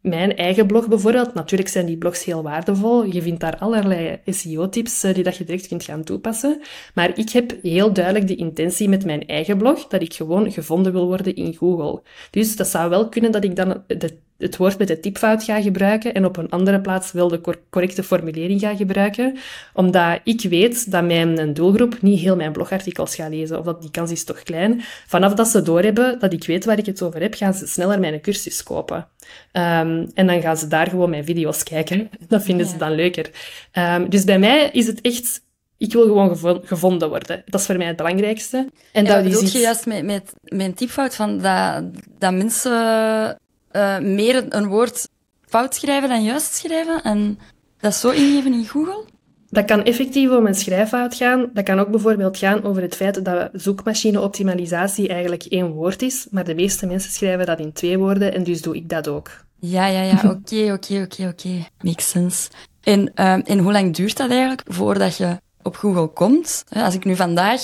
Mijn 0.00 0.36
eigen 0.36 0.66
blog 0.66 0.88
bijvoorbeeld, 0.88 1.34
natuurlijk 1.34 1.68
zijn 1.68 1.86
die 1.86 1.98
blogs 1.98 2.24
heel 2.24 2.42
waardevol. 2.42 3.04
Je 3.04 3.22
vindt 3.22 3.40
daar 3.40 3.56
allerlei 3.58 4.20
SEO-tips 4.24 5.04
uh, 5.04 5.14
die 5.14 5.22
dat 5.22 5.36
je 5.36 5.44
direct 5.44 5.68
kunt 5.68 5.84
gaan 5.84 6.04
toepassen. 6.04 6.60
Maar 6.94 7.18
ik 7.18 7.30
heb 7.30 7.54
heel 7.62 7.92
duidelijk 7.92 8.26
de 8.26 8.36
intentie 8.36 8.88
met 8.88 9.04
mijn 9.04 9.26
eigen 9.26 9.58
blog 9.58 9.86
dat 9.86 10.02
ik 10.02 10.14
gewoon 10.14 10.52
gevonden 10.52 10.92
wil 10.92 11.06
worden 11.06 11.34
in 11.34 11.54
Google. 11.54 12.02
Dus 12.30 12.56
dat 12.56 12.66
zou 12.66 12.90
wel 12.90 13.08
kunnen 13.08 13.32
dat 13.32 13.44
ik 13.44 13.56
dan 13.56 13.82
de 13.86 14.18
het 14.38 14.56
woord 14.56 14.78
met 14.78 14.88
de 14.88 15.00
typfout 15.00 15.44
ga 15.44 15.62
gebruiken 15.62 16.14
en 16.14 16.24
op 16.24 16.36
een 16.36 16.50
andere 16.50 16.80
plaats 16.80 17.12
wel 17.12 17.28
de 17.28 17.40
correcte 17.70 18.02
formulering 18.02 18.60
ga 18.60 18.76
gebruiken, 18.76 19.36
omdat 19.74 20.20
ik 20.24 20.42
weet 20.42 20.90
dat 20.90 21.04
mijn 21.04 21.54
doelgroep 21.54 22.02
niet 22.02 22.20
heel 22.20 22.36
mijn 22.36 22.52
blogartikels 22.52 23.14
gaat 23.14 23.30
lezen, 23.30 23.58
of 23.58 23.64
dat 23.64 23.80
die 23.80 23.90
kans 23.90 24.10
is 24.10 24.24
toch 24.24 24.42
klein. 24.42 24.82
Vanaf 25.06 25.34
dat 25.34 25.48
ze 25.48 25.62
doorhebben 25.62 26.18
dat 26.18 26.32
ik 26.32 26.46
weet 26.46 26.64
waar 26.64 26.78
ik 26.78 26.86
het 26.86 27.02
over 27.02 27.20
heb, 27.20 27.34
gaan 27.34 27.54
ze 27.54 27.66
sneller 27.66 28.00
mijn 28.00 28.20
cursus 28.20 28.62
kopen. 28.62 29.08
Um, 29.52 30.10
en 30.14 30.26
dan 30.26 30.40
gaan 30.40 30.56
ze 30.56 30.68
daar 30.68 30.88
gewoon 30.88 31.10
mijn 31.10 31.24
video's 31.24 31.62
kijken. 31.62 32.10
Dat 32.28 32.42
vinden 32.42 32.66
ze 32.66 32.76
dan 32.76 32.94
leuker. 32.94 33.30
Um, 33.72 34.10
dus 34.10 34.24
bij 34.24 34.38
mij 34.38 34.70
is 34.72 34.86
het 34.86 35.00
echt 35.00 35.46
ik 35.76 35.92
wil 35.92 36.02
gewoon 36.02 36.36
gevonden 36.64 37.08
worden. 37.08 37.42
Dat 37.46 37.60
is 37.60 37.66
voor 37.66 37.76
mij 37.76 37.86
het 37.86 37.96
belangrijkste. 37.96 38.68
En, 38.92 39.04
dat 39.04 39.22
bedoel 39.22 39.44
je 39.44 39.58
juist 39.58 39.86
met, 39.86 40.04
met 40.04 40.32
mijn 40.42 40.74
typfout 40.74 41.14
van 41.14 41.38
dat, 41.38 41.84
dat 42.18 42.32
mensen 42.32 43.38
uh, 43.78 43.98
meer 43.98 44.44
een 44.48 44.66
woord 44.66 45.08
fout 45.46 45.74
schrijven 45.74 46.08
dan 46.08 46.22
juist 46.22 46.54
schrijven 46.54 47.02
en 47.02 47.38
dat 47.80 47.94
zo 47.94 48.10
ingeven 48.10 48.52
in 48.52 48.64
Google? 48.64 49.04
Dat 49.50 49.64
kan 49.64 49.84
effectief 49.84 50.30
om 50.30 50.46
een 50.46 50.54
schrijffout 50.54 51.14
gaan. 51.14 51.50
Dat 51.52 51.64
kan 51.64 51.78
ook 51.78 51.88
bijvoorbeeld 51.88 52.38
gaan 52.38 52.62
over 52.62 52.82
het 52.82 52.96
feit 52.96 53.24
dat 53.24 53.50
zoekmachine-optimalisatie 53.52 55.08
eigenlijk 55.08 55.42
één 55.42 55.70
woord 55.70 56.02
is, 56.02 56.26
maar 56.30 56.44
de 56.44 56.54
meeste 56.54 56.86
mensen 56.86 57.10
schrijven 57.10 57.46
dat 57.46 57.58
in 57.58 57.72
twee 57.72 57.98
woorden 57.98 58.34
en 58.34 58.44
dus 58.44 58.62
doe 58.62 58.76
ik 58.76 58.88
dat 58.88 59.08
ook. 59.08 59.30
Ja, 59.60 59.86
ja, 59.86 60.02
ja. 60.02 60.12
Oké, 60.36 60.72
oké, 60.72 61.02
oké, 61.02 61.28
oké. 61.28 61.66
Makes 61.80 62.08
sense. 62.10 62.48
En, 62.82 63.12
uh, 63.14 63.50
en 63.50 63.58
hoe 63.58 63.72
lang 63.72 63.94
duurt 63.94 64.16
dat 64.16 64.30
eigenlijk 64.30 64.62
voordat 64.66 65.16
je 65.16 65.40
op 65.62 65.76
Google 65.76 66.06
komt? 66.06 66.64
Als 66.68 66.94
ik 66.94 67.04
nu 67.04 67.16
vandaag 67.16 67.60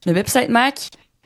een 0.00 0.14
website 0.14 0.50
maak 0.50 0.78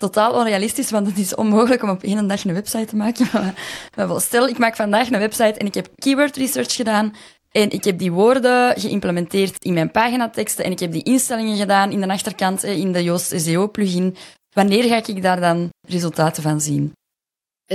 totaal 0.03 0.33
onrealistisch, 0.33 0.91
want 0.91 1.07
het 1.07 1.19
is 1.19 1.35
onmogelijk 1.35 1.83
om 1.83 1.91
op 1.91 2.03
één 2.03 2.29
dag 2.29 2.45
een 2.45 2.55
website 2.55 2.85
te 2.85 2.97
maken. 2.97 3.27
Maar 3.97 4.21
stel, 4.21 4.49
ik 4.49 4.59
maak 4.59 4.77
vandaag 4.77 5.11
een 5.11 5.19
website 5.19 5.59
en 5.59 5.67
ik 5.67 5.75
heb 5.75 5.89
keyword 5.95 6.37
research 6.37 6.75
gedaan 6.75 7.15
en 7.51 7.71
ik 7.71 7.85
heb 7.85 7.99
die 7.99 8.13
woorden 8.13 8.81
geïmplementeerd 8.81 9.65
in 9.65 9.75
mijn 9.75 9.91
paginateksten 9.91 10.65
en 10.65 10.71
ik 10.71 10.79
heb 10.79 10.93
die 10.93 11.03
instellingen 11.03 11.57
gedaan 11.57 11.93
in 11.93 12.01
de 12.01 12.09
achterkant 12.09 12.63
in 12.63 12.93
de 12.93 13.03
Yoast 13.03 13.41
SEO 13.41 13.71
plugin. 13.71 14.17
Wanneer 14.55 14.85
ga 14.85 14.97
ik 15.07 15.23
daar 15.23 15.41
dan 15.41 15.69
resultaten 15.89 16.43
van 16.43 16.61
zien? 16.61 16.93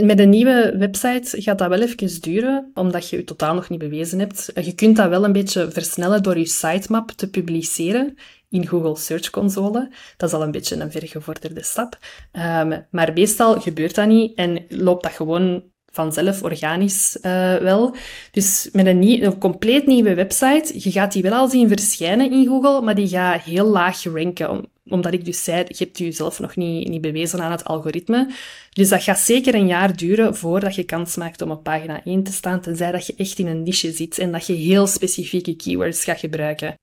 Met 0.02 0.20
een 0.20 0.30
nieuwe 0.30 0.76
website 0.78 1.42
gaat 1.42 1.58
dat 1.58 1.70
wel 1.70 1.82
even 1.82 2.22
duren, 2.22 2.72
omdat 2.74 3.10
je 3.10 3.18
je 3.18 3.24
totaal 3.24 3.54
nog 3.54 3.70
niet 3.70 3.80
bewezen 3.80 4.20
hebt. 4.20 4.52
Je 4.56 4.76
kunt 4.76 4.96
dat 4.96 5.10
wel 5.10 5.24
een 5.24 5.32
beetje 5.32 5.72
versnellen 5.72 6.24
door 6.24 6.38
je 6.38 6.46
sitemap 6.46 7.12
te 7.12 7.30
publiceren 7.30 8.18
in 8.50 8.68
Google 8.68 8.96
Search 8.96 9.30
Console. 9.30 9.92
Dat 10.18 10.30
is 10.30 10.36
al 10.36 10.44
een 10.44 10.52
beetje 10.52 10.76
een 10.76 10.92
vergevorderde 10.92 11.64
stap. 11.64 11.98
Um, 12.32 12.86
maar 12.92 13.14
meestal 13.14 13.60
gebeurt 13.60 13.96
dat 13.96 14.08
niet 14.08 14.36
en 14.36 14.66
loopt 14.70 15.04
dat 15.04 15.12
gewoon 15.12 15.64
vanzelf 15.98 16.44
organisch 16.44 17.18
uh, 17.22 17.56
wel. 17.56 17.96
Dus 18.32 18.70
met 18.72 18.86
een, 18.86 19.00
nieuw, 19.00 19.22
een, 19.22 19.38
compleet 19.38 19.86
nieuwe 19.86 20.14
website, 20.14 20.74
je 20.76 20.92
gaat 20.92 21.12
die 21.12 21.22
wel 21.22 21.34
al 21.34 21.48
zien 21.48 21.68
verschijnen 21.68 22.32
in 22.32 22.46
Google, 22.46 22.82
maar 22.82 22.96
die 22.96 23.08
gaat 23.08 23.42
heel 23.42 23.66
laag 23.66 24.04
ranken. 24.04 24.70
omdat 24.90 25.14
ik 25.14 25.26
dus 25.26 25.44
zei, 25.44 25.64
je 25.68 25.84
hebt 25.84 25.98
jezelf 25.98 26.40
nog 26.40 26.56
niet, 26.56 26.88
niet 26.88 27.02
bewezen 27.02 27.42
aan 27.42 27.52
het 27.52 27.64
algoritme. 27.64 28.30
Dus 28.74 28.90
dat 28.90 29.04
gaat 29.04 29.20
zeker 29.20 29.56
een 29.56 29.68
jaar 29.68 29.96
duren 29.96 30.36
voordat 30.36 30.76
je 30.76 30.84
kans 30.84 31.16
maakt 31.16 31.42
om 31.42 31.52
op 31.52 31.64
pagina 31.64 32.04
1 32.04 32.24
te 32.24 32.32
staan, 32.32 32.62
tenzij 32.62 32.92
dat 32.92 33.08
je 33.08 33.14
echt 33.18 33.40
in 33.40 33.48
een 33.48 33.64
niche 33.64 33.92
zit 33.92 34.18
en 34.18 34.32
dat 34.32 34.48
je 34.48 34.54
heel 34.54 34.88
specifieke 34.88 35.56
keywords 35.56 36.04
gaat 36.04 36.20
gebruiken. 36.20 36.76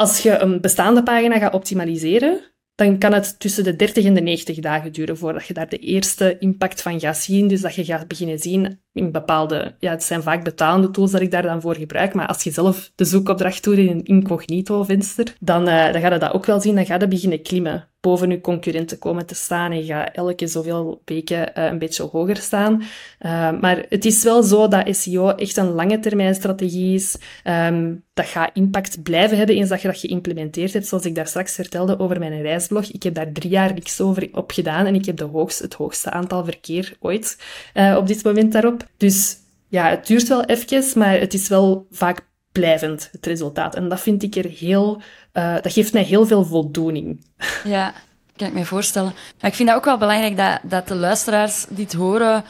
Als 0.00 0.22
je 0.22 0.38
een 0.38 0.60
bestaande 0.60 1.02
pagina 1.02 1.38
gaat 1.38 1.54
optimaliseren, 1.54 2.40
dan 2.74 2.98
kan 2.98 3.12
het 3.12 3.40
tussen 3.40 3.64
de 3.64 3.76
30 3.76 4.04
en 4.04 4.14
de 4.14 4.20
90 4.20 4.58
dagen 4.58 4.92
duren 4.92 5.16
voordat 5.16 5.46
je 5.46 5.54
daar 5.54 5.68
de 5.68 5.78
eerste 5.78 6.38
impact 6.38 6.82
van 6.82 7.00
gaat 7.00 7.16
zien. 7.16 7.48
Dus 7.48 7.60
dat 7.60 7.74
je 7.74 7.84
gaat 7.84 8.08
beginnen 8.08 8.38
zien 8.38 8.80
in 8.92 9.12
bepaalde, 9.12 9.74
ja, 9.78 9.90
het 9.90 10.02
zijn 10.02 10.22
vaak 10.22 10.44
betalende 10.44 10.90
tools 10.90 11.10
dat 11.10 11.20
ik 11.20 11.30
daar 11.30 11.42
dan 11.42 11.60
voor 11.60 11.74
gebruik, 11.74 12.14
maar 12.14 12.26
als 12.26 12.42
je 12.42 12.50
zelf 12.50 12.92
de 12.94 13.04
zoekopdracht 13.04 13.64
doet 13.64 13.76
in 13.76 13.88
een 13.88 14.04
incognito 14.04 14.82
venster, 14.82 15.34
dan, 15.40 15.68
uh, 15.68 15.92
dan 15.92 16.00
ga 16.00 16.12
je 16.12 16.18
dat 16.18 16.32
ook 16.32 16.46
wel 16.46 16.60
zien, 16.60 16.74
dan 16.74 16.86
ga 16.86 16.96
je 16.98 17.08
beginnen 17.08 17.42
klimmen 17.42 17.89
boven 18.00 18.30
je 18.30 18.40
concurrenten 18.40 18.98
komen 18.98 19.26
te 19.26 19.34
staan 19.34 19.70
en 19.70 19.78
je 19.78 19.84
gaat 19.84 20.14
elke 20.14 20.46
zoveel 20.46 21.02
weken 21.04 21.52
uh, 21.58 21.64
een 21.64 21.78
beetje 21.78 22.02
hoger 22.02 22.36
staan. 22.36 22.82
Uh, 23.20 23.60
maar 23.60 23.84
het 23.88 24.04
is 24.04 24.22
wel 24.22 24.42
zo 24.42 24.68
dat 24.68 24.96
SEO 24.96 25.28
echt 25.28 25.56
een 25.56 25.70
lange 25.70 25.98
termijn 25.98 26.34
strategie 26.34 26.94
is. 26.94 27.16
Um, 27.44 28.04
dat 28.14 28.26
gaat 28.26 28.50
impact 28.54 29.02
blijven 29.02 29.36
hebben 29.36 29.56
eens 29.56 29.68
dat 29.68 29.82
je 29.82 29.88
dat 29.88 29.98
geïmplementeerd 29.98 30.72
hebt. 30.72 30.86
Zoals 30.86 31.04
ik 31.04 31.14
daar 31.14 31.26
straks 31.26 31.54
vertelde 31.54 31.98
over 31.98 32.18
mijn 32.18 32.42
reisblog. 32.42 32.84
Ik 32.84 33.02
heb 33.02 33.14
daar 33.14 33.32
drie 33.32 33.50
jaar 33.50 33.74
niks 33.74 34.00
over 34.00 34.28
op 34.32 34.50
gedaan 34.50 34.86
en 34.86 34.94
ik 34.94 35.04
heb 35.04 35.16
de 35.16 35.24
hoogste, 35.24 35.62
het 35.62 35.74
hoogste 35.74 36.10
aantal 36.10 36.44
verkeer 36.44 36.96
ooit 37.00 37.38
uh, 37.74 37.96
op 37.98 38.06
dit 38.06 38.24
moment 38.24 38.52
daarop. 38.52 38.84
Dus 38.96 39.36
ja, 39.68 39.88
het 39.88 40.06
duurt 40.06 40.28
wel 40.28 40.44
even, 40.44 40.98
maar 40.98 41.18
het 41.18 41.34
is 41.34 41.48
wel 41.48 41.86
vaak 41.90 42.28
blijvend, 42.52 43.08
het 43.12 43.26
resultaat. 43.26 43.74
En 43.74 43.88
dat 43.88 44.00
vind 44.00 44.22
ik 44.22 44.36
er 44.36 44.44
heel... 44.44 45.02
Uh, 45.32 45.54
dat 45.62 45.72
geeft 45.72 45.92
mij 45.92 46.02
heel 46.02 46.26
veel 46.26 46.44
voldoening. 46.44 47.24
Ja, 47.64 47.92
kan 48.36 48.48
ik 48.48 48.54
me 48.54 48.64
voorstellen. 48.64 49.12
Maar 49.40 49.50
ik 49.50 49.56
vind 49.56 49.68
dat 49.68 49.76
ook 49.76 49.84
wel 49.84 49.98
belangrijk 49.98 50.36
dat, 50.36 50.58
dat 50.62 50.88
de 50.88 50.94
luisteraars 50.94 51.66
dit 51.68 51.92
horen, 51.92 52.44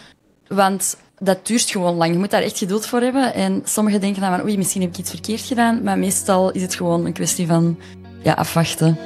want 0.49 0.97
dat 1.19 1.47
duurt 1.47 1.71
gewoon 1.71 1.95
lang. 1.95 2.13
Je 2.13 2.19
moet 2.19 2.31
daar 2.31 2.43
echt 2.43 2.59
geduld 2.59 2.87
voor 2.87 3.01
hebben. 3.01 3.35
En 3.35 3.63
sommigen 3.65 4.01
denken 4.01 4.21
dan 4.21 4.31
van, 4.31 4.45
oei, 4.45 4.57
misschien 4.57 4.81
heb 4.81 4.91
ik 4.91 4.99
iets 4.99 5.11
verkeerd 5.11 5.41
gedaan. 5.41 5.83
Maar 5.83 5.99
meestal 5.99 6.51
is 6.51 6.63
het 6.63 6.75
gewoon 6.75 7.07
een 7.07 7.13
kwestie 7.13 7.47
van 7.47 7.79
ja, 8.23 8.33
afwachten. 8.33 8.99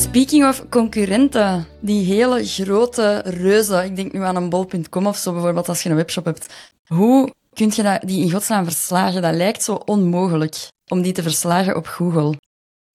Speaking 0.00 0.46
of 0.48 0.68
concurrenten, 0.68 1.66
die 1.80 2.04
hele 2.04 2.44
grote 2.44 3.22
reuzen, 3.24 3.84
ik 3.84 3.96
denk 3.96 4.12
nu 4.12 4.22
aan 4.22 4.36
een 4.36 4.48
bol.com 4.48 5.06
of 5.06 5.16
zo 5.16 5.32
bijvoorbeeld, 5.32 5.68
als 5.68 5.82
je 5.82 5.88
een 5.88 5.96
webshop 5.96 6.24
hebt. 6.24 6.46
Hoe 6.86 7.34
kun 7.52 7.72
je 7.74 8.00
die 8.04 8.22
in 8.22 8.30
godsnaam 8.30 8.64
verslagen? 8.64 9.22
Dat 9.22 9.34
lijkt 9.34 9.62
zo 9.62 9.74
onmogelijk 9.74 10.68
om 10.90 11.02
die 11.02 11.12
te 11.12 11.22
verslagen 11.22 11.76
op 11.76 11.86
Google. 11.86 12.36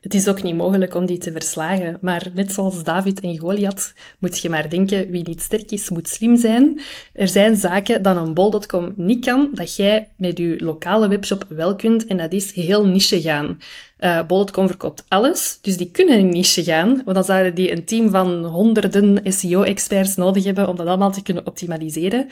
Het 0.06 0.14
is 0.14 0.28
ook 0.28 0.44
niet 0.44 0.56
mogelijk 0.56 0.96
om 0.96 1.06
die 1.06 1.18
te 1.18 1.32
verslagen, 1.32 1.98
maar 2.02 2.28
net 2.34 2.52
zoals 2.52 2.84
David 2.84 3.20
en 3.20 3.38
Goliath 3.38 3.94
moet 4.20 4.40
je 4.40 4.50
maar 4.50 4.70
denken, 4.70 5.10
wie 5.10 5.24
niet 5.24 5.42
sterk 5.42 5.72
is, 5.72 5.90
moet 5.90 6.08
slim 6.08 6.38
zijn. 6.38 6.82
Er 7.14 7.28
zijn 7.28 7.56
zaken 7.56 8.02
dat 8.02 8.16
een 8.16 8.34
bol.com 8.34 8.94
niet 8.96 9.26
kan, 9.26 9.50
dat 9.54 9.76
jij 9.76 10.12
met 10.18 10.38
je 10.38 10.56
lokale 10.60 11.08
webshop 11.08 11.46
wel 11.50 11.76
kunt, 11.76 12.06
en 12.06 12.18
dat 12.18 12.34
is 12.34 12.52
heel 12.52 12.86
niche 12.86 13.22
gaan. 13.22 13.58
Uh, 14.00 14.26
Bol.com 14.26 14.68
verkoopt 14.68 15.06
alles, 15.08 15.60
dus 15.62 15.78
die 15.78 15.92
kunnen 15.92 16.18
in 16.20 16.30
niche 16.30 16.64
gaan, 16.64 17.02
want 17.06 17.16
dan 17.16 17.24
zouden 17.24 17.56
die 17.56 17.72
een 17.72 17.86
team 17.86 18.10
van 18.10 18.46
honderden 18.46 19.34
SEO-experts 19.34 20.16
nodig 20.16 20.44
hebben 20.44 20.68
om 20.68 20.76
dat 20.76 20.88
allemaal 20.88 21.12
te 21.12 21.22
kunnen 21.22 21.46
optimaliseren. 21.46 22.28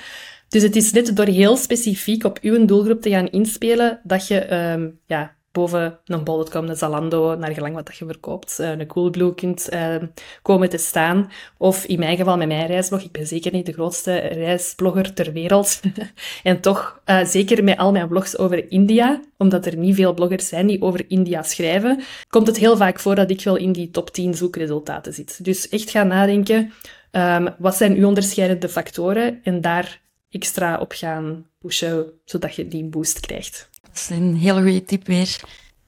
Dus 0.49 0.63
het 0.63 0.75
is 0.75 0.91
net 0.91 1.15
door 1.15 1.25
heel 1.25 1.57
specifiek 1.57 2.23
op 2.23 2.39
uw 2.41 2.65
doelgroep 2.65 3.01
te 3.01 3.09
gaan 3.09 3.29
inspelen 3.29 3.99
dat 4.03 4.27
je 4.27 4.53
um, 4.53 4.99
ja, 5.05 5.35
boven 5.53 5.99
een 6.05 6.23
bol.com, 6.23 6.67
een 6.67 6.75
Zalando, 6.75 7.35
naar 7.35 7.53
gelang 7.53 7.75
wat 7.75 7.85
dat 7.85 7.97
je 7.97 8.05
verkoopt, 8.05 8.57
uh, 8.59 8.69
een 8.69 8.87
Coolblue 8.87 9.33
kunt 9.33 9.69
uh, 9.73 9.95
komen 10.41 10.69
te 10.69 10.77
staan. 10.77 11.31
Of 11.57 11.85
in 11.85 11.99
mijn 11.99 12.17
geval 12.17 12.37
met 12.37 12.47
mijn 12.47 12.67
reisblog. 12.67 13.01
Ik 13.01 13.11
ben 13.11 13.27
zeker 13.27 13.51
niet 13.51 13.65
de 13.65 13.73
grootste 13.73 14.17
reisblogger 14.17 15.13
ter 15.13 15.31
wereld. 15.31 15.81
en 16.43 16.59
toch, 16.59 17.01
uh, 17.05 17.25
zeker 17.25 17.63
met 17.63 17.77
al 17.77 17.91
mijn 17.91 18.07
blogs 18.07 18.37
over 18.37 18.71
India, 18.71 19.21
omdat 19.37 19.65
er 19.65 19.77
niet 19.77 19.95
veel 19.95 20.13
bloggers 20.13 20.47
zijn 20.47 20.67
die 20.67 20.81
over 20.81 21.05
India 21.07 21.43
schrijven, 21.43 22.01
komt 22.29 22.47
het 22.47 22.57
heel 22.57 22.77
vaak 22.77 22.99
voor 22.99 23.15
dat 23.15 23.29
ik 23.29 23.43
wel 23.43 23.55
in 23.55 23.71
die 23.71 23.91
top 23.91 24.09
10 24.09 24.33
zoekresultaten 24.33 25.13
zit. 25.13 25.43
Dus 25.43 25.69
echt 25.69 25.89
gaan 25.89 26.07
nadenken, 26.07 26.73
um, 27.11 27.55
wat 27.57 27.75
zijn 27.75 27.95
uw 27.95 28.07
onderscheidende 28.07 28.69
factoren? 28.69 29.39
En 29.43 29.61
daar 29.61 30.01
extra 30.29 30.77
op 30.77 30.91
gaan 30.91 31.45
pushen, 31.59 32.05
zodat 32.25 32.55
je 32.55 32.67
die 32.67 32.83
boost 32.83 33.19
krijgt. 33.19 33.69
Is 33.93 34.09
een 34.09 34.35
hele 34.35 34.61
goede 34.61 34.83
tip 34.83 35.07
weer. 35.07 35.39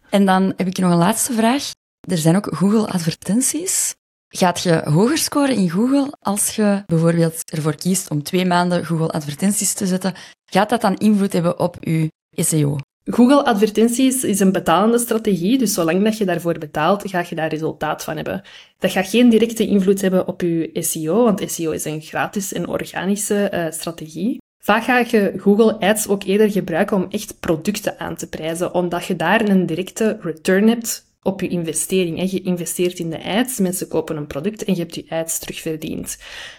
En 0.09 0.25
dan 0.25 0.53
heb 0.57 0.67
ik 0.67 0.77
nog 0.77 0.91
een 0.91 0.97
laatste 0.97 1.33
vraag. 1.33 1.71
Er 2.09 2.17
zijn 2.17 2.35
ook 2.35 2.47
Google 2.55 2.87
advertenties. 2.87 3.95
Gaat 4.29 4.61
je 4.61 4.81
hoger 4.83 5.17
scoren 5.17 5.55
in 5.55 5.69
Google 5.69 6.13
als 6.19 6.55
je 6.55 6.83
bijvoorbeeld 6.85 7.51
ervoor 7.51 7.75
kiest 7.75 8.09
om 8.09 8.23
twee 8.23 8.45
maanden 8.45 8.85
Google 8.85 9.09
advertenties 9.09 9.73
te 9.73 9.87
zetten? 9.87 10.13
Gaat 10.45 10.69
dat 10.69 10.81
dan 10.81 10.95
invloed 10.95 11.33
hebben 11.33 11.59
op 11.59 11.77
je 11.79 12.11
SEO? 12.31 12.77
Google 13.03 13.45
advertenties 13.45 14.23
is 14.23 14.39
een 14.39 14.51
betalende 14.51 14.97
strategie, 14.97 15.57
dus 15.57 15.73
zolang 15.73 16.03
dat 16.03 16.17
je 16.17 16.25
daarvoor 16.25 16.57
betaalt, 16.57 17.09
ga 17.09 17.25
je 17.29 17.35
daar 17.35 17.49
resultaat 17.49 18.03
van 18.03 18.15
hebben. 18.15 18.41
Dat 18.79 18.91
gaat 18.91 19.07
geen 19.07 19.29
directe 19.29 19.67
invloed 19.67 20.01
hebben 20.01 20.27
op 20.27 20.41
je 20.41 20.69
SEO, 20.73 21.23
want 21.23 21.51
SEO 21.51 21.71
is 21.71 21.85
een 21.85 22.01
gratis 22.01 22.53
en 22.53 22.67
organische 22.67 23.51
uh, 23.53 23.71
strategie. 23.71 24.37
Vaak 24.65 24.83
ga 24.83 24.97
je 24.97 25.33
Google 25.37 25.79
Ads 25.79 26.07
ook 26.07 26.23
eerder 26.23 26.51
gebruiken 26.51 26.97
om 26.97 27.07
echt 27.09 27.39
producten 27.39 27.99
aan 27.99 28.15
te 28.15 28.27
prijzen, 28.27 28.73
omdat 28.73 29.05
je 29.05 29.15
daar 29.15 29.49
een 29.49 29.65
directe 29.65 30.17
return 30.21 30.67
hebt 30.67 31.04
op 31.25 31.41
je 31.41 31.47
investering. 31.47 32.31
Je 32.31 32.41
investeert 32.41 32.99
in 32.99 33.09
de 33.09 33.23
ads, 33.23 33.59
mensen 33.59 33.87
kopen 33.87 34.17
een 34.17 34.27
product 34.27 34.63
en 34.63 34.73
je 34.73 34.79
hebt 34.79 34.95
je 34.95 35.05
ads 35.09 35.39
terugverdiend. 35.39 36.17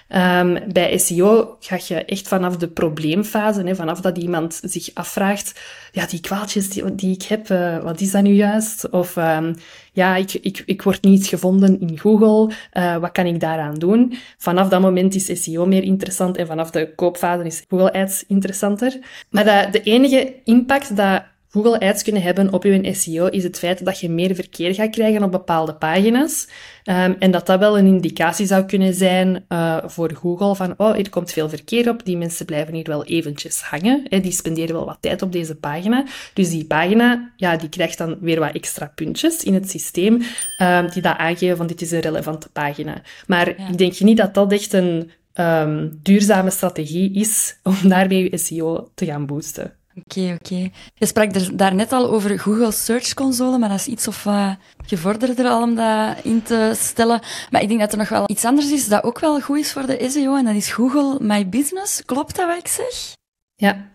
Um, 0.08 0.58
bij 0.72 0.98
SEO 0.98 1.56
ga 1.60 1.78
je 1.86 2.04
echt 2.04 2.28
vanaf 2.28 2.56
de 2.56 2.68
probleemfase, 2.68 3.62
hè, 3.62 3.74
vanaf 3.74 4.00
dat 4.00 4.18
iemand 4.18 4.60
zich 4.64 4.90
afvraagt, 4.94 5.60
ja, 5.92 6.06
die 6.06 6.20
kwaaltjes 6.20 6.68
die, 6.68 6.94
die 6.94 7.14
ik 7.14 7.22
heb, 7.22 7.48
uh, 7.48 7.82
wat 7.82 8.00
is 8.00 8.10
dat 8.10 8.22
nu 8.22 8.32
juist? 8.32 8.90
Of 8.90 9.16
um, 9.16 9.54
ja, 9.92 10.16
ik, 10.16 10.32
ik, 10.32 10.62
ik 10.66 10.82
word 10.82 11.02
niet 11.02 11.26
gevonden 11.26 11.80
in 11.80 11.98
Google, 11.98 12.54
uh, 12.72 12.96
wat 12.96 13.12
kan 13.12 13.26
ik 13.26 13.40
daaraan 13.40 13.74
doen? 13.74 14.14
Vanaf 14.38 14.68
dat 14.68 14.80
moment 14.80 15.14
is 15.14 15.42
SEO 15.42 15.66
meer 15.66 15.82
interessant 15.82 16.36
en 16.36 16.46
vanaf 16.46 16.70
de 16.70 16.94
koopfase 16.94 17.44
is 17.44 17.64
Google 17.68 17.92
Ads 17.92 18.24
interessanter. 18.26 18.98
Maar 19.30 19.70
de 19.70 19.80
enige 19.82 20.34
impact 20.44 20.96
dat 20.96 21.22
Google 21.50 21.80
Ads 21.80 22.02
kunnen 22.02 22.22
hebben 22.22 22.52
op 22.52 22.64
je 22.64 22.94
SEO 22.94 23.26
is 23.26 23.42
het 23.42 23.58
feit 23.58 23.84
dat 23.84 24.00
je 24.00 24.10
meer 24.10 24.34
verkeer 24.34 24.74
gaat 24.74 24.90
krijgen 24.90 25.22
op 25.22 25.30
bepaalde 25.30 25.74
pagina's. 25.74 26.48
Um, 26.84 27.16
en 27.18 27.30
dat 27.30 27.46
dat 27.46 27.58
wel 27.58 27.78
een 27.78 27.86
indicatie 27.86 28.46
zou 28.46 28.64
kunnen 28.64 28.94
zijn 28.94 29.44
uh, 29.48 29.76
voor 29.84 30.12
Google 30.14 30.54
van, 30.54 30.74
oh, 30.76 30.98
er 30.98 31.10
komt 31.10 31.32
veel 31.32 31.48
verkeer 31.48 31.88
op, 31.88 32.04
die 32.04 32.16
mensen 32.16 32.46
blijven 32.46 32.74
hier 32.74 32.84
wel 32.84 33.04
eventjes 33.04 33.60
hangen, 33.60 34.02
hè, 34.08 34.20
die 34.20 34.32
spenderen 34.32 34.74
wel 34.74 34.84
wat 34.84 34.98
tijd 35.00 35.22
op 35.22 35.32
deze 35.32 35.54
pagina. 35.54 36.04
Dus 36.34 36.50
die 36.50 36.66
pagina, 36.66 37.32
ja, 37.36 37.56
die 37.56 37.68
krijgt 37.68 37.98
dan 37.98 38.16
weer 38.20 38.40
wat 38.40 38.54
extra 38.54 38.92
puntjes 38.94 39.44
in 39.44 39.54
het 39.54 39.70
systeem, 39.70 40.22
um, 40.62 40.90
die 40.90 41.02
dat 41.02 41.16
aangeven 41.16 41.56
van 41.56 41.66
dit 41.66 41.80
is 41.80 41.90
een 41.90 42.00
relevante 42.00 42.48
pagina. 42.48 43.02
Maar 43.26 43.48
ik 43.48 43.78
denk 43.78 44.00
niet 44.00 44.16
dat 44.16 44.34
dat 44.34 44.52
echt 44.52 44.72
een 44.72 45.10
um, 45.34 45.98
duurzame 46.02 46.50
strategie 46.50 47.14
is 47.14 47.58
om 47.62 47.76
daarmee 47.88 48.30
je 48.30 48.38
SEO 48.38 48.90
te 48.94 49.04
gaan 49.04 49.26
boosten. 49.26 49.72
Oké, 50.04 50.38
oké. 50.40 50.70
Je 50.94 51.06
sprak 51.06 51.34
er 51.34 51.56
daarnet 51.56 51.92
al 51.92 52.10
over 52.10 52.38
Google 52.38 52.72
Search 52.72 53.14
Console, 53.14 53.58
maar 53.58 53.68
dat 53.68 53.78
is 53.78 53.86
iets 53.86 54.08
of 54.08 54.24
uh, 54.24 54.50
gevorderder 54.86 55.46
al 55.46 55.62
om 55.62 55.74
dat 55.74 56.16
in 56.22 56.42
te 56.42 56.72
stellen. 56.76 57.20
Maar 57.50 57.62
ik 57.62 57.68
denk 57.68 57.80
dat 57.80 57.92
er 57.92 57.98
nog 57.98 58.08
wel 58.08 58.24
iets 58.26 58.44
anders 58.44 58.72
is 58.72 58.88
dat 58.88 59.04
ook 59.04 59.18
wel 59.18 59.40
goed 59.40 59.58
is 59.58 59.72
voor 59.72 59.86
de 59.86 60.06
SEO, 60.08 60.36
en 60.36 60.44
dat 60.44 60.54
is 60.54 60.72
Google 60.72 61.16
My 61.20 61.48
Business. 61.48 62.04
Klopt 62.04 62.36
dat 62.36 62.46
wat 62.46 62.58
ik 62.58 62.68
zeg? 62.68 63.12
Ja, 63.54 63.88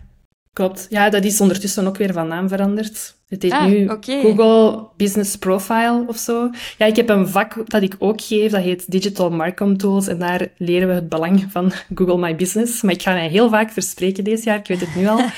klopt. 0.53 0.85
Ja, 0.89 1.09
dat 1.09 1.23
is 1.23 1.41
ondertussen 1.41 1.87
ook 1.87 1.97
weer 1.97 2.13
van 2.13 2.27
naam 2.27 2.47
veranderd. 2.47 3.15
Het 3.31 3.41
heet 3.41 3.51
ah, 3.51 3.65
nu 3.65 3.89
Google 4.01 4.87
Business 4.97 5.35
Profile 5.35 6.03
of 6.07 6.17
zo. 6.17 6.49
Ja, 6.77 6.85
ik 6.85 6.95
heb 6.95 7.09
een 7.09 7.27
vak 7.27 7.69
dat 7.69 7.81
ik 7.81 7.95
ook 7.99 8.21
geef, 8.21 8.51
dat 8.51 8.61
heet 8.61 8.91
Digital 8.91 9.29
Marcom 9.29 9.77
Tools. 9.77 10.07
En 10.07 10.19
daar 10.19 10.47
leren 10.57 10.87
we 10.87 10.93
het 10.93 11.09
belang 11.09 11.45
van 11.49 11.71
Google 11.95 12.17
My 12.17 12.35
Business. 12.35 12.81
Maar 12.81 12.93
ik 12.93 13.01
ga 13.01 13.13
mij 13.13 13.27
heel 13.27 13.49
vaak 13.49 13.71
verspreken 13.71 14.23
deze 14.23 14.43
jaar, 14.43 14.57
ik 14.57 14.67
weet 14.67 14.79
het 14.79 14.95
nu 14.95 15.07
al. 15.07 15.19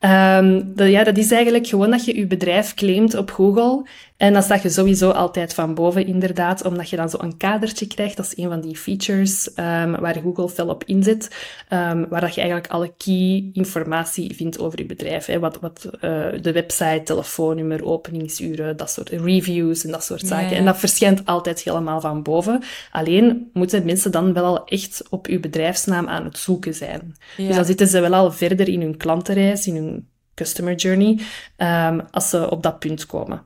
Um, 0.00 0.72
ja, 0.74 1.04
dat 1.04 1.18
is 1.18 1.30
eigenlijk 1.30 1.66
gewoon 1.66 1.90
dat 1.90 2.04
je 2.04 2.16
je 2.16 2.26
bedrijf 2.26 2.74
claimt 2.74 3.14
op 3.14 3.30
Google. 3.30 3.88
En 4.16 4.32
dan 4.32 4.42
sta 4.42 4.58
je 4.62 4.68
sowieso 4.68 5.10
altijd 5.10 5.54
van 5.54 5.74
boven, 5.74 6.06
inderdaad, 6.06 6.64
omdat 6.64 6.90
je 6.90 6.96
dan 6.96 7.10
zo 7.10 7.16
een 7.20 7.36
kadertje 7.36 7.86
krijgt. 7.86 8.16
Dat 8.16 8.26
is 8.26 8.44
een 8.44 8.48
van 8.48 8.60
die 8.60 8.76
features 8.76 9.48
um, 9.48 10.00
waar 10.00 10.16
Google 10.22 10.48
fel 10.48 10.68
op 10.68 10.84
inzet, 10.84 11.36
um, 11.72 12.08
waar 12.08 12.20
dat 12.20 12.34
je 12.34 12.40
eigenlijk 12.40 12.72
alle 12.72 12.92
key 12.96 13.50
informatie 13.52 14.34
vindt 14.34 14.58
over 14.58 14.78
je 14.78 14.86
bedrijf. 14.86 15.26
Hè. 15.26 15.38
Wat, 15.38 15.58
wat 15.60 15.88
uh, 15.92 16.00
de 16.40 16.52
website, 16.52 17.00
telefoonnummer, 17.04 17.84
openingsuren, 17.84 18.76
dat 18.76 18.90
soort 18.90 19.08
reviews 19.08 19.84
en 19.84 19.90
dat 19.90 20.04
soort 20.04 20.26
zaken. 20.26 20.56
En 20.56 20.64
dat 20.64 20.78
verschijnt 20.78 21.26
altijd 21.26 21.62
helemaal 21.62 22.00
van 22.00 22.22
boven. 22.22 22.62
Alleen 22.90 23.50
moeten 23.52 23.84
mensen 23.84 24.10
dan 24.10 24.32
wel 24.32 24.44
al 24.44 24.64
echt 24.64 25.02
op 25.10 25.26
je 25.26 25.40
bedrijfsnaam 25.40 26.08
aan 26.08 26.24
het 26.24 26.38
zoeken 26.38 26.74
zijn. 26.74 27.16
Ja. 27.36 27.46
Dus 27.46 27.56
dan 27.56 27.64
zitten 27.64 27.86
ze 27.86 28.00
wel 28.00 28.14
al 28.14 28.32
verder 28.32 28.68
in 28.68 28.80
hun 28.80 28.96
klantenreis, 28.96 29.66
in 29.66 29.74
hun 29.74 30.08
customer 30.34 30.74
journey, 30.74 31.18
um, 31.56 32.00
als 32.10 32.30
ze 32.30 32.50
op 32.50 32.62
dat 32.62 32.78
punt 32.78 33.06
komen. 33.06 33.42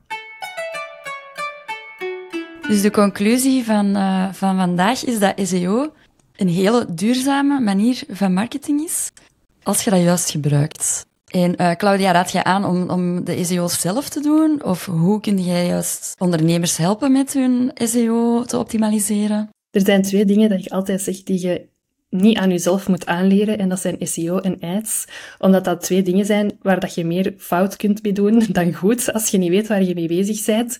Dus 2.71 2.81
de 2.81 2.91
conclusie 2.91 3.63
van, 3.63 3.97
uh, 3.97 4.33
van 4.33 4.57
vandaag 4.57 5.03
is 5.05 5.19
dat 5.19 5.33
SEO 5.43 5.91
een 6.35 6.47
hele 6.47 6.85
duurzame 6.93 7.59
manier 7.59 8.03
van 8.09 8.33
marketing 8.33 8.81
is, 8.81 9.11
als 9.63 9.83
je 9.83 9.89
dat 9.89 10.01
juist 10.01 10.29
gebruikt. 10.29 11.05
En 11.25 11.61
uh, 11.61 11.71
Claudia, 11.71 12.11
raad 12.11 12.31
je 12.31 12.43
aan 12.43 12.65
om, 12.65 12.89
om 12.89 13.23
de 13.23 13.43
SEO 13.43 13.67
zelf 13.67 14.09
te 14.09 14.19
doen? 14.19 14.63
Of 14.63 14.85
hoe 14.85 15.19
kun 15.19 15.37
jij 15.37 15.67
juist 15.67 16.15
ondernemers 16.17 16.77
helpen 16.77 17.11
met 17.11 17.33
hun 17.33 17.71
SEO 17.73 18.43
te 18.43 18.57
optimaliseren? 18.57 19.49
Er 19.71 19.81
zijn 19.81 20.01
twee 20.01 20.25
dingen 20.25 20.49
dat 20.49 20.59
ik 20.59 20.71
altijd 20.71 21.01
zeg 21.01 21.23
die 21.23 21.47
je 21.47 21.67
niet 22.11 22.37
aan 22.37 22.49
jezelf 22.49 22.87
moet 22.87 23.05
aanleren. 23.05 23.57
En 23.57 23.69
dat 23.69 23.79
zijn 23.79 23.95
SEO 23.99 24.37
en 24.37 24.59
ads. 24.59 25.05
Omdat 25.39 25.65
dat 25.65 25.81
twee 25.81 26.01
dingen 26.01 26.25
zijn 26.25 26.57
waar 26.61 26.79
dat 26.79 26.95
je 26.95 27.05
meer 27.05 27.33
fout 27.37 27.75
kunt 27.75 28.03
mee 28.03 28.13
doen 28.13 28.45
dan 28.51 28.73
goed, 28.73 29.13
als 29.13 29.27
je 29.27 29.37
niet 29.37 29.49
weet 29.49 29.67
waar 29.67 29.83
je 29.83 29.93
mee 29.93 30.07
bezig 30.07 30.45
bent. 30.45 30.77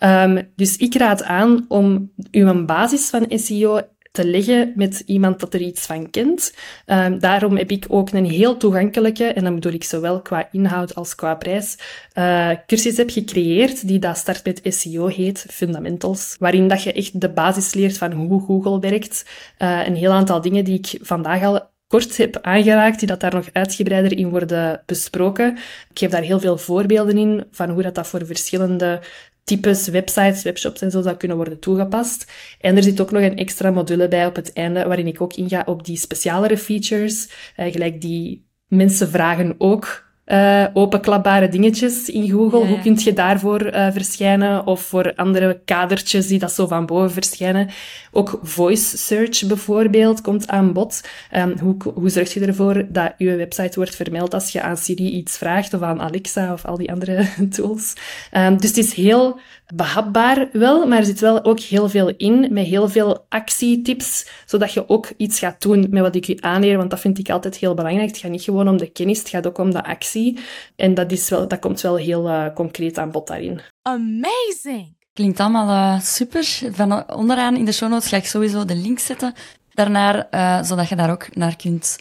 Um, 0.00 0.52
dus 0.56 0.76
ik 0.76 0.94
raad 0.94 1.22
aan 1.22 1.64
om 1.68 2.12
uw 2.30 2.64
basis 2.64 3.08
van 3.08 3.26
SEO 3.28 3.80
te 4.14 4.26
leggen 4.26 4.72
met 4.76 5.02
iemand 5.06 5.40
dat 5.40 5.54
er 5.54 5.60
iets 5.60 5.86
van 5.86 6.10
kent. 6.10 6.54
Um, 6.86 7.18
daarom 7.18 7.56
heb 7.56 7.70
ik 7.70 7.84
ook 7.88 8.10
een 8.10 8.30
heel 8.30 8.56
toegankelijke, 8.56 9.24
en 9.24 9.44
dan 9.44 9.54
bedoel 9.54 9.72
ik 9.72 9.84
zowel 9.84 10.22
qua 10.22 10.48
inhoud 10.52 10.94
als 10.94 11.14
qua 11.14 11.34
prijs, 11.34 11.78
uh, 12.18 12.50
cursus 12.66 12.96
heb 12.96 13.10
gecreëerd 13.10 13.86
die 13.86 13.98
dat 13.98 14.16
start 14.16 14.44
met 14.44 14.60
SEO 14.64 15.06
heet, 15.06 15.46
Fundamentals, 15.50 16.36
waarin 16.38 16.68
dat 16.68 16.82
je 16.82 16.92
echt 16.92 17.20
de 17.20 17.28
basis 17.28 17.74
leert 17.74 17.98
van 17.98 18.12
hoe 18.12 18.40
Google 18.40 18.80
werkt. 18.80 19.24
Uh, 19.58 19.86
een 19.86 19.96
heel 19.96 20.12
aantal 20.12 20.40
dingen 20.40 20.64
die 20.64 20.78
ik 20.78 20.98
vandaag 21.00 21.42
al 21.42 21.60
kort 21.86 22.16
heb 22.16 22.38
aangeraakt, 22.42 22.98
die 22.98 23.08
dat 23.08 23.20
daar 23.20 23.34
nog 23.34 23.48
uitgebreider 23.52 24.18
in 24.18 24.30
worden 24.30 24.82
besproken. 24.86 25.56
Ik 25.90 25.98
geef 25.98 26.10
daar 26.10 26.22
heel 26.22 26.40
veel 26.40 26.58
voorbeelden 26.58 27.18
in 27.18 27.44
van 27.50 27.70
hoe 27.70 27.82
dat, 27.82 27.94
dat 27.94 28.06
voor 28.06 28.26
verschillende 28.26 29.00
types 29.44 29.88
websites, 29.88 30.42
webshops 30.42 30.80
en 30.80 30.90
zo 30.90 31.02
zou 31.02 31.16
kunnen 31.16 31.36
worden 31.36 31.58
toegepast. 31.58 32.32
En 32.60 32.76
er 32.76 32.82
zit 32.82 33.00
ook 33.00 33.10
nog 33.10 33.22
een 33.22 33.36
extra 33.36 33.70
module 33.70 34.08
bij 34.08 34.26
op 34.26 34.36
het 34.36 34.52
einde, 34.52 34.84
waarin 34.84 35.06
ik 35.06 35.20
ook 35.20 35.34
inga 35.34 35.62
op 35.66 35.84
die 35.84 35.96
specialere 35.96 36.58
features, 36.58 37.28
uh, 37.56 37.72
gelijk 37.72 38.00
die 38.00 38.46
mensen 38.68 39.08
vragen 39.08 39.54
ook 39.58 40.03
uh, 40.26 40.66
openklapbare 40.72 41.48
dingetjes 41.48 42.08
in 42.08 42.30
Google. 42.30 42.58
Ja, 42.58 42.66
Hoe 42.66 42.80
kun 42.80 42.98
je 42.98 43.12
daarvoor 43.12 43.66
uh, 43.66 43.86
verschijnen? 43.92 44.66
Of 44.66 44.80
voor 44.80 45.12
andere 45.14 45.60
kadertjes 45.64 46.26
die 46.26 46.38
dat 46.38 46.52
zo 46.52 46.66
van 46.66 46.86
boven 46.86 47.10
verschijnen. 47.10 47.68
Ook 48.12 48.38
voice 48.42 48.96
search 48.96 49.46
bijvoorbeeld 49.46 50.20
komt 50.20 50.48
aan 50.48 50.72
bod. 50.72 51.00
Um, 51.36 51.54
hoe, 51.58 51.76
hoe 51.94 52.08
zorg 52.08 52.34
je 52.34 52.46
ervoor 52.46 52.84
dat 52.88 53.14
je 53.18 53.36
website 53.36 53.74
wordt 53.74 53.96
vermeld 53.96 54.34
als 54.34 54.52
je 54.52 54.62
aan 54.62 54.76
Siri 54.76 55.10
iets 55.10 55.38
vraagt 55.38 55.74
of 55.74 55.82
aan 55.82 56.00
Alexa 56.00 56.52
of 56.52 56.64
al 56.64 56.76
die 56.76 56.92
andere 56.92 57.26
tools? 57.56 57.92
Um, 58.32 58.60
dus 58.60 58.68
het 58.68 58.78
is 58.78 58.94
heel 58.94 59.38
behapbaar 59.76 60.48
wel, 60.52 60.86
maar 60.86 60.98
er 60.98 61.04
zit 61.04 61.20
wel 61.20 61.44
ook 61.44 61.60
heel 61.60 61.88
veel 61.88 62.08
in, 62.16 62.48
met 62.50 62.66
heel 62.66 62.88
veel 62.88 63.26
actietips, 63.28 64.26
zodat 64.46 64.72
je 64.72 64.88
ook 64.88 65.12
iets 65.16 65.38
gaat 65.38 65.62
doen 65.62 65.86
met 65.90 66.02
wat 66.02 66.14
ik 66.14 66.24
je 66.24 66.36
aanleer, 66.40 66.76
want 66.76 66.90
dat 66.90 67.00
vind 67.00 67.18
ik 67.18 67.30
altijd 67.30 67.56
heel 67.56 67.74
belangrijk. 67.74 68.08
Het 68.08 68.18
gaat 68.18 68.30
niet 68.30 68.42
gewoon 68.42 68.68
om 68.68 68.76
de 68.76 68.90
kennis, 68.90 69.18
het 69.18 69.28
gaat 69.28 69.46
ook 69.46 69.58
om 69.58 69.70
de 69.70 69.84
actie. 69.84 70.38
En 70.76 70.94
dat, 70.94 71.12
is 71.12 71.28
wel, 71.28 71.48
dat 71.48 71.58
komt 71.58 71.80
wel 71.80 71.96
heel 71.96 72.28
uh, 72.28 72.46
concreet 72.54 72.98
aan 72.98 73.10
bod 73.10 73.26
daarin. 73.26 73.60
Amazing! 73.82 74.96
Klinkt 75.12 75.40
allemaal 75.40 75.68
uh, 75.68 76.00
super. 76.00 76.44
Van 76.72 77.12
onderaan 77.12 77.56
in 77.56 77.64
de 77.64 77.72
show 77.72 77.90
notes 77.90 78.08
ga 78.08 78.16
ik 78.16 78.26
sowieso 78.26 78.64
de 78.64 78.76
link 78.76 78.98
zetten 78.98 79.34
daarnaar, 79.72 80.26
uh, 80.30 80.62
zodat 80.62 80.88
je 80.88 80.96
daar 80.96 81.10
ook 81.10 81.34
naar 81.34 81.56
kunt 81.56 81.98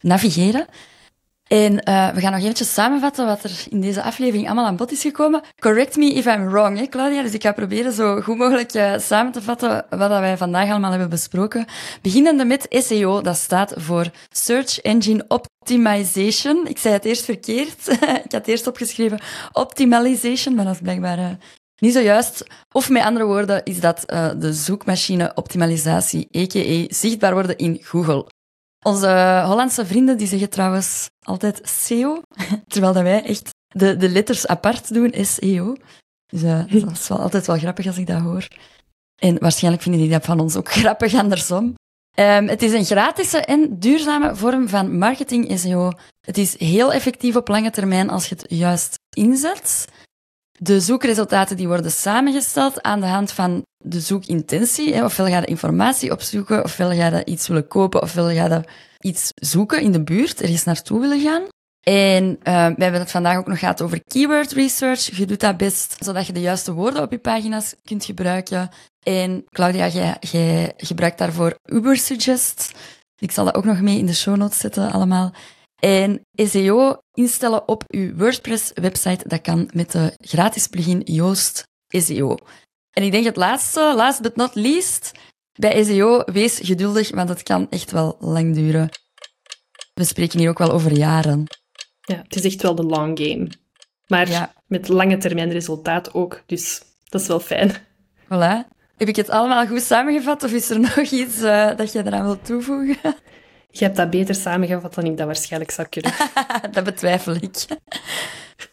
navigeren. 0.00 0.66
En 1.48 1.72
uh, 1.72 2.08
we 2.08 2.20
gaan 2.20 2.32
nog 2.32 2.40
eventjes 2.40 2.74
samenvatten 2.74 3.26
wat 3.26 3.44
er 3.44 3.64
in 3.68 3.80
deze 3.80 4.02
aflevering 4.02 4.46
allemaal 4.46 4.66
aan 4.66 4.76
bod 4.76 4.92
is 4.92 5.00
gekomen. 5.00 5.42
Correct 5.58 5.96
me 5.96 6.12
if 6.12 6.26
I'm 6.26 6.48
wrong, 6.48 6.78
hè, 6.78 6.86
Claudia. 6.86 7.22
Dus 7.22 7.32
ik 7.32 7.42
ga 7.42 7.52
proberen 7.52 7.92
zo 7.92 8.20
goed 8.20 8.36
mogelijk 8.36 8.74
uh, 8.74 8.98
samen 8.98 9.32
te 9.32 9.42
vatten 9.42 9.86
wat 9.90 10.08
wij 10.08 10.36
vandaag 10.36 10.70
allemaal 10.70 10.90
hebben 10.90 11.08
besproken. 11.08 11.66
Beginnende 12.02 12.44
met 12.44 12.66
SEO, 12.70 13.20
dat 13.20 13.36
staat 13.36 13.72
voor 13.76 14.10
Search 14.28 14.80
Engine 14.80 15.24
Optimization. 15.28 16.66
Ik 16.66 16.78
zei 16.78 16.94
het 16.94 17.04
eerst 17.04 17.24
verkeerd. 17.24 17.88
ik 18.24 18.32
had 18.32 18.46
eerst 18.46 18.66
opgeschreven 18.66 19.20
Optimalization, 19.52 20.54
maar 20.54 20.64
dat 20.64 20.74
is 20.74 20.80
blijkbaar... 20.80 21.18
Uh, 21.18 21.26
niet 21.80 21.92
zo 21.92 22.00
juist. 22.00 22.44
Of 22.72 22.88
met 22.88 23.02
andere 23.02 23.24
woorden 23.24 23.64
is 23.64 23.80
dat 23.80 24.02
de 24.38 24.52
zoekmachine 24.52 25.32
optimalisatie, 25.34 26.28
a.k.a. 26.36 26.94
zichtbaar 26.94 27.32
worden 27.32 27.56
in 27.56 27.78
Google. 27.82 28.26
Onze 28.82 29.42
Hollandse 29.46 29.86
vrienden 29.86 30.18
die 30.18 30.26
zeggen 30.26 30.50
trouwens 30.50 31.10
altijd 31.22 31.60
SEO, 31.62 32.20
terwijl 32.72 32.92
dat 32.92 33.02
wij 33.02 33.24
echt 33.24 33.50
de, 33.68 33.96
de 33.96 34.08
letters 34.08 34.46
apart 34.46 34.94
doen, 34.94 35.14
SEO. 35.24 35.76
Dus 36.26 36.42
uh, 36.42 36.64
dat 36.84 36.92
is 36.92 37.08
wel 37.08 37.20
altijd 37.20 37.46
wel 37.46 37.58
grappig 37.58 37.86
als 37.86 37.98
ik 37.98 38.06
dat 38.06 38.20
hoor. 38.20 38.48
En 39.20 39.38
waarschijnlijk 39.38 39.82
vinden 39.82 40.00
die 40.00 40.10
dat 40.10 40.24
van 40.24 40.40
ons 40.40 40.56
ook 40.56 40.70
grappig 40.80 41.14
andersom. 41.14 41.74
Um, 42.14 42.48
het 42.48 42.62
is 42.62 42.72
een 42.72 42.84
gratis 42.84 43.32
en 43.34 43.78
duurzame 43.78 44.36
vorm 44.36 44.68
van 44.68 44.98
marketing 44.98 45.58
SEO. 45.58 45.90
Het 46.20 46.38
is 46.38 46.58
heel 46.58 46.92
effectief 46.92 47.36
op 47.36 47.48
lange 47.48 47.70
termijn 47.70 48.10
als 48.10 48.28
je 48.28 48.34
het 48.34 48.44
juist 48.48 48.98
inzet. 49.16 49.88
De 50.60 50.80
zoekresultaten 50.80 51.56
die 51.56 51.66
worden 51.66 51.90
samengesteld 51.90 52.82
aan 52.82 53.00
de 53.00 53.06
hand 53.06 53.32
van 53.32 53.62
de 53.84 54.00
zoekintentie. 54.00 55.04
Ofwel 55.04 55.26
ga 55.26 55.38
je 55.38 55.46
informatie 55.46 56.12
opzoeken, 56.12 56.64
ofwel 56.64 56.90
ga 56.90 57.06
je 57.06 57.24
iets 57.24 57.48
willen 57.48 57.66
kopen, 57.66 58.02
ofwel 58.02 58.26
ga 58.26 58.46
je 58.46 58.64
iets 58.98 59.30
zoeken 59.34 59.80
in 59.80 59.92
de 59.92 60.02
buurt, 60.02 60.40
ergens 60.40 60.64
naartoe 60.64 61.00
willen 61.00 61.20
gaan. 61.20 61.42
En 61.80 62.24
uh, 62.24 62.36
we 62.66 62.82
hebben 62.82 63.00
het 63.00 63.10
vandaag 63.10 63.36
ook 63.36 63.46
nog 63.46 63.58
gehad 63.58 63.82
over 63.82 64.00
keyword 64.04 64.52
research. 64.52 65.16
Je 65.16 65.26
doet 65.26 65.40
dat 65.40 65.56
best 65.56 65.96
zodat 65.98 66.26
je 66.26 66.32
de 66.32 66.40
juiste 66.40 66.72
woorden 66.72 67.02
op 67.02 67.10
je 67.10 67.18
pagina's 67.18 67.74
kunt 67.84 68.04
gebruiken. 68.04 68.68
En 69.02 69.44
Claudia, 69.50 69.88
jij, 69.88 70.16
jij 70.20 70.72
gebruikt 70.76 71.18
daarvoor 71.18 71.58
Ubersuggest. 71.64 72.72
Ik 73.18 73.30
zal 73.30 73.44
dat 73.44 73.54
ook 73.54 73.64
nog 73.64 73.80
mee 73.80 73.98
in 73.98 74.06
de 74.06 74.14
show 74.14 74.36
notes 74.36 74.58
zetten 74.58 74.92
allemaal. 74.92 75.32
En 75.78 76.26
SEO 76.34 76.96
instellen 77.12 77.68
op 77.68 77.84
uw 77.86 78.14
WordPress-website, 78.14 79.28
dat 79.28 79.40
kan 79.40 79.70
met 79.72 79.92
de 79.92 80.12
gratis 80.20 80.66
plugin 80.66 81.00
Yoast 81.04 81.66
SEO. 81.88 82.36
En 82.90 83.02
ik 83.02 83.12
denk 83.12 83.24
het 83.24 83.36
laatste, 83.36 83.92
last 83.96 84.22
but 84.22 84.36
not 84.36 84.54
least, 84.54 85.12
bij 85.52 85.84
SEO, 85.84 86.22
wees 86.24 86.58
geduldig, 86.62 87.10
want 87.10 87.28
het 87.28 87.42
kan 87.42 87.66
echt 87.70 87.90
wel 87.90 88.16
lang 88.20 88.54
duren. 88.54 88.88
We 89.94 90.04
spreken 90.04 90.38
hier 90.38 90.48
ook 90.48 90.58
wel 90.58 90.70
over 90.70 90.92
jaren. 90.92 91.44
Ja, 92.00 92.16
het 92.22 92.36
is 92.36 92.44
echt 92.44 92.62
wel 92.62 92.74
de 92.74 92.84
long 92.84 93.18
game. 93.18 93.48
Maar 94.06 94.52
met 94.66 94.88
lange 94.88 95.16
termijn 95.16 95.50
resultaat 95.50 96.14
ook, 96.14 96.42
dus 96.46 96.82
dat 97.04 97.20
is 97.20 97.26
wel 97.26 97.40
fijn. 97.40 97.72
Voilà. 98.24 98.76
Heb 98.96 99.08
ik 99.08 99.16
het 99.16 99.30
allemaal 99.30 99.66
goed 99.66 99.82
samengevat 99.82 100.42
of 100.42 100.52
is 100.52 100.70
er 100.70 100.80
nog 100.80 100.98
iets 100.98 101.42
uh, 101.42 101.76
dat 101.76 101.92
je 101.92 102.06
eraan 102.06 102.24
wilt 102.24 102.44
toevoegen? 102.44 103.14
Je 103.70 103.84
hebt 103.84 103.96
dat 103.96 104.10
beter 104.10 104.34
samengevat 104.34 104.94
dan 104.94 105.04
ik 105.04 105.16
dat 105.16 105.26
waarschijnlijk 105.26 105.70
zou 105.70 105.88
kunnen. 105.88 106.12
dat 106.74 106.84
betwijfel 106.84 107.34
ik. 107.34 107.64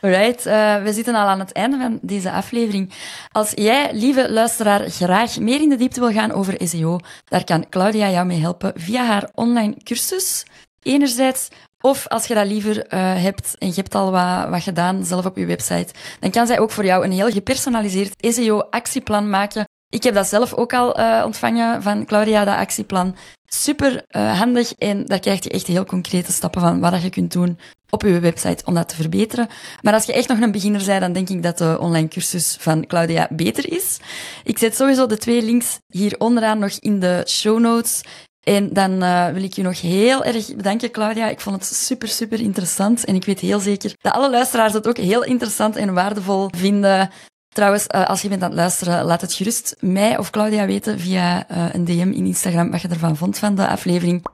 Alright, 0.02 0.46
uh, 0.46 0.84
we 0.84 0.94
zitten 0.94 1.16
al 1.16 1.28
aan 1.28 1.40
het 1.40 1.52
einde 1.52 1.78
van 1.78 2.00
deze 2.02 2.32
aflevering. 2.32 2.94
Als 3.32 3.52
jij, 3.56 3.94
lieve 3.94 4.32
luisteraar, 4.32 4.90
graag 4.90 5.40
meer 5.40 5.62
in 5.62 5.70
de 5.70 5.76
diepte 5.76 6.00
wil 6.00 6.12
gaan 6.12 6.32
over 6.32 6.68
SEO, 6.68 7.00
daar 7.26 7.44
kan 7.44 7.70
Claudia 7.70 8.10
jou 8.10 8.26
mee 8.26 8.40
helpen 8.40 8.74
via 8.76 9.06
haar 9.06 9.30
online 9.34 9.76
cursus. 9.84 10.46
Enerzijds, 10.82 11.50
of 11.82 12.08
als 12.08 12.26
je 12.26 12.34
dat 12.34 12.48
liever 12.48 12.78
uh, 12.78 13.22
hebt 13.22 13.56
en 13.60 13.68
je 13.68 13.74
hebt 13.74 13.96
al 13.96 14.12
wat, 14.12 14.50
wat 14.50 14.62
gedaan 14.62 15.06
zelf 15.06 15.26
op 15.26 15.38
je 15.38 15.46
website, 15.46 15.94
dan 16.20 16.32
kan 16.32 16.48
zij 16.48 16.60
ook 16.60 16.72
voor 16.72 16.86
jou 16.86 17.06
een 17.06 17.12
heel 17.12 17.32
gepersonaliseerd 17.32 18.34
SEO-actieplan 18.34 19.30
maken. 19.30 19.66
Ik 19.90 20.04
heb 20.04 20.14
dat 20.14 20.28
zelf 20.28 20.54
ook 20.54 20.74
al 20.74 21.00
uh, 21.00 21.22
ontvangen 21.26 21.82
van 21.84 22.06
Claudia, 22.06 22.46
dat 22.46 22.56
actieplan. 22.56 23.16
Super 23.62 24.06
uh, 24.10 24.40
handig 24.40 24.74
en 24.74 25.06
daar 25.06 25.20
krijg 25.20 25.44
je 25.44 25.50
echt 25.50 25.68
heel 25.68 25.86
concrete 25.86 26.32
stappen 26.32 26.62
van 26.62 26.80
wat 26.80 27.02
je 27.02 27.10
kunt 27.10 27.32
doen 27.32 27.60
op 27.90 28.02
je 28.02 28.20
website 28.20 28.66
om 28.66 28.74
dat 28.74 28.90
te 28.90 28.96
verbeteren. 28.96 29.48
Maar 29.82 29.94
als 29.94 30.06
je 30.06 30.14
echt 30.14 30.28
nog 30.28 30.40
een 30.40 30.52
beginner 30.52 30.86
bent, 30.86 31.02
dan 31.02 31.14
denk 31.14 31.30
ik 31.30 31.44
dat 31.44 31.58
de 31.58 31.78
online 31.80 32.08
cursus 32.08 32.58
van 32.60 32.88
Claudia 32.88 33.28
beter 33.32 33.72
is. 33.72 33.98
Ik 34.44 34.58
zet 34.58 34.76
sowieso 34.76 35.06
de 35.06 35.18
twee 35.18 35.42
links 35.42 35.80
hier 35.88 36.16
onderaan 36.18 36.60
nog 36.60 36.72
in 36.80 37.00
de 37.00 37.24
show 37.28 37.60
notes. 37.60 38.02
En 38.44 38.74
dan 38.74 39.04
uh, 39.04 39.28
wil 39.28 39.44
ik 39.44 39.54
je 39.54 39.62
nog 39.62 39.82
heel 39.82 40.24
erg 40.24 40.56
bedanken, 40.56 40.92
Claudia. 40.92 41.30
Ik 41.30 41.40
vond 41.40 41.56
het 41.56 41.76
super, 41.76 42.08
super 42.08 42.40
interessant. 42.40 43.06
En 43.06 43.16
ik 43.16 43.26
weet 43.26 43.40
heel 43.40 43.60
zeker 43.60 43.94
dat 44.02 44.14
alle 44.14 44.30
luisteraars 44.30 44.74
het 44.74 44.88
ook 44.88 44.98
heel 44.98 45.24
interessant 45.24 45.76
en 45.76 45.94
waardevol 45.94 46.50
vinden. 46.58 47.10
Trouwens, 47.56 47.88
uh, 47.96 48.06
als 48.06 48.22
je 48.22 48.30
bent 48.30 48.42
aan 48.42 48.50
het 48.50 48.58
luisteren, 48.58 49.06
laat 49.06 49.22
het 49.22 49.34
gerust 49.34 49.76
mij 49.80 50.18
of 50.18 50.30
Claudia 50.30 50.66
weten 50.66 51.00
via 51.00 51.52
uh, 51.52 51.74
een 51.74 51.86
DM 51.86 52.12
in 52.12 52.26
Instagram 52.26 52.72
wat 52.72 52.82
je 52.82 52.88
ervan 52.88 53.18
vond 53.18 53.38
van 53.38 53.56
de 53.56 53.68
aflevering. 53.68 54.26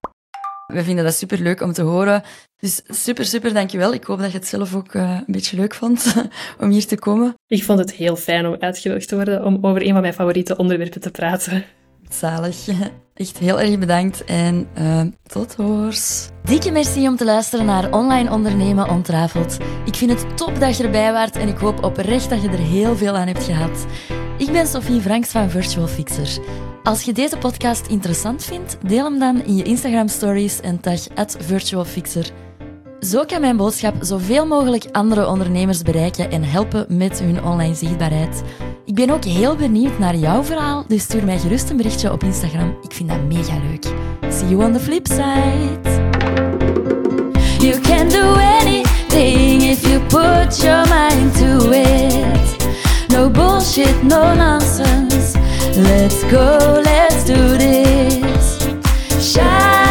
We 0.68 0.84
vinden 0.84 1.04
dat 1.04 1.14
super 1.14 1.40
leuk 1.40 1.62
om 1.62 1.74
te 1.74 1.82
horen. 1.82 2.24
Dus 2.58 2.82
super, 2.88 3.26
super 3.26 3.54
dankjewel. 3.54 3.94
Ik 3.94 4.04
hoop 4.04 4.20
dat 4.20 4.32
je 4.32 4.38
het 4.38 4.48
zelf 4.48 4.76
ook 4.76 4.94
uh, 4.94 5.18
een 5.28 5.34
beetje 5.34 5.58
leuk 5.58 5.74
vond 5.74 6.14
om 6.62 6.70
hier 6.70 6.86
te 6.86 6.98
komen. 6.98 7.34
Ik 7.48 7.64
vond 7.64 7.80
het 7.80 7.92
heel 7.92 8.16
fijn 8.16 8.48
om 8.48 8.56
uitgenodigd 8.60 9.08
te 9.08 9.16
worden 9.16 9.46
om 9.46 9.58
over 9.62 9.82
een 9.82 9.94
van 9.94 10.02
mijn 10.02 10.14
favoriete 10.14 10.58
onderwerpen 10.58 11.02
te 11.02 11.12
praten. 11.12 11.66
Zalig. 12.14 12.68
Echt 13.14 13.38
heel 13.38 13.62
erg 13.62 13.80
bedankt 13.80 14.24
en 14.24 14.68
uh, 14.80 15.01
tot 15.24 15.55
hoors. 15.55 16.28
Dikke 16.43 16.72
merci 16.72 17.07
om 17.07 17.16
te 17.16 17.26
luisteren 17.26 17.66
naar 17.66 17.91
Online 17.91 18.32
Ondernemen 18.32 18.89
Ontrafeld. 18.89 19.57
Ik 19.86 19.95
vind 19.95 20.12
het 20.12 20.38
top 20.38 20.59
dat 20.59 20.78
je 20.78 20.84
erbij 20.84 21.12
waart 21.12 21.36
en 21.36 21.47
ik 21.47 21.57
hoop 21.57 21.84
oprecht 21.84 22.30
dat 22.30 22.41
je 22.41 22.49
er 22.49 22.57
heel 22.57 22.95
veel 22.95 23.16
aan 23.16 23.28
hebt 23.28 23.43
gehad. 23.43 23.86
Ik 24.38 24.51
ben 24.51 24.68
Sophie 24.68 25.01
Franks 25.01 25.30
van 25.30 25.49
Virtual 25.49 25.88
Fixer. 25.88 26.39
Als 26.84 27.03
je 27.03 27.14
deze 27.14 27.38
podcast 27.38 27.88
interessant 27.88 28.43
vindt, 28.43 28.78
deel 28.88 29.03
hem 29.03 29.20
dan 29.20 29.43
in 29.43 29.55
je 29.55 29.64
Instagram 29.64 30.07
stories 30.07 30.59
en 30.59 30.80
tag 30.80 30.99
virtualfixer. 31.39 32.32
Zo 33.02 33.26
kan 33.26 33.41
mijn 33.41 33.58
boodschap 33.58 33.95
zoveel 34.02 34.47
mogelijk 34.47 34.86
andere 34.91 35.28
ondernemers 35.28 35.82
bereiken 35.82 36.32
en 36.32 36.43
helpen 36.43 36.86
met 36.89 37.20
hun 37.20 37.43
online 37.43 37.76
zichtbaarheid. 37.76 38.41
Ik 38.86 38.95
ben 38.95 39.10
ook 39.10 39.24
heel 39.24 39.56
benieuwd 39.56 39.99
naar 39.99 40.16
jouw 40.16 40.43
verhaal, 40.43 40.86
dus 40.88 41.04
stuur 41.04 41.26
mij 41.26 41.39
gerust 41.39 41.70
een 41.70 41.78
berichtje 41.78 42.12
op 42.12 42.24
Instagram. 42.24 42.78
Ik 42.82 42.91
vind 42.91 43.10
dat 43.10 43.24
mega 43.24 43.58
leuk. 43.70 43.84
See 44.34 44.49
you 44.49 44.64
on 44.64 44.74
the 44.74 44.80
flip 44.80 45.08
side. 45.08 46.10
You 47.60 47.80
can 47.82 48.10
do 48.10 48.34
anything 48.34 49.62
if 49.62 49.88
you 49.88 49.99
put 49.99 50.62
your 50.62 50.88
mind 50.89 51.38
to 51.38 51.72
it. 51.72 52.68
No 53.08 53.30
bullshit, 53.30 54.04
no 54.04 54.34
nonsense. 54.34 55.38
Let's 55.76 56.24
go, 56.24 56.82
let's 56.84 57.26
do 57.26 57.58
this. 57.58 58.58
Shine 59.20 59.91